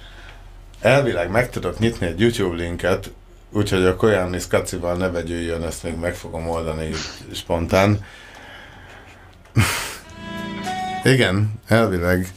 [0.80, 3.12] elvileg meg tudok nyitni egy YouTube linket,
[3.52, 6.90] úgyhogy a Koyannis Kacival ne vegyüljön, ezt még meg fogom oldani
[7.34, 8.00] spontán.
[11.06, 12.34] Igen, elvileg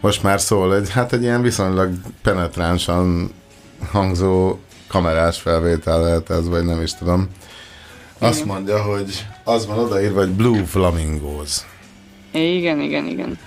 [0.00, 1.92] most már szól egy, hát egy ilyen viszonylag
[2.22, 3.32] penetránsan
[3.90, 4.58] hangzó
[4.88, 7.28] kamerás felvétel lehet ez, vagy nem is tudom.
[8.18, 11.56] Azt mondja, hogy az van odaírva, hogy Blue Flamingos.
[12.30, 13.38] Igen, igen, igen.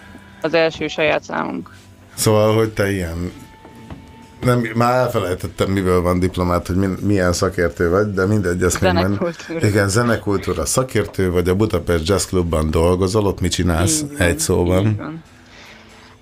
[0.41, 1.76] Az első saját számunk.
[2.13, 3.31] Szóval, hogy te ilyen
[4.45, 8.91] nem, már elfelejtettem, miből van diplomát, hogy milyen szakértő vagy, de mindegy, ezt még.
[8.91, 9.67] Zenekultúra.
[9.67, 14.39] Igen, zenekultúra szakértő, vagy a Budapest Jazz Clubban dolgozol, ott mit csinálsz Így van, egy
[14.39, 14.85] szóban?
[14.88, 15.23] így van.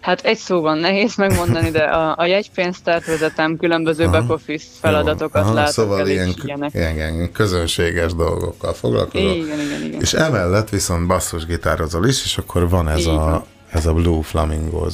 [0.02, 4.12] Hát egy szóban nehéz megmondani, de a, a jegypénztárt vezetem, különböző Aha.
[4.20, 6.74] back-office feladatokat Aha, látok szóval el, ilyen, ilyenek.
[6.74, 9.32] ilyen, ilyen közönséges dolgokkal foglalkozol.
[9.32, 10.02] Igen, igen, igen.
[10.02, 14.94] És emellett viszont basszusgitározol is, és akkor van ez, Így a, ez a Blue Flamingos.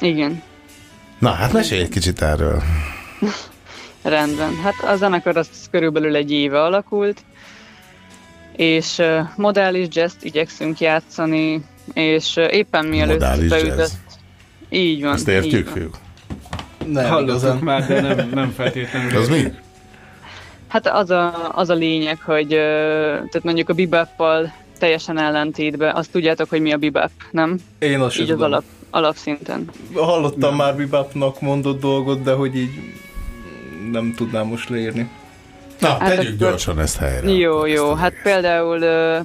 [0.00, 0.42] Igen,
[1.20, 2.62] Na, hát mesélj egy kicsit erről.
[4.02, 4.56] rendben.
[4.62, 7.20] Hát a zenekar az körülbelül egy éve alakult,
[8.56, 9.02] és
[9.36, 13.78] modális jazz igyekszünk játszani, és éppen mielőtt Modális beütött...
[13.78, 13.92] jazz.
[14.68, 15.12] Így van.
[15.12, 15.98] Ezt értjük, fiúk?
[16.86, 19.16] Nem Hallottuk már, de nem, nem feltétlenül.
[19.16, 19.52] Az mi?
[20.68, 26.48] Hát az a, az a lényeg, hogy tehát mondjuk a bibappal teljesen ellentétben, azt tudjátok,
[26.48, 27.58] hogy mi a bibap, nem?
[27.78, 29.70] Én azt Így az alap, alapszinten.
[29.94, 32.70] Hallottam már bebopnak mondott dolgot, de hogy így
[33.90, 35.08] nem tudnám most leírni.
[35.80, 37.30] Na, Hát tegyük gyorsan ezt helyre.
[37.30, 37.94] Jó, jó.
[37.94, 38.78] Hát például,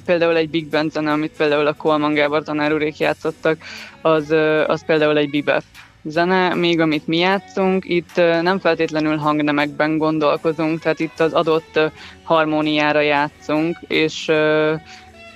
[0.04, 3.58] például egy Big Band zene, amit például a Kolman Gábor tanár úrék játszottak,
[4.02, 4.34] az,
[4.66, 5.62] az például egy bebop
[6.08, 11.80] zene, még amit mi játszunk, itt nem feltétlenül hangnemekben gondolkozunk, tehát itt az adott
[12.22, 14.30] harmóniára játszunk, és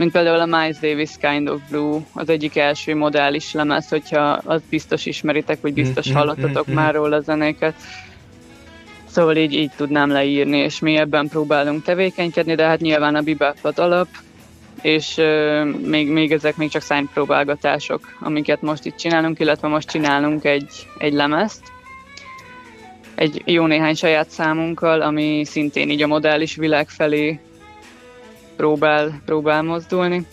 [0.01, 4.65] mint például a Miles Davis Kind of Blue, az egyik első modális lemez, hogyha azt
[4.69, 7.75] biztos ismeritek, vagy biztos Mhm, hallottatok mhm, már róla a zenéket.
[9.07, 13.57] Szóval így, így tudnám leírni, és mi ebben próbálunk tevékenykedni, de hát nyilván a bebop
[13.63, 14.09] az alap,
[14.83, 20.45] és ö, még, még ezek még csak szájpróbálgatások, amiket most itt csinálunk, illetve most csinálunk
[20.45, 21.63] egy, egy lemezt,
[23.15, 27.41] egy jó néhány saját számunkkal, ami szintén így a modális világ felé
[28.61, 30.27] próbál, próbál mozdulni.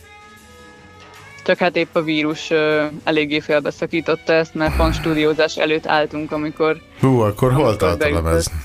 [1.43, 6.81] Csak hát épp a vírus ö, eléggé félbeszakította ezt, mert pont stúdiózás előtt álltunk, amikor
[6.99, 8.47] Hú, akkor hol tart a lemez?
[8.47, 8.57] Hát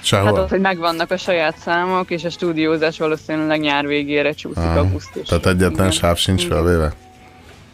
[0.00, 0.38] Sehol?
[0.38, 5.28] az, hogy megvannak a saját számok, és a stúdiózás valószínűleg nyár végére csúszik Ah, augusztus.
[5.28, 6.92] Tehát egyetlen sáv sincs felvéve?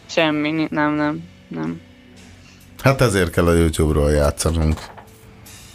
[0.05, 1.81] Semmi, nem, nem, nem.
[2.83, 4.79] Hát ezért kell a YouTube-ról játszanunk.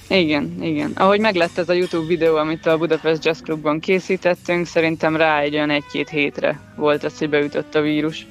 [0.09, 0.93] Igen, igen.
[0.95, 5.55] Ahogy meglett ez a YouTube videó, amit a Budapest Jazz Clubban készítettünk, szerintem rá egy
[5.55, 8.27] olyan egy-két hétre volt ez, hogy beütött a vírus.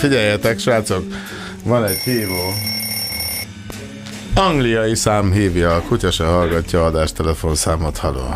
[0.00, 1.04] Figyeljetek, srácok!
[1.64, 2.52] Van egy hívó.
[4.34, 8.28] Angliai szám hívja, a kutya se hallgatja adás telefonszámot, haló.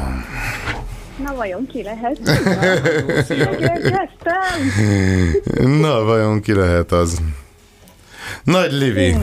[1.25, 2.21] Na vajon ki lehet?
[5.81, 7.21] Na, vajon ki lehet az?
[8.43, 9.17] Nagy Livi.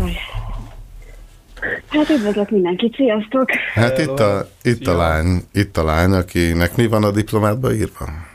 [1.88, 3.50] Hát üdvözlök mindenkit, sziasztok!
[3.74, 8.30] Hát itt a, itt a lány, itt a lány, akinek mi van a diplomátba írva?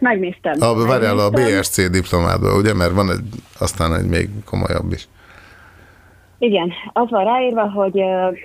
[0.00, 0.52] Megnéztem.
[0.60, 1.30] A, várjál, a.
[1.30, 2.74] BSC diplomátba, ugye?
[2.74, 3.20] Mert van egy,
[3.58, 5.08] aztán egy még komolyabb is.
[6.38, 8.36] Igen, az van ráírva, hogy uh,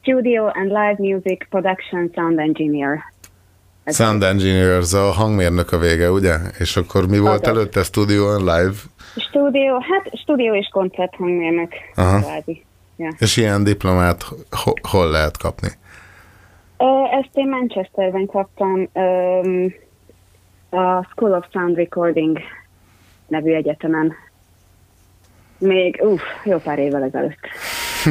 [0.00, 2.98] Studio and Live Music Production Sound Engineer.
[3.86, 6.34] Sound Engineers, a hangmérnök a vége, ugye?
[6.58, 7.48] És akkor mi volt Az.
[7.48, 7.82] előtte?
[7.82, 8.72] Studio and Live?
[9.16, 11.72] Stúdió, hát stúdió és koncert hangmérnök.
[11.94, 12.18] Aha.
[12.20, 12.64] Kvázi.
[12.96, 13.08] Ja.
[13.18, 14.22] És ilyen diplomát
[14.64, 15.68] ho- hol lehet kapni?
[17.20, 19.74] Ezt én Manchesterben kaptam um,
[20.70, 22.38] a School of Sound Recording
[23.28, 24.14] nevű egyetemen.
[25.58, 27.38] Még, uff, jó pár évvel ezelőtt.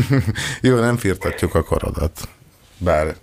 [0.62, 2.12] Jó, nem firtatjuk a korodat.
[2.78, 3.16] Bár,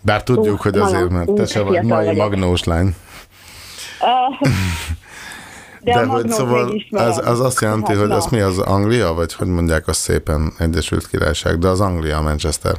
[0.00, 2.16] bár tudjuk, Ú, hogy azért, mert te se vagy mai vagyok.
[2.16, 2.94] magnós lány.
[4.00, 4.48] Uh,
[5.80, 8.16] de, de hogy szóval az, az azt jelenti, Hát, hogy na.
[8.16, 12.74] az mi az Anglia, vagy hogy mondják azt szépen Egyesült Királyság, de az Anglia Manchester.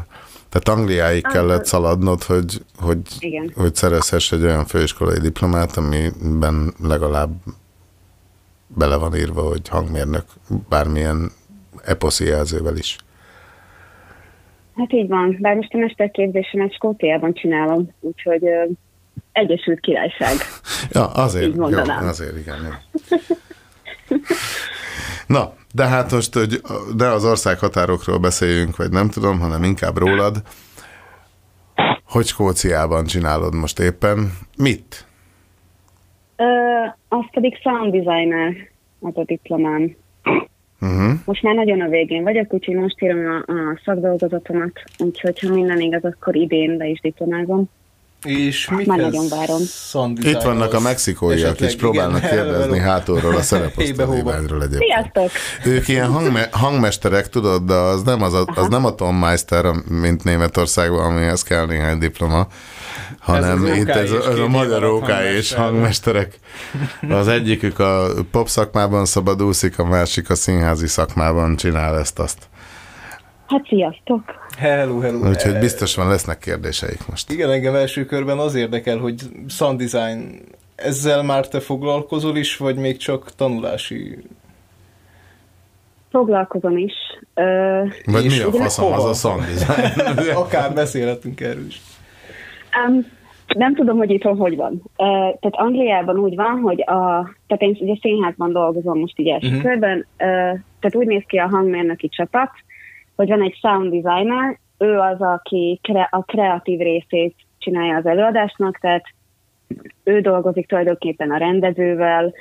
[0.49, 3.51] Tehát Angliáig Ah, kellett szaladnod, hogy, hogy, Igen.
[3.55, 7.31] hogy szerezhess egy olyan főiskolai diplomát, amiben legalább
[8.67, 10.23] bele van írva, hogy hangmérnök
[10.69, 11.31] bármilyen
[11.83, 12.97] eposzi jelzővel is.
[14.75, 18.63] Hát így van, bár most a mesterképzésemet Skóciában csinálom, úgyhogy ö,
[19.31, 20.35] Egyesült Királyság.
[20.91, 22.07] Ja, azért, Így jó, mondanám.
[22.07, 22.57] azért igen.
[22.63, 23.17] Jó.
[25.29, 26.61] Na, de hát most, hogy
[26.95, 30.41] de az ország határokról beszéljünk, vagy nem tudom, hanem inkább rólad.
[32.03, 34.31] Hogy Skóciában csinálod most éppen?
[34.57, 35.05] Mit?
[36.35, 36.43] Ö,
[37.07, 38.53] az pedig sound designer,
[38.99, 39.95] az a diplomám.
[40.81, 41.11] Uh-huh.
[41.25, 45.79] Most már nagyon a végén vagyok, úgyhogy most írom a, a szakdolgozatomat, úgyhogy ha minden
[45.79, 47.69] igaz, akkor idén be is diplomázom.
[48.23, 49.61] És Már mikhez nagyon várom.
[50.21, 52.91] Itt vannak a mexikóiak is, próbálnak Igen, kérdezni hello.
[52.91, 53.41] hátulról a Hébe-hóba.
[53.43, 54.91] szereposztálymányról egyébként.
[54.91, 55.31] Sziasztok!
[55.65, 59.65] Ők ilyen hangme- hangmesterek, tudod, de az nem, az, a, az nem a Tom Meister,
[59.89, 62.47] mint Németországban, amihez kell néhány diploma,
[63.19, 65.59] hanem Ez itt ez, és a- ez a magyar OK és hangmester.
[65.59, 66.39] hangmesterek.
[67.09, 72.37] Az egyikük a pop szakmában szabadúszik, a másik a színházi szakmában csinál ezt-azt.
[73.47, 74.21] Hát sziasztok!
[74.59, 75.29] Hello, hello.
[75.29, 77.31] Úgyhogy biztosan lesznek kérdéseik most.
[77.31, 80.41] Igen, engem első körben az érdekel, hogy sound design,
[80.75, 84.17] ezzel már te foglalkozol is, vagy még csak tanulási?
[86.09, 86.93] Foglalkozom is.
[87.33, 87.43] Ö,
[88.05, 90.35] Vagy mi És a ugye faszom az a sound design?
[90.43, 91.81] Akár beszélhetünk erről is.
[92.87, 93.05] Um,
[93.47, 94.73] nem tudom, hogy itthon hogy van.
[94.73, 95.07] Uh,
[95.39, 99.63] tehát Angliában úgy van, hogy a, tehát én ugye színházban dolgozom most így első uh-huh.
[99.63, 100.05] körben, uh,
[100.79, 102.49] tehát úgy néz ki a hangmérnöki csapat,
[103.19, 108.77] hogy van egy sound designer, ő az, aki kre- a kreatív részét csinálja az előadásnak,
[108.77, 109.03] tehát
[110.03, 112.33] ő dolgozik tulajdonképpen a rendezővel,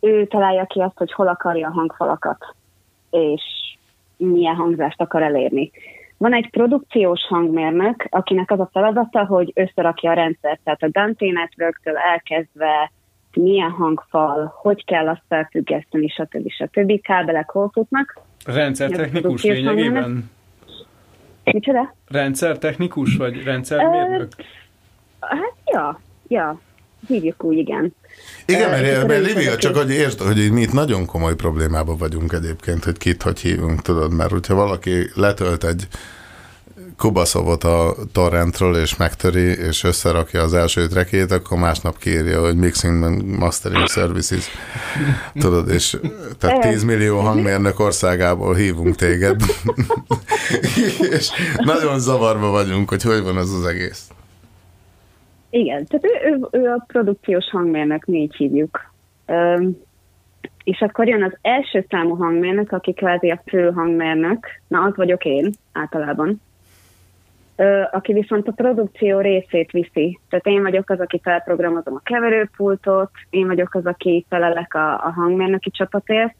[0.00, 2.54] ő találja ki azt, hogy hol akarja a hangfalakat,
[3.10, 3.42] és
[4.16, 5.70] milyen hangzást akar elérni.
[6.16, 11.26] Van egy produkciós hangmérnök, akinek az a feladata, hogy összerakja a rendszert, tehát a Dante
[11.32, 12.90] Network-től elkezdve
[13.34, 16.50] milyen hangfal, hogy kell azt felfüggeszteni, stb.
[16.50, 17.00] stb.
[17.00, 18.28] kábelek hol futnak.
[18.44, 20.30] Rendszertechnikus lényegében?
[21.44, 21.94] Micsoda?
[22.06, 24.28] Rendszertechnikus vagy rendszermérnök?
[25.20, 26.60] Hát, ja, ja,
[27.06, 27.94] hívjuk úgy, igen.
[28.46, 31.96] Igen, mert, akkor mert is Livia, csak hogy értsd, hogy mi itt nagyon komoly problémában
[31.96, 35.88] vagyunk egyébként, hogy kit hogy hívunk, tudod, mert hogyha valaki letölt egy
[36.96, 43.22] kubaszovot a torrentről, és megtöri, és összerakja az első trekét, akkor másnap kírja, hogy Mixing
[43.38, 44.50] Mastering Services.
[45.34, 45.96] Tudod, és
[46.38, 49.40] tehát 10 millió hangmérnök országából hívunk téged.
[51.16, 54.10] és nagyon zavarba vagyunk, hogy hogy van az az egész.
[55.50, 58.92] Igen, tehát ő, ő, ő a produkciós hangmérnök, mi így hívjuk.
[59.26, 59.76] Üm,
[60.64, 65.24] és akkor jön az első számú hangmérnök, aki kvázi a fő hangmérnök, na az vagyok
[65.24, 66.40] én általában,
[67.90, 70.18] aki viszont a produkció részét viszi.
[70.28, 75.12] Tehát én vagyok az, aki felprogramozom a keverőpultot, én vagyok az, aki felelek a, a
[75.14, 76.34] hangmérnöki csapatért.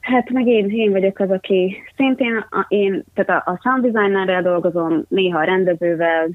[0.00, 4.42] Hát meg én, én vagyok az, aki szintén a, én, tehát a, a sound designerrel
[4.42, 6.28] dolgozom, néha a rendezővel,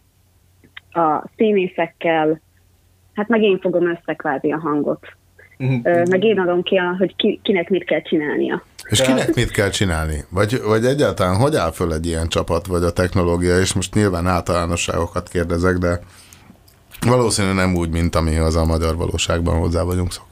[0.91, 2.41] a színészekkel,
[3.13, 4.15] hát meg én fogom össze
[4.51, 5.07] a hangot.
[5.83, 8.63] Ö, meg én adom ki, a, hogy ki, kinek mit kell csinálnia.
[8.89, 10.23] És kinek mit kell csinálni?
[10.29, 14.27] Vagy, vagy egyáltalán hogy áll föl egy ilyen csapat, vagy a technológia, és most nyilván
[14.27, 15.99] általánosságokat kérdezek, de
[17.07, 20.29] valószínűleg nem úgy, mint ami az a magyar valóságban hozzá vagyunk szokva.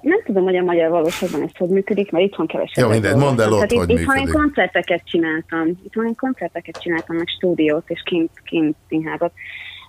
[0.00, 2.76] Nem tudom, hogy a magyar valóságban ez hogy működik, mert itthon keveset.
[2.76, 5.68] Jó, mindegy, mondd el ott, hát itt, hogy itthon én koncerteket csináltam.
[5.84, 9.32] Itthon én koncerteket csináltam, meg stúdiót és kint, kint színházat.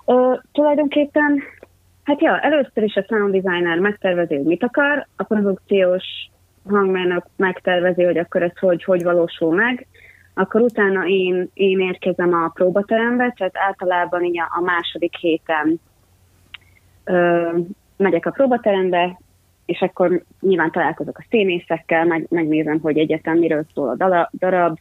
[0.05, 1.43] Ö, tulajdonképpen,
[2.06, 6.03] hát ja, először is a sound designer megtervezi, hogy mit akar, a produkciós
[6.69, 9.88] hangmérnök megtervezi, hogy akkor ez hogy, hogy valósul meg,
[10.34, 15.80] akkor utána én, én érkezem a próbaterembe, tehát általában így a, a második héten
[17.03, 17.49] ö,
[17.98, 19.19] megyek a próbaterembe,
[19.65, 24.77] és akkor nyilván találkozok a színészekkel, meg, megnézem, hogy egyetem miről szól a dala, darab,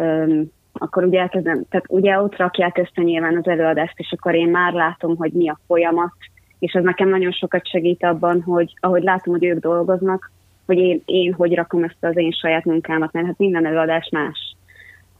[0.00, 0.50] Öm,
[0.82, 4.72] akkor ugye elkezdem, tehát ugye ott rakják össze nyilván az előadást, és akkor én már
[4.72, 6.12] látom, hogy mi a folyamat,
[6.58, 10.30] és ez nekem nagyon sokat segít abban, hogy ahogy látom, hogy ők dolgoznak,
[10.66, 14.56] hogy én, én hogy rakom össze az én saját munkámat, mert hát minden előadás más.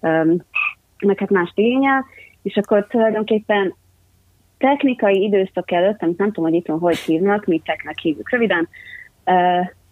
[0.00, 0.42] Öm,
[1.06, 2.04] meg hát mást igényel,
[2.42, 3.74] és akkor tulajdonképpen
[4.58, 8.68] technikai időszak előtt, amit nem tudom, hogy itthon hogy hívnak, mi technek hívjuk röviden,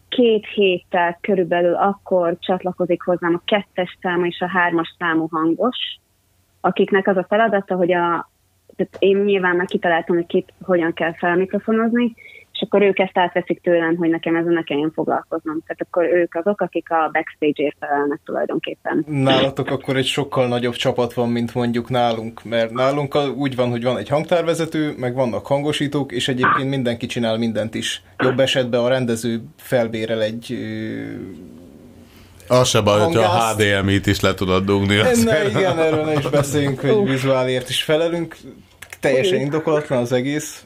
[0.08, 5.76] két héttel körülbelül akkor csatlakozik hozzám a kettes számú és a hármas számú hangos,
[6.60, 8.30] akiknek az a feladata, hogy a,
[8.76, 12.14] tehát én nyilván már kitaláltam, hogy kit hogyan kell felmikrofonozni,
[12.58, 15.62] és akkor ők ezt átveszik tőlem, hogy nekem ezen ne kelljen foglalkoznom.
[15.66, 19.04] Tehát akkor ők azok, akik a backstage-ért felelnek tulajdonképpen.
[19.08, 23.70] Nálatok akkor egy sokkal nagyobb csapat van, mint mondjuk nálunk, mert nálunk a- úgy van,
[23.70, 28.02] hogy van egy hangtárvezető, meg vannak hangosítók, és egyébként mindenki csinál mindent is.
[28.18, 30.58] Jobb esetben a rendező felbérel egy
[32.48, 33.54] Az se baj, hogyha a.
[33.54, 34.98] HDMI-t is le tudod dugni.
[34.98, 35.48] Azért.
[35.48, 38.36] igen, erről ne is beszéljünk, hogy vizuálért is felelünk.
[39.00, 40.64] Teljesen indokolatlan az egész.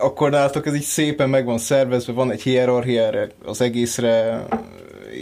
[0.00, 4.44] Akkor nálatok ez így szépen meg van szervezve, van egy hierarchia erre az egészre,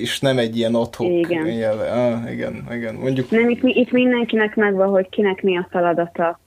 [0.00, 1.46] és nem egy ilyen adhok Igen.
[1.46, 1.90] jelle.
[1.90, 2.94] Ah, igen, igen.
[2.94, 6.38] Mondjuk Nem, itt, itt mindenkinek megvan, hogy kinek mi a feladata.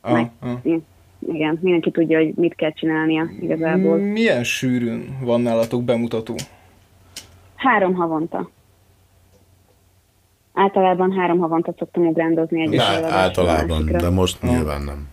[0.00, 0.50] ah, Meg, ah.
[1.32, 3.96] igen, mindenki tudja, hogy mit kell csinálnia igazából.
[3.96, 6.34] milyen sűrűn van nálatok bemutató?
[7.56, 8.50] Három havonta.
[10.54, 15.08] Általában három havonta szoktam ugrándozni egy Á- Általában, de most nyilván nem.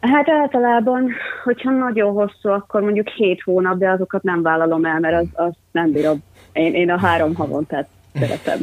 [0.00, 1.10] Hát általában,
[1.44, 5.52] hogyha nagyon hosszú, akkor mondjuk hét hónap, de azokat nem vállalom el, mert az, az
[5.70, 6.22] nem bírom.
[6.52, 8.58] Én, én a három havontát szeretem.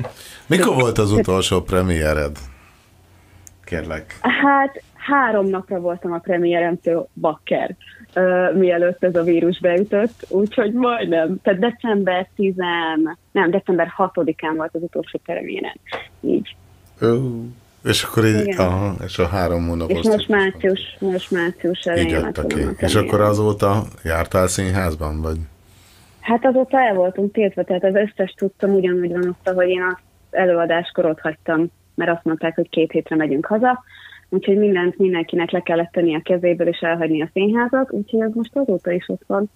[0.48, 2.36] Mikor volt az utolsó premiered?
[3.64, 4.18] Kérlek.
[4.20, 7.76] Hát három napra voltam a premieremtől bakker,
[8.14, 11.36] uh, mielőtt ez a vírus beütött, úgyhogy majdnem.
[11.42, 12.54] Tehát december 10,
[13.32, 15.74] nem, december 6-án volt az utolsó premierem.
[16.20, 16.56] Így.
[16.98, 17.18] Ö,
[17.84, 18.58] és akkor így, Igen.
[18.58, 22.60] aha, és a három hónapos És most március, most március elején lett ki.
[22.76, 25.36] És akkor azóta jártál színházban, vagy?
[26.20, 29.96] Hát azóta el voltunk tiltva, tehát az összes tudtam ugyanúgy van ott, ahogy én az
[30.30, 31.70] előadáskor ott hagytam.
[31.94, 33.84] mert azt mondták, hogy két hétre megyünk haza,
[34.28, 38.56] úgyhogy mindent mindenkinek le kellett tenni a kezéből, és elhagyni a színházat, úgyhogy ez most
[38.56, 39.50] azóta is ott van.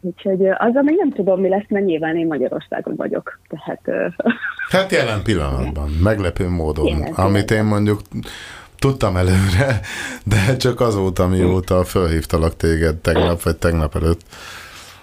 [0.00, 3.40] Úgyhogy azzal még nem tudom, mi lesz, mert nyilván én Magyarországon vagyok.
[3.48, 4.12] Tehát
[4.70, 8.00] Hát jelen pillanatban, meglepő módon, Jelen amit én mondjuk
[8.78, 9.80] tudtam előre,
[10.24, 14.20] de csak azóta, mióta fölhívtalak téged tegnap, vagy tegnap előtt,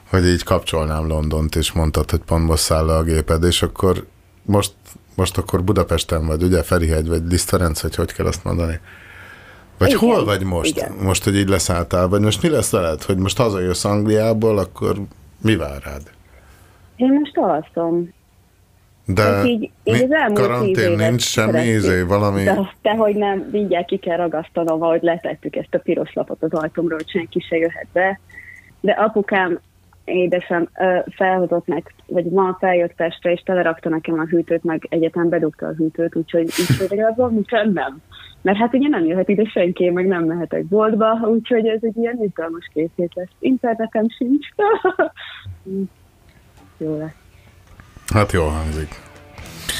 [0.10, 4.06] hogy így kapcsolnám Londont, és mondtad, hogy pont most száll a géped, és akkor
[4.44, 4.74] most,
[5.16, 8.80] most akkor Budapesten vagy, ugye Ferihegy, vagy Liszt Ferenc, vagy hogy kell azt mondani?
[9.78, 10.78] Vagy Igen, hol vagy most?
[10.78, 10.92] igen.
[11.02, 14.96] Most, hogy így leszálltál, vagy most mi lesz veled, hogy most hazajössz Angliából, akkor
[15.42, 16.02] mi vár rád?
[16.98, 18.16] én most alszom.
[19.06, 22.44] De Hát így, így az elmúlt karantén nincs semmi izé, valami...
[22.44, 26.54] De, de hogy nem, mindjárt ki kell ragasztanom, ahogy letettük ezt a piros lapot az
[26.54, 28.20] ajtómról, hogy senki se jöhet be.
[28.80, 29.60] De apukám,
[30.08, 30.70] édesem,
[31.16, 35.74] felhozott meg, vagy ma feljött Pestre, és telerakta nekem a hűtőt, meg egyetem bedugta a
[35.74, 38.02] hűtőt, úgyhogy így, hogy az valami nem.
[38.42, 42.20] Mert hát ugye nem jöhet ide senki, meg nem mehetek boltba, úgyhogy ez egy ilyen
[42.24, 43.30] izgalmas két hét lesz.
[43.40, 44.48] Internetem sincs.
[46.78, 47.16] Jó lesz.
[48.14, 48.90] Hát jól hangzik.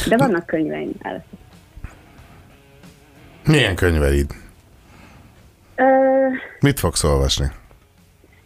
[0.10, 1.24] De vannak könyveim, el.
[3.48, 4.32] Milyen könyveid?
[5.76, 5.84] Ö,
[6.60, 7.46] Mit fogsz olvasni?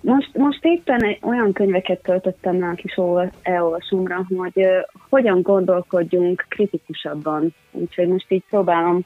[0.02, 4.80] Most, most éppen egy olyan könyveket töltöttem le a kis olva- elolvasomra, hogy ö,
[5.10, 7.54] hogyan gondolkodjunk kritikusabban.
[7.72, 9.02] Úgyhogy most így próbálom,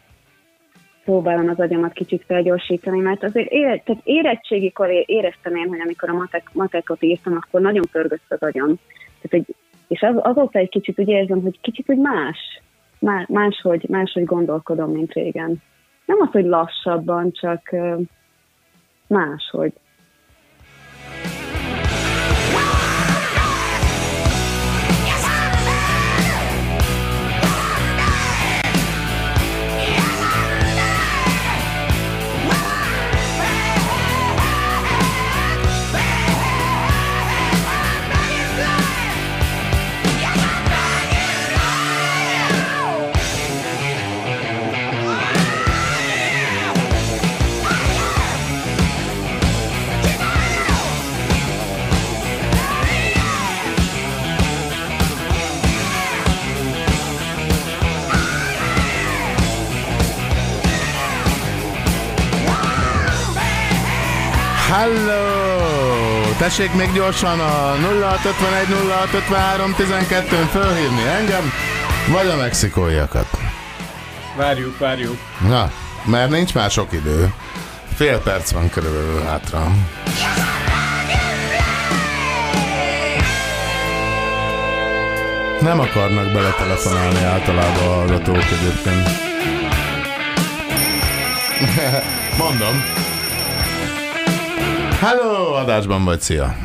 [1.03, 6.13] próbálom az agyamat kicsit felgyorsítani, mert azért ére, tehát érettségikor éreztem én, hogy amikor a
[6.13, 8.79] matek, matekot írtam, akkor nagyon pörgött az agyam.
[9.21, 9.55] Tehát, hogy,
[9.87, 12.37] és az, azóta egy kicsit úgy érzem, hogy kicsit úgy más,
[12.99, 15.61] má, máshogy, máshogy gondolkodom, mint régen.
[16.05, 17.95] Nem az, hogy lassabban, csak ö,
[19.07, 19.73] máshogy.
[66.45, 71.51] Tessék még gyorsan a 0651 0653 12-n fölhívni engem,
[72.07, 73.27] vagy a mexikóiakat.
[74.35, 75.17] Várjuk, várjuk.
[75.47, 75.71] Na,
[76.03, 77.33] mert nincs már sok idő.
[77.95, 79.71] Fél perc van körülbelül hátra.
[85.59, 89.09] Nem akarnak beletelefonálni általában a hallgatók egyébként.
[92.37, 93.04] Mondom.
[94.99, 96.55] Hello, adásban vagy, szia!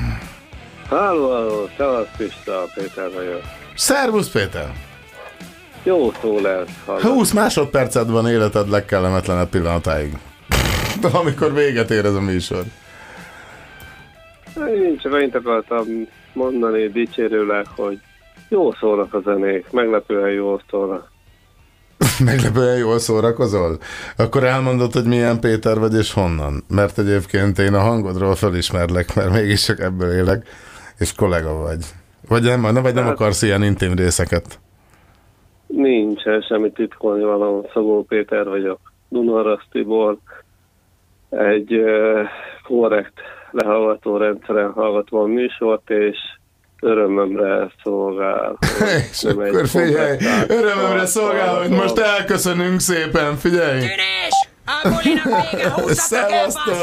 [0.88, 3.40] Halló, halló, szevasz Pista, Péter vagyok.
[3.74, 4.72] Szervusz, Péter!
[5.82, 6.82] Jó szó lesz.
[6.86, 7.10] hallgat.
[7.10, 10.12] 20 másodperced van életed legkellemetlenebb pillanatáig.
[11.12, 12.62] Amikor véget ér ez a műsor.
[14.56, 15.86] Én csak annyit akartam
[16.32, 18.00] mondani dicsérőleg, hogy
[18.48, 21.09] jó szólnak a zenék, meglepően jól szólnak.
[22.24, 23.78] Meglepően jól szórakozol?
[24.16, 26.64] Akkor elmondod, hogy milyen Péter vagy és honnan.
[26.68, 30.46] Mert egyébként én a hangodról felismerlek, mert mégis csak ebből élek,
[30.98, 31.84] és kollega vagy.
[32.28, 34.58] Vagy nem, vagy nem Hát- akarsz ilyen intim részeket.
[35.66, 38.78] Nincsen semmi titkolni való, Szagó Péter vagyok.
[39.08, 40.20] Dunarasztiból
[41.30, 41.80] egy
[42.62, 43.12] korrekt
[43.50, 46.18] lehallgató rendszeren hallgatom a műsort, és
[46.80, 48.58] örömömre szolgál.
[49.10, 50.16] És akkor figyelj,
[50.48, 53.84] örömömre szolgál, hogy most elköszönünk szépen, figyelj!
[54.66, 56.76] A bulinak vége, húzzatok el, Szevasztok!